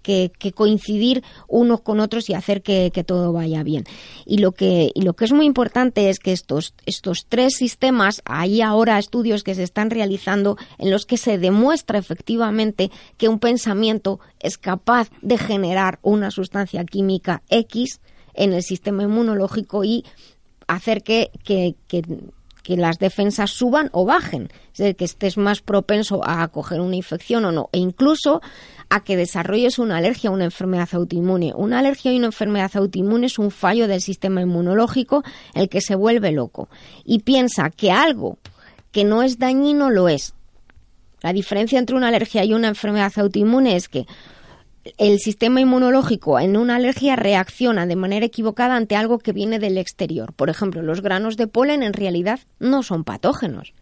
[0.03, 3.85] que- coincidir unos con otros y hacer que, todo vaya bien.
[4.25, 8.63] Y lo que lo que es muy importante es que estos estos tres sistemas hay
[8.63, 14.21] ahora estudios que se están realizando en los que se demuestra efectivamente que un pensamiento
[14.41, 18.01] es capaz de generar una sustancia química X
[18.35, 20.05] en el sistema inmunológico y
[20.67, 22.03] hacer que, que, que,
[22.63, 26.97] que las defensas suban o bajen, es decir, que estés más propenso a coger una
[26.97, 28.41] infección o no, e incluso
[28.91, 31.53] a que desarrolles una alergia a una enfermedad autoinmune.
[31.55, 35.23] Una alergia a una enfermedad autoinmune es un fallo del sistema inmunológico
[35.55, 36.69] el que se vuelve loco
[37.05, 38.39] y piensa que algo
[38.93, 40.35] que no es dañino lo es.
[41.21, 44.07] La diferencia entre una alergia y una enfermedad autoinmune es que
[44.99, 49.79] el sistema inmunológico en una alergia reacciona de manera equivocada ante algo que viene del
[49.79, 50.33] exterior.
[50.35, 53.73] Por ejemplo, los granos de polen en realidad no son patógenos.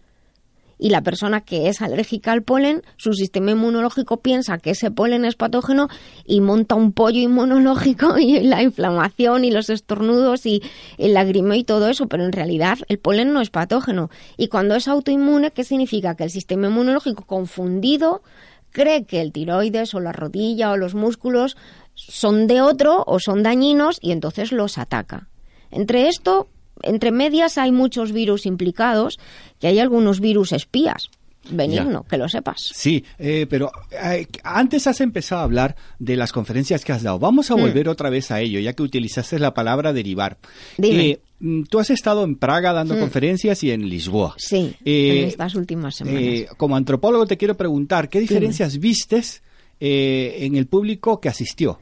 [0.82, 5.24] Y la persona que es alérgica al polen, su sistema inmunológico piensa que ese polen
[5.24, 5.86] es patógeno
[6.26, 10.60] y monta un pollo inmunológico y la inflamación y los estornudos y
[10.98, 14.10] el lagrimeo y todo eso, pero en realidad el polen no es patógeno.
[14.36, 16.16] Y cuando es autoinmune, ¿qué significa?
[16.16, 18.24] Que el sistema inmunológico confundido
[18.72, 21.56] cree que el tiroides o la rodilla o los músculos
[21.94, 25.28] son de otro o son dañinos y entonces los ataca.
[25.70, 26.48] Entre esto,
[26.82, 29.18] entre medias hay muchos virus implicados,
[29.60, 31.09] que hay algunos virus espías.
[31.50, 32.70] Benigno, que lo sepas.
[32.72, 37.18] Sí, eh, pero eh, antes has empezado a hablar de las conferencias que has dado.
[37.18, 37.60] Vamos a Mm.
[37.60, 40.38] volver otra vez a ello, ya que utilizaste la palabra derivar.
[40.78, 41.04] Dime.
[41.10, 43.00] Eh, mm, tú has estado en Praga dando Mm.
[43.00, 44.36] conferencias y en Lisboa.
[44.38, 46.46] Sí, Eh, en estas últimas semanas.
[46.56, 49.42] Como antropólogo te quiero preguntar, ¿qué diferencias vistes
[49.80, 51.80] en el público que asistió?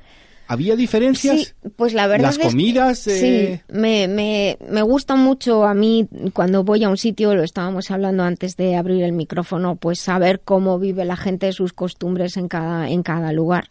[0.52, 1.38] ¿Había diferencias?
[1.62, 5.64] Sí, pues la verdad Las es que- comidas, eh, Sí, me, me, me gusta mucho
[5.64, 9.76] a mí cuando voy a un sitio, lo estábamos hablando antes de abrir el micrófono,
[9.76, 13.68] pues saber cómo vive la gente, sus costumbres en cada, en cada lugar.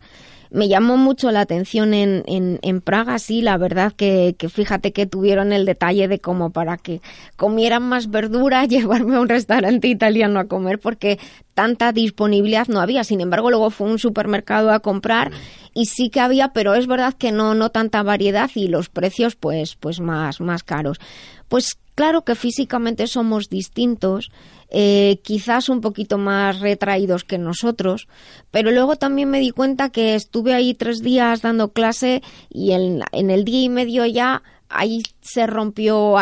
[0.52, 4.92] Me llamó mucho la atención en, en, en Praga, sí, la verdad que, que fíjate
[4.92, 7.02] que tuvieron el detalle de como para que
[7.36, 11.20] comieran más verdura, llevarme a un restaurante italiano a comer, porque
[11.54, 13.04] tanta disponibilidad no había.
[13.04, 15.32] Sin embargo, luego fue un supermercado a comprar
[15.74, 19.36] y sí que había, pero es verdad que no, no tanta variedad y los precios
[19.36, 21.00] pues, pues más, más caros.
[21.48, 24.32] Pues claro que físicamente somos distintos,
[24.70, 28.08] eh, quizás un poquito más retraídos que nosotros,
[28.52, 33.02] pero luego también me di cuenta que estuve ahí tres días dando clase y en,
[33.12, 36.16] en el día y medio ya ahí se rompió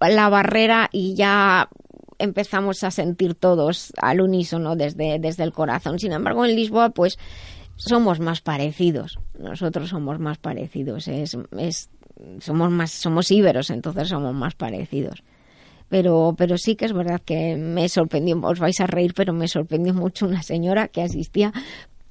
[0.00, 1.70] la barrera y ya
[2.20, 5.98] empezamos a sentir todos al unísono desde, desde el corazón.
[5.98, 7.18] Sin embargo, en Lisboa, pues
[7.74, 9.18] somos más parecidos.
[9.36, 11.08] Nosotros somos más parecidos.
[11.08, 11.90] Es, es,
[12.40, 15.22] somos más, somos íberos, entonces somos más parecidos.
[15.88, 19.46] Pero, pero sí que es verdad que me sorprendió, os vais a reír, pero me
[19.46, 21.52] sorprendió mucho una señora que asistía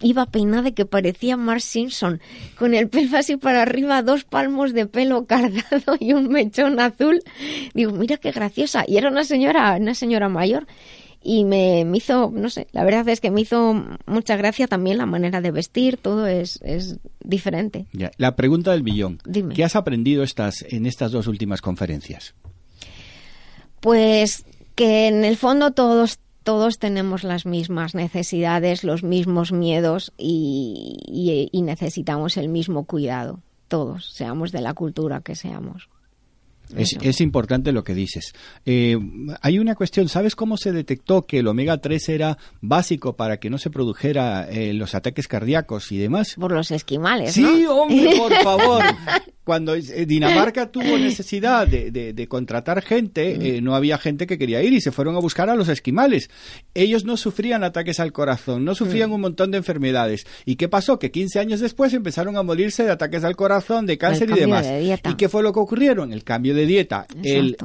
[0.01, 2.21] iba peinada que parecía Mark Simpson,
[2.57, 7.21] con el pelo así para arriba, dos palmos de pelo cargado y un mechón azul.
[7.73, 8.83] Digo, mira qué graciosa.
[8.87, 10.67] Y era una señora, una señora mayor.
[11.27, 14.99] Y me, me hizo, no sé, la verdad es que me hizo mucha gracia también
[14.99, 17.87] la manera de vestir, todo es, es diferente.
[17.93, 19.17] Ya, La pregunta del millón.
[19.25, 19.55] Dime.
[19.55, 22.35] ¿Qué has aprendido estas, en estas dos últimas conferencias?
[23.79, 24.45] Pues
[24.75, 31.49] que en el fondo todos todos tenemos las mismas necesidades, los mismos miedos y, y-
[31.51, 33.39] y necesitamos el mismo cuidado.
[33.67, 35.89] Todos, seamos de la cultura que seamos.
[36.75, 38.33] Es, es importante lo que dices.
[38.65, 38.97] Eh,
[39.41, 43.49] hay una cuestión, ¿sabes cómo se detectó que el omega 3 era básico para que
[43.49, 46.35] no se produjera eh, los ataques cardíacos y demás?
[46.39, 47.81] Por los esquimales, Sí, ¿no?
[47.83, 48.83] hombre, por favor.
[49.45, 54.37] Cuando eh, Dinamarca tuvo necesidad de, de- de contratar gente, eh, no había gente que
[54.37, 56.29] quería ir y se fueron a buscar a los esquimales.
[56.73, 60.25] Ellos no sufrían ataques al corazón, no sufrían un montón de enfermedades.
[60.45, 60.99] ¿Y qué pasó?
[60.99, 64.65] Que 15 años después empezaron a morirse de ataques al corazón, de cáncer y demás.
[64.65, 64.71] de.
[65.11, 66.11] ¿Y qué fue lo que ocurrieron?
[66.11, 67.05] El cambio de dieta,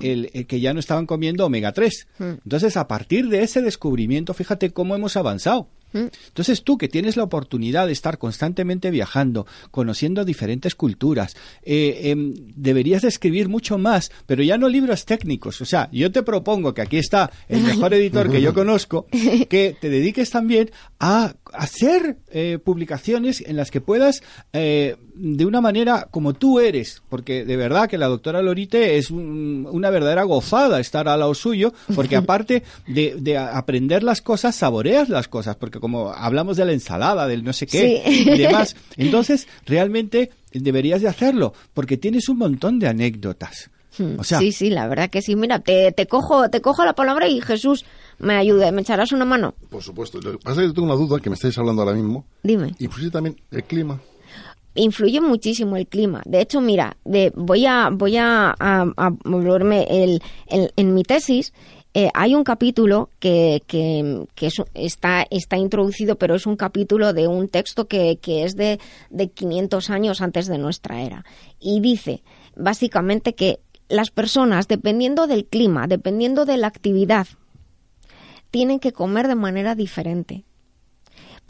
[0.03, 2.07] el, el que ya no estaban comiendo omega 3.
[2.19, 2.25] Mm.
[2.45, 5.69] Entonces, a partir de ese descubrimiento, fíjate cómo hemos avanzado.
[5.93, 6.07] Mm.
[6.29, 12.35] Entonces tú que tienes la oportunidad de estar constantemente viajando, conociendo diferentes culturas, eh, em,
[12.55, 15.61] deberías de escribir mucho más, pero ya no libros técnicos.
[15.61, 19.07] O sea, yo te propongo que aquí está el mejor editor que yo conozco,
[19.49, 24.23] que te dediques también a hacer eh, publicaciones en las que puedas,
[24.53, 29.11] eh, de una manera como tú eres, porque de verdad que la doctora Lorite es
[29.11, 34.55] un- una verdadera gozada estar al lado suyo, porque aparte de, de aprender las cosas,
[34.57, 38.31] saboreas las cosas, porque como hablamos de la ensalada, del no sé qué Sí.
[38.31, 43.71] y demás, entonces realmente deberías de hacerlo, porque tienes un montón de anécdotas.
[44.19, 45.37] O sea, sí, sí, la verdad que sí.
[45.37, 47.85] Mira, te, te cojo, te cojo la palabra y Jesús
[48.19, 49.55] me ayude, me echarás una mano.
[49.69, 50.21] Por supuesto.
[50.23, 52.25] Lo que pasa es que yo tengo una duda que me estáis hablando ahora mismo.
[52.43, 52.75] Dime.
[52.79, 54.01] Y pues sí, también el clima.
[54.75, 56.23] Influye muchísimo el clima.
[56.25, 61.53] De hecho, mira, de, voy a voy a, a- volverme el, el- en mi tesis.
[61.93, 67.13] eh, hay un capítulo que, que, que es- está, está introducido, pero es un capítulo
[67.13, 68.79] de un texto que, que es de,
[69.11, 71.25] de 500 años antes de nuestra era.
[71.59, 72.23] Y dice,
[72.55, 77.27] básicamente, que las personas, dependiendo del clima, dependiendo de la actividad,
[78.53, 80.45] tienen que comer de manera diferente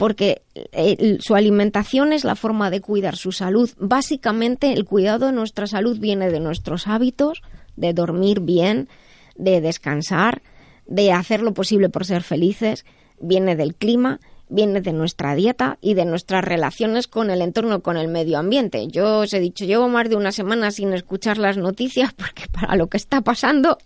[0.01, 3.69] porque eh, su alimentación es la forma de cuidar su salud.
[3.77, 7.43] Básicamente el cuidado de nuestra salud viene de nuestros hábitos,
[7.75, 8.89] de dormir bien,
[9.35, 10.41] de descansar,
[10.87, 12.83] de hacer lo posible por ser felices,
[13.19, 14.19] viene del clima,
[14.49, 18.87] viene de nuestra dieta y de nuestras relaciones con el entorno, con el medio ambiente.
[18.87, 22.75] Yo os he dicho, llevo más de una semana sin escuchar las noticias porque para
[22.75, 23.77] lo que está pasando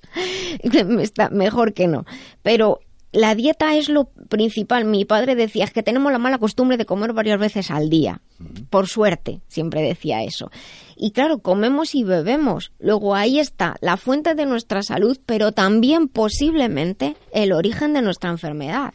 [0.85, 2.05] me está mejor que no.
[2.41, 2.79] Pero
[3.15, 4.83] la dieta es lo principal.
[4.83, 8.21] Mi padre decía es que tenemos la mala costumbre de comer varias veces al día.
[8.69, 10.51] Por suerte, siempre decía eso.
[10.97, 12.73] Y claro, comemos y bebemos.
[12.77, 18.29] Luego ahí está la fuente de nuestra salud, pero también posiblemente el origen de nuestra
[18.29, 18.93] enfermedad.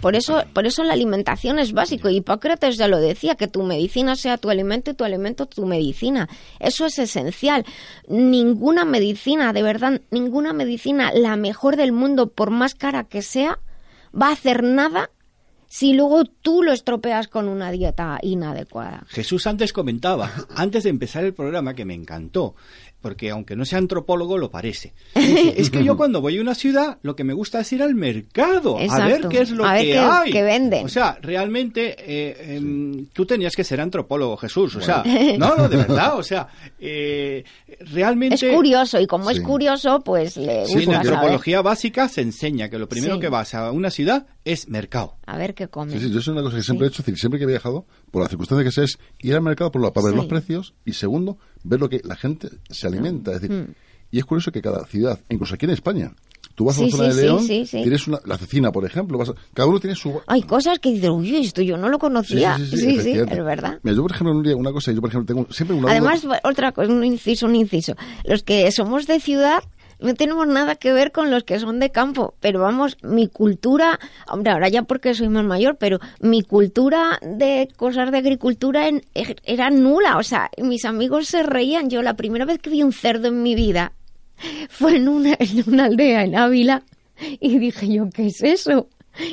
[0.00, 2.10] Por eso, por eso la alimentación es básico.
[2.10, 6.28] Hipócrates ya lo decía, que tu medicina sea tu alimento y tu alimento tu medicina.
[6.58, 7.64] Eso es esencial.
[8.08, 13.60] Ninguna medicina, de verdad, ninguna medicina, la mejor del mundo, por más cara que sea,
[14.14, 15.10] va a hacer nada
[15.68, 19.04] si luego tú lo estropeas con una dieta inadecuada.
[19.08, 22.54] Jesús antes comentaba, antes de empezar el programa, que me encantó,
[23.00, 24.94] porque aunque no sea antropólogo, lo parece.
[25.14, 27.94] Es que yo cuando voy a una ciudad, lo que me gusta es ir al
[27.94, 29.28] mercado, a ver Exacto.
[29.28, 30.30] qué es lo A ver que qué- hay.
[30.32, 30.84] qué venden.
[30.86, 34.76] O sea, realmente eh, em, tú tenías que ser antropólogo, Jesús.
[34.76, 35.48] O sea, Bueno.
[35.48, 36.48] no, no, de verdad, o sea,
[36.78, 37.44] eh,
[37.92, 38.34] realmente...
[38.48, 39.42] Es curioso y como es Sí.
[39.42, 41.08] curioso, pues le Sí, en gusta saber.
[41.12, 43.20] antropología básica se enseña que lo primero Sí.
[43.20, 45.16] que vas a una ciudad es mercado.
[45.26, 45.92] A ver qué come.
[45.92, 47.48] Sí, sí, yo es una cosa que siempre he hecho, es decir, siempre que he
[47.48, 50.26] viajado, por la circunstancia que sea, es ir al mercado por la- para ver los
[50.26, 53.32] precios y segundo, ver lo que la gente se alimenta.
[53.32, 53.72] Es decir, Mm.
[54.10, 56.12] y es curioso que cada ciudad, incluso aquí en España,
[56.54, 59.16] tú vas a una zona sí, de León, sí, tienes una, la cecina, por ejemplo,
[59.16, 60.20] vas a- cada uno tiene su...
[60.26, 62.58] Hay cosas que dices, uy, esto yo no lo conocía.
[62.58, 63.78] Sí, sí, es verdad.
[63.84, 66.72] Mira, yo, por ejemplo, una cosa, yo, por ejemplo, tengo siempre una Además, duda- otra
[66.72, 67.94] cosa, un inciso, un inciso.
[68.24, 69.62] Los que somos de ciudad
[70.00, 73.98] no tenemos nada que ver con los que son de campo, pero vamos, mi cultura,
[74.30, 79.02] hombre, ahora ya porque soy más mayor, pero mi cultura de cosas de agricultura en-
[79.14, 81.90] e- era nula, o sea, mis amigos se reían.
[81.90, 83.92] Yo la primera vez que vi un cerdo en mi vida
[84.70, 86.82] fue en una, en una aldea en Ávila
[87.40, 88.88] y dije yo, ¿qué es eso?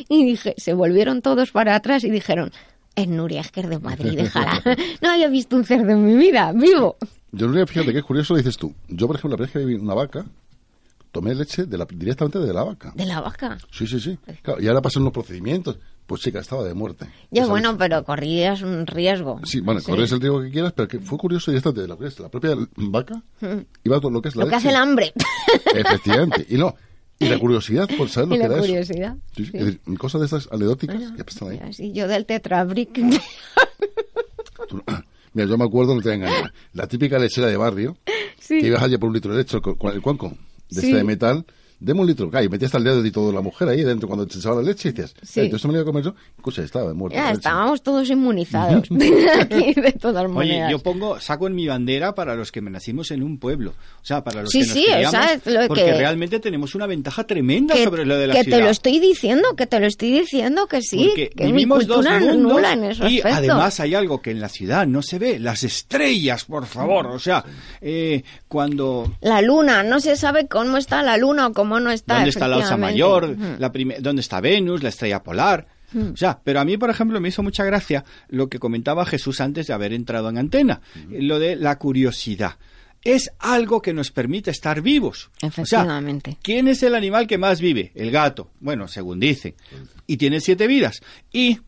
[0.10, 2.52] Y dije, se volvieron todos para atrás y dijeron,
[2.96, 4.64] es Nuria, es que es de Madrid, déjala.
[5.02, 6.96] No había visto un cerdo en mi vida, vivo.
[7.32, 8.74] Yo, Nuria, fíjate que es curioso, lo dices tú.
[8.88, 10.26] Yo, por ejemplo, la primera vez que vi una vaca,
[11.16, 12.92] tomé leche de la, directamente de la vaca.
[12.94, 13.58] De la vaca.
[13.72, 14.20] Sí, sí, sí.
[14.42, 15.78] Claro, y ahora pasan los procedimientos.
[16.06, 17.08] Pues chica, estaba de muerte.
[17.32, 17.80] Ya bueno, leche.
[17.80, 19.40] pero corrías un riesgo.
[19.46, 21.98] Sí, bueno, corres el riesgo que quieras, pero que fue curioso y esta de la,
[22.20, 23.60] la propia vaca Mm.
[23.86, 24.78] iba todo lo que es la Lo que hace leche.
[24.78, 25.14] el hambre.
[25.74, 26.46] Efectivamente.
[26.50, 26.76] Y no,
[27.18, 29.16] y la curiosidad por saber lo y que la era curiosidad.
[29.16, 29.22] eso.
[29.36, 29.58] Sí, sí, sí.
[29.58, 31.60] es decir, cosas de estas anecdóticas Bueno, que ahí.
[31.70, 33.00] Así, yo del tetrabric.
[35.34, 37.98] Mira, yo me acuerdo, no te voy a engañar, la típica lechera de barrio,
[38.40, 38.60] Sí.
[38.60, 40.34] que ibas allí por un litro de leche con, con el cuenco
[40.76, 40.92] de Sí.
[40.92, 41.46] este metal,
[41.80, 44.08] deme un litro, claro, y metías hasta el dedo y toda la mujer ahí dentro
[44.08, 45.42] cuando te echaba la leche y decías, Sí.
[45.42, 47.18] "Eh, esto me lo iba a comer yo, escucha, estaba de muerte.
[47.18, 48.88] ya estábamos todos inmunizados.
[49.40, 50.72] Aquí de todas Oye, maneras.
[50.72, 53.72] yo pongo, saco en mi bandera para los que me nacimos en un pueblo.
[54.02, 55.94] O sea, para los Sí, que nos sí, criamos, o sea, es lo porque que-
[55.98, 58.58] realmente tenemos una ventaja tremenda que, sobre lo de la que ciudad.
[58.60, 61.88] te lo estoy diciendo, que te lo estoy diciendo que sí, Porque que mi vivimos
[61.88, 63.38] dos mundos nula en eso y aspecto.
[63.38, 67.08] además hay algo que en la ciudad no se ve, las estrellas, por favor.
[67.08, 67.44] O sea,
[67.82, 72.16] eh, cuando La luna, no se sabe cómo está la luna o cómo no está.
[72.16, 72.78] dónde está la Osa.
[72.78, 75.68] Mayor, la dónde está Venus, la estrella polar.
[75.92, 76.14] Mm.
[76.14, 79.42] O sea, pero a mí, por ejemplo, me hizo mucha gracia lo que comentaba Jesús
[79.42, 82.58] antes de haber entrado en antena, lo de la curiosidad.
[83.04, 85.30] Es algo que nos permite estar vivos.
[85.42, 86.32] Efectivamente.
[86.32, 87.92] O sea, ¿quién es el animal que más vive?
[87.94, 88.50] El gato.
[88.60, 89.54] Bueno, según dicen.
[90.08, 91.02] Y tiene siete vidas.
[91.32, 91.60] Y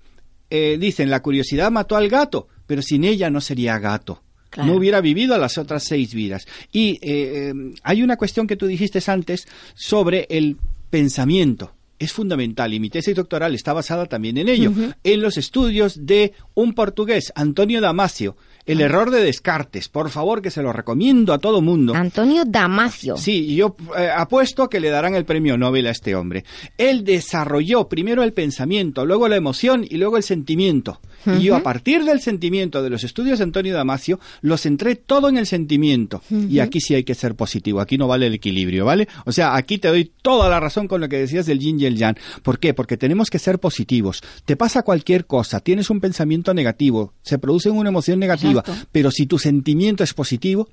[0.49, 4.24] eh, dicen, la curiosidad mató al gato, pero sin ella no sería gato.
[4.49, 4.69] Claro.
[4.69, 6.48] No hubiera vivido las otras seis vidas.
[6.72, 7.53] Y eh, eh,
[7.84, 10.57] hay una cuestión que tú dijiste antes sobre el
[10.90, 11.74] pensamiento.
[11.99, 14.72] Es fundamental y mi tesis doctoral está basada también en ello,
[15.03, 18.38] en los estudios de un portugués, Antonio Damasio,
[18.68, 19.90] el error de Descartes.
[19.90, 21.95] Por favor, que se lo recomiendo a todo mundo.
[21.95, 23.18] Antonio Damasio.
[23.18, 26.45] Sí, yo eh, apuesto a que le darán el premio Nobel a este hombre.
[26.78, 31.02] Él desarrolló primero el pensamiento, luego la emoción y luego el sentimiento.
[31.40, 35.30] Y yo a partir del sentimiento de los estudios de Antonio Damasio los centré todo
[35.30, 36.22] en el sentimiento.
[36.30, 39.08] Y aquí sí hay que ser positivo, aquí no vale el equilibrio, ¿vale?
[39.26, 41.86] O sea, aquí te doy toda la razón con lo que decías del yin y
[41.86, 42.18] el yang.
[42.44, 42.74] ¿Por qué?
[42.74, 44.22] Porque tenemos que ser positivos.
[44.45, 48.88] Te pasa cualquier cosa, tienes un pensamiento negativo, se produce una emoción negativa, Exacto.
[48.91, 50.68] pero si tu sentimiento es positivo,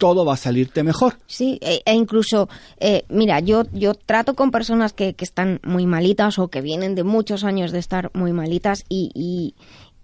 [0.00, 1.18] todo va a salirte mejor.
[1.26, 5.84] Sí, e, e incluso, eh, mira, yo, yo trato con personas que, que están muy
[5.84, 9.54] malitas o que vienen de muchos años de estar muy malitas y, y,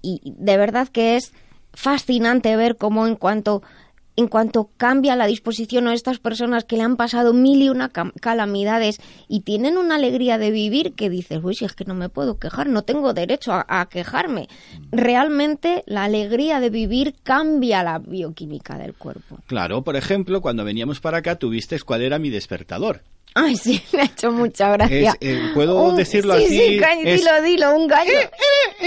[0.02, 1.32] y de verdad que es
[1.72, 3.62] fascinante ver cómo en cuanto
[4.18, 7.90] en cuanto cambia la disposición a estas personas que le han pasado mil y una
[7.90, 8.98] calamidades
[9.28, 12.38] y tienen una alegría de vivir que dices, uy, si es que no me puedo
[12.38, 14.48] quejar, no tengo derecho a, a quejarme.
[14.90, 19.38] Realmente la alegría de vivir cambia la bioquímica del cuerpo.
[19.46, 23.02] Claro, por ejemplo, cuando veníamos para acá, tuviste cuál era mi despertador.
[23.34, 25.10] Ay, sí, me ha hecho mucha gracia.
[25.20, 26.56] Es, eh, ¿puedo Un- decirlo sí, así?
[26.58, 28.12] Sí, Es- dilo, dilo, un gallo.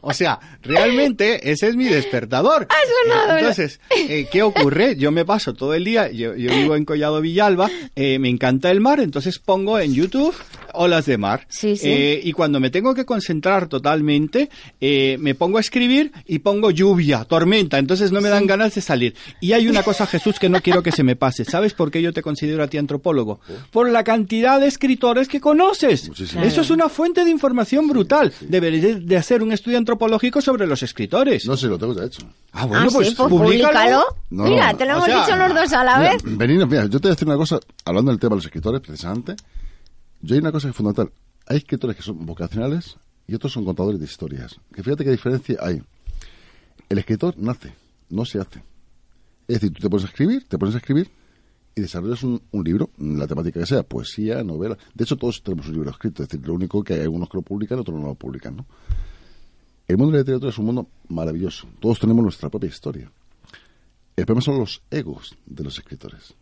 [0.00, 2.66] O sea, realmente ese es mi despertador.
[2.68, 4.96] Ha sonado, Entonces, eh, ¿qué ocurre?
[4.96, 8.70] Yo me paso todo el día, yo, yo vivo en Collado Villalba, eh, me encanta
[8.70, 10.34] el mar, entonces pongo en YouTube
[10.74, 11.46] olas de mar.
[11.48, 11.88] Sí, sí.
[11.88, 16.70] Eh, y cuando me tengo que concentrar totalmente, eh, me pongo a escribir y pongo
[16.70, 19.14] lluvia, tormenta, entonces no me dan ganas de salir.
[19.40, 21.44] Y hay una cosa, Jesús, que no quiero que se me pase.
[21.44, 23.40] ¿Sabes por qué yo te considero a ti antropólogo?
[23.70, 26.08] Por la cantidad de escritores que conoces.
[26.08, 26.42] Muchísimo.
[26.42, 28.32] Eso es una fuente de información brutal.
[28.40, 31.46] Deberías de hacer un estudio antropológico sobre los escritores.
[31.46, 32.22] No sé, lo tengo ya hecho.
[32.52, 34.04] Ah, bueno, ah, pues, sí, pues públicalo.
[34.30, 36.24] No, Mira, te lo hemos sea, dicho los dos a la Mira, vez.
[36.24, 39.36] Mira, yo te voy a decir una cosa, hablando del tema de los escritores, precisamente.
[40.20, 41.12] Yo hay una cosa que es fundamental.
[41.46, 42.96] Hay escritores que son vocacionales
[43.26, 44.56] y otros son contadores de historias.
[44.74, 45.82] Que fíjate qué diferencia hay.
[46.88, 47.74] El escritor nace,
[48.10, 48.62] no se hace.
[49.48, 51.10] Es decir, tú te pones a escribir, te pones a escribir
[51.74, 54.76] y desarrollas un, un libro, la temática que sea, poesía, novela.
[54.94, 56.22] De hecho, todos tenemos un libro escrito.
[56.22, 58.66] Es decir, lo único que hay algunos que lo publican, otros no lo publican, ¿no?
[59.88, 61.66] El mundo de la literatura es un mundo maravilloso.
[61.80, 63.10] Todos tenemos nuestra propia historia.
[64.16, 66.34] El problema son los egos de los escritores.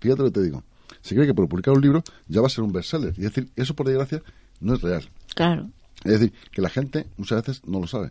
[0.00, 0.62] Fíjate lo que te digo.
[1.00, 3.14] Se cree que por publicar un libro ya va a ser un bestseller.
[3.16, 4.22] Y es decir, eso por desgracia
[4.60, 5.08] no es real.
[5.34, 5.70] Claro.
[6.04, 8.10] Es decir, que la gente muchas veces no lo sabe.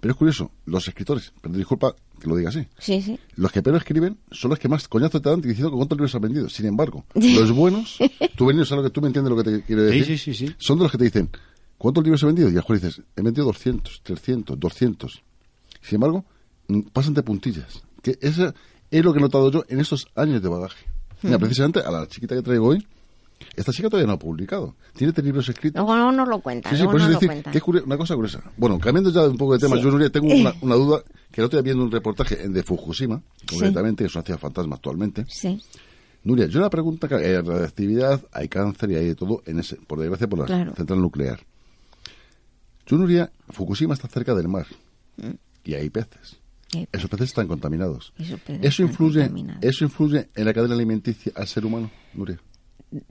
[0.00, 3.18] Pero es curioso, los escritores, pero disculpa que lo diga así, Sí, sí.
[3.34, 6.20] los que peor escriben son los que más coñazo te dan diciendo cuántos libros han
[6.22, 6.48] vendido.
[6.48, 7.98] Sin embargo, los buenos,
[8.36, 10.34] tú venidos a lo que tú me entiendes lo que te quiero Sí, decir, sí,
[10.34, 10.54] sí, sí.
[10.58, 11.28] son de los que te dicen
[11.78, 15.22] cuántos libros he vendido y a mejor dices, he vendido 200, 300, 200.
[15.80, 16.24] Sin embargo,
[16.68, 17.82] mm, pasan de puntillas.
[18.02, 18.52] Que eso
[18.90, 20.86] es lo que he notado yo en estos años de bagaje.
[21.22, 21.46] Mira, Ujú.
[21.46, 22.86] precisamente a la chiquita que traigo hoy,
[23.54, 24.74] esta chica todavía no ha publicado.
[24.96, 25.76] Tiene tres libros escritos.
[25.80, 26.72] Luego no nos lo cuentan.
[26.72, 28.42] Sí, sí, por eso nos es decir, que es una cosa curiosa.
[28.56, 29.82] Bueno, cambiando ya un poco de tema, Sí.
[29.82, 32.62] yo, Nuria, tengo una, una duda que el otro día viendo un reportaje en- de
[32.62, 35.24] Fukushima, concretamente, que es una ciudad fantasma actualmente.
[35.28, 35.60] Sí.
[36.24, 39.76] Nuria, yo una pregunta, que hay radiactividad, hay cáncer y hay de todo, en ese,
[39.76, 40.74] por desgracia, por la Claro.
[40.74, 41.40] central nuclear.
[42.88, 44.66] Yo, Nuria, Fukushima está cerca del mar
[45.16, 45.34] Mm.
[45.64, 46.38] y hay peces.
[46.92, 48.12] Esos peces están contaminados.
[48.18, 49.62] Esos peces ¿Eso están influye, contaminados.
[49.64, 52.38] ¿Eso influye en la cadena alimenticia al ser humano, Nuria?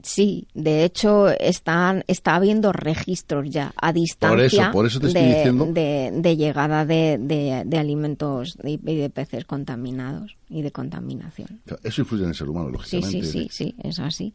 [0.02, 5.22] Sí, de hecho están, está habiendo registros ya a distancia eso- por eso te estoy
[5.22, 7.16] de, de- de llegada de,
[7.64, 11.60] de- alimentos y de peces contaminados y de contaminación.
[11.84, 13.26] Eso influye en el ser humano, Sí, lógicamente.
[13.26, 14.34] sí, sí, sí, es así.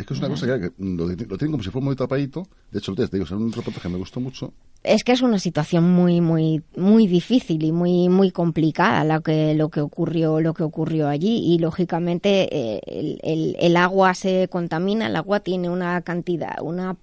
[0.00, 2.46] Es que es una cosa que, que lo, lo tienen como si fuera muy tapadito.
[2.70, 4.52] De hecho, te digo, es un reportaje que me gustó mucho.
[4.82, 9.54] Es que es una situación muy, muy, muy difícil y muy, muy complicada lo que,
[9.54, 11.54] lo que ocurrió, lo que ocurrió allí.
[11.54, 16.96] Y lógicamente eh, el, el- el agua se contamina, el agua tiene una cantidad, una,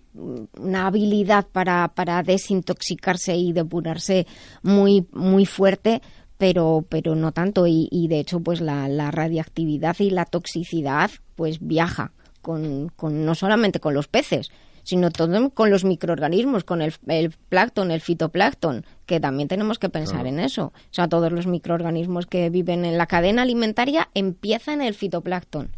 [0.59, 4.25] una habilidad para, para desintoxicarse y depurarse
[4.63, 6.01] muy, muy fuerte
[6.39, 11.09] pero pero no tanto y, y de hecho pues la, la radiactividad y la toxicidad
[11.35, 12.11] pues viaja
[12.47, 14.49] con, con no solamente con los peces
[14.83, 19.89] sino todo con los microorganismos con el, el plancton el fitoplancton que también tenemos que
[19.89, 20.29] pensar Claro.
[20.29, 24.87] en eso o sea todos los microorganismos que viven en la cadena alimentaria empiezan en
[24.87, 25.71] el fitoplancton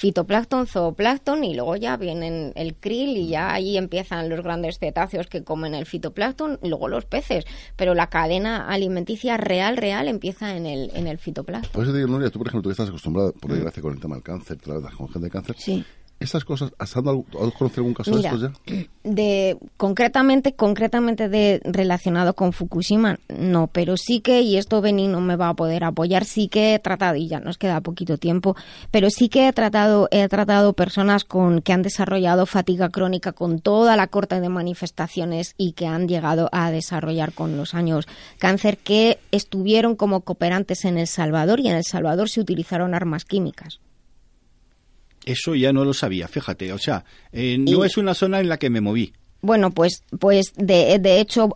[0.00, 5.26] fitoplancton, zooplancton y luego ya vienen el krill y ya ahí empiezan los grandes cetáceos
[5.26, 7.44] que comen el fitoplancton y luego los peces.
[7.76, 11.72] Pero la cadena alimenticia real, real empieza en el, en el fitoplancton.
[11.72, 13.92] Por eso te digo, Nuria, tú, por ejemplo, tú que estás acostumbrada, por desgracia, con
[13.92, 15.56] el tema del cáncer, trabajas con gente de cáncer.
[15.58, 15.84] Sí.
[16.20, 18.86] Estas cosas, ¿has, dado algo- ¿has conocido algún caso Mira, de estos ya?
[19.04, 25.22] de concretamente concretamente de relacionado con Fukushima no pero sí que y esto Beni no
[25.22, 28.54] me va a poder apoyar sí que he tratado y ya nos queda poquito tiempo
[28.90, 33.58] pero sí que he tratado he tratado personas con que han desarrollado fatiga crónica con
[33.60, 38.06] toda la corte de manifestaciones y que han llegado a desarrollar con los años
[38.38, 43.24] cáncer que estuvieron como cooperantes en El Salvador y en El Salvador se utilizaron armas
[43.24, 43.80] químicas
[45.30, 46.72] Eso ya no lo sabía, fíjate.
[46.72, 49.12] O sea, eh, no Y- es una zona en la que me moví.
[49.42, 51.48] Bueno, pues, pues de, de hecho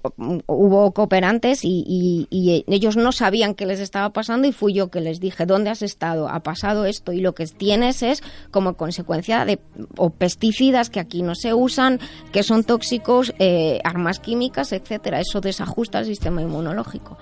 [0.46, 4.88] hubo cooperantes y, y- y ellos no sabían qué les estaba pasando y fui yo
[4.90, 6.26] que les dije, ¿dónde has estado?
[6.30, 9.58] Ha pasado esto y lo que tienes es como consecuencia de
[9.98, 12.00] o pesticidas que aquí no se usan,
[12.32, 15.20] que son tóxicos, eh, armas químicas, etcétera.
[15.20, 17.18] Eso desajusta el sistema inmunológico.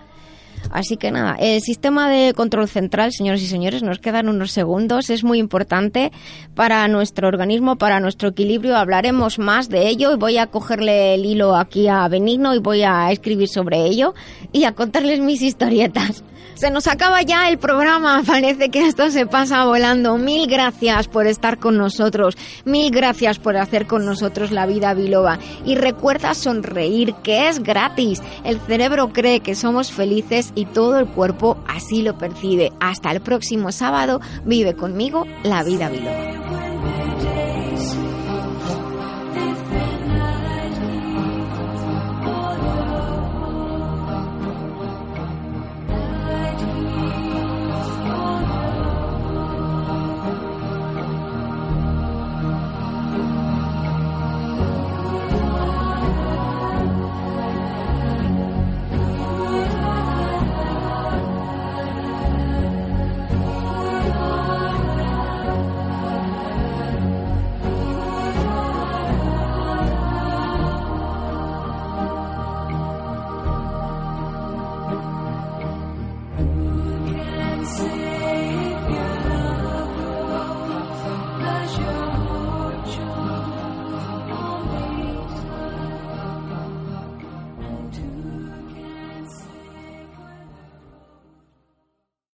[0.71, 5.11] Así que nada, el sistema de control central, señores y señores, nos quedan unos segundos.
[5.11, 6.13] Es muy importante
[6.55, 8.77] para nuestro organismo, para nuestro equilibrio.
[8.77, 12.83] Hablaremos más de ello y voy a cogerle el hilo aquí a Benigno y voy
[12.83, 14.15] a escribir sobre ello
[14.53, 16.23] y a contarles mis historietas.
[16.55, 20.17] Se nos acaba ya el programa, parece que esto se pasa volando.
[20.19, 25.39] Mil gracias por estar con nosotros, mil gracias por hacer con nosotros la vida biloba.
[25.65, 28.23] Y recuerda sonreír, que es gratis.
[28.45, 32.73] El cerebro cree que somos felices y todo el cuerpo así lo percibe.
[32.81, 36.82] Hasta el próximo sábado, vive conmigo la vida biloba.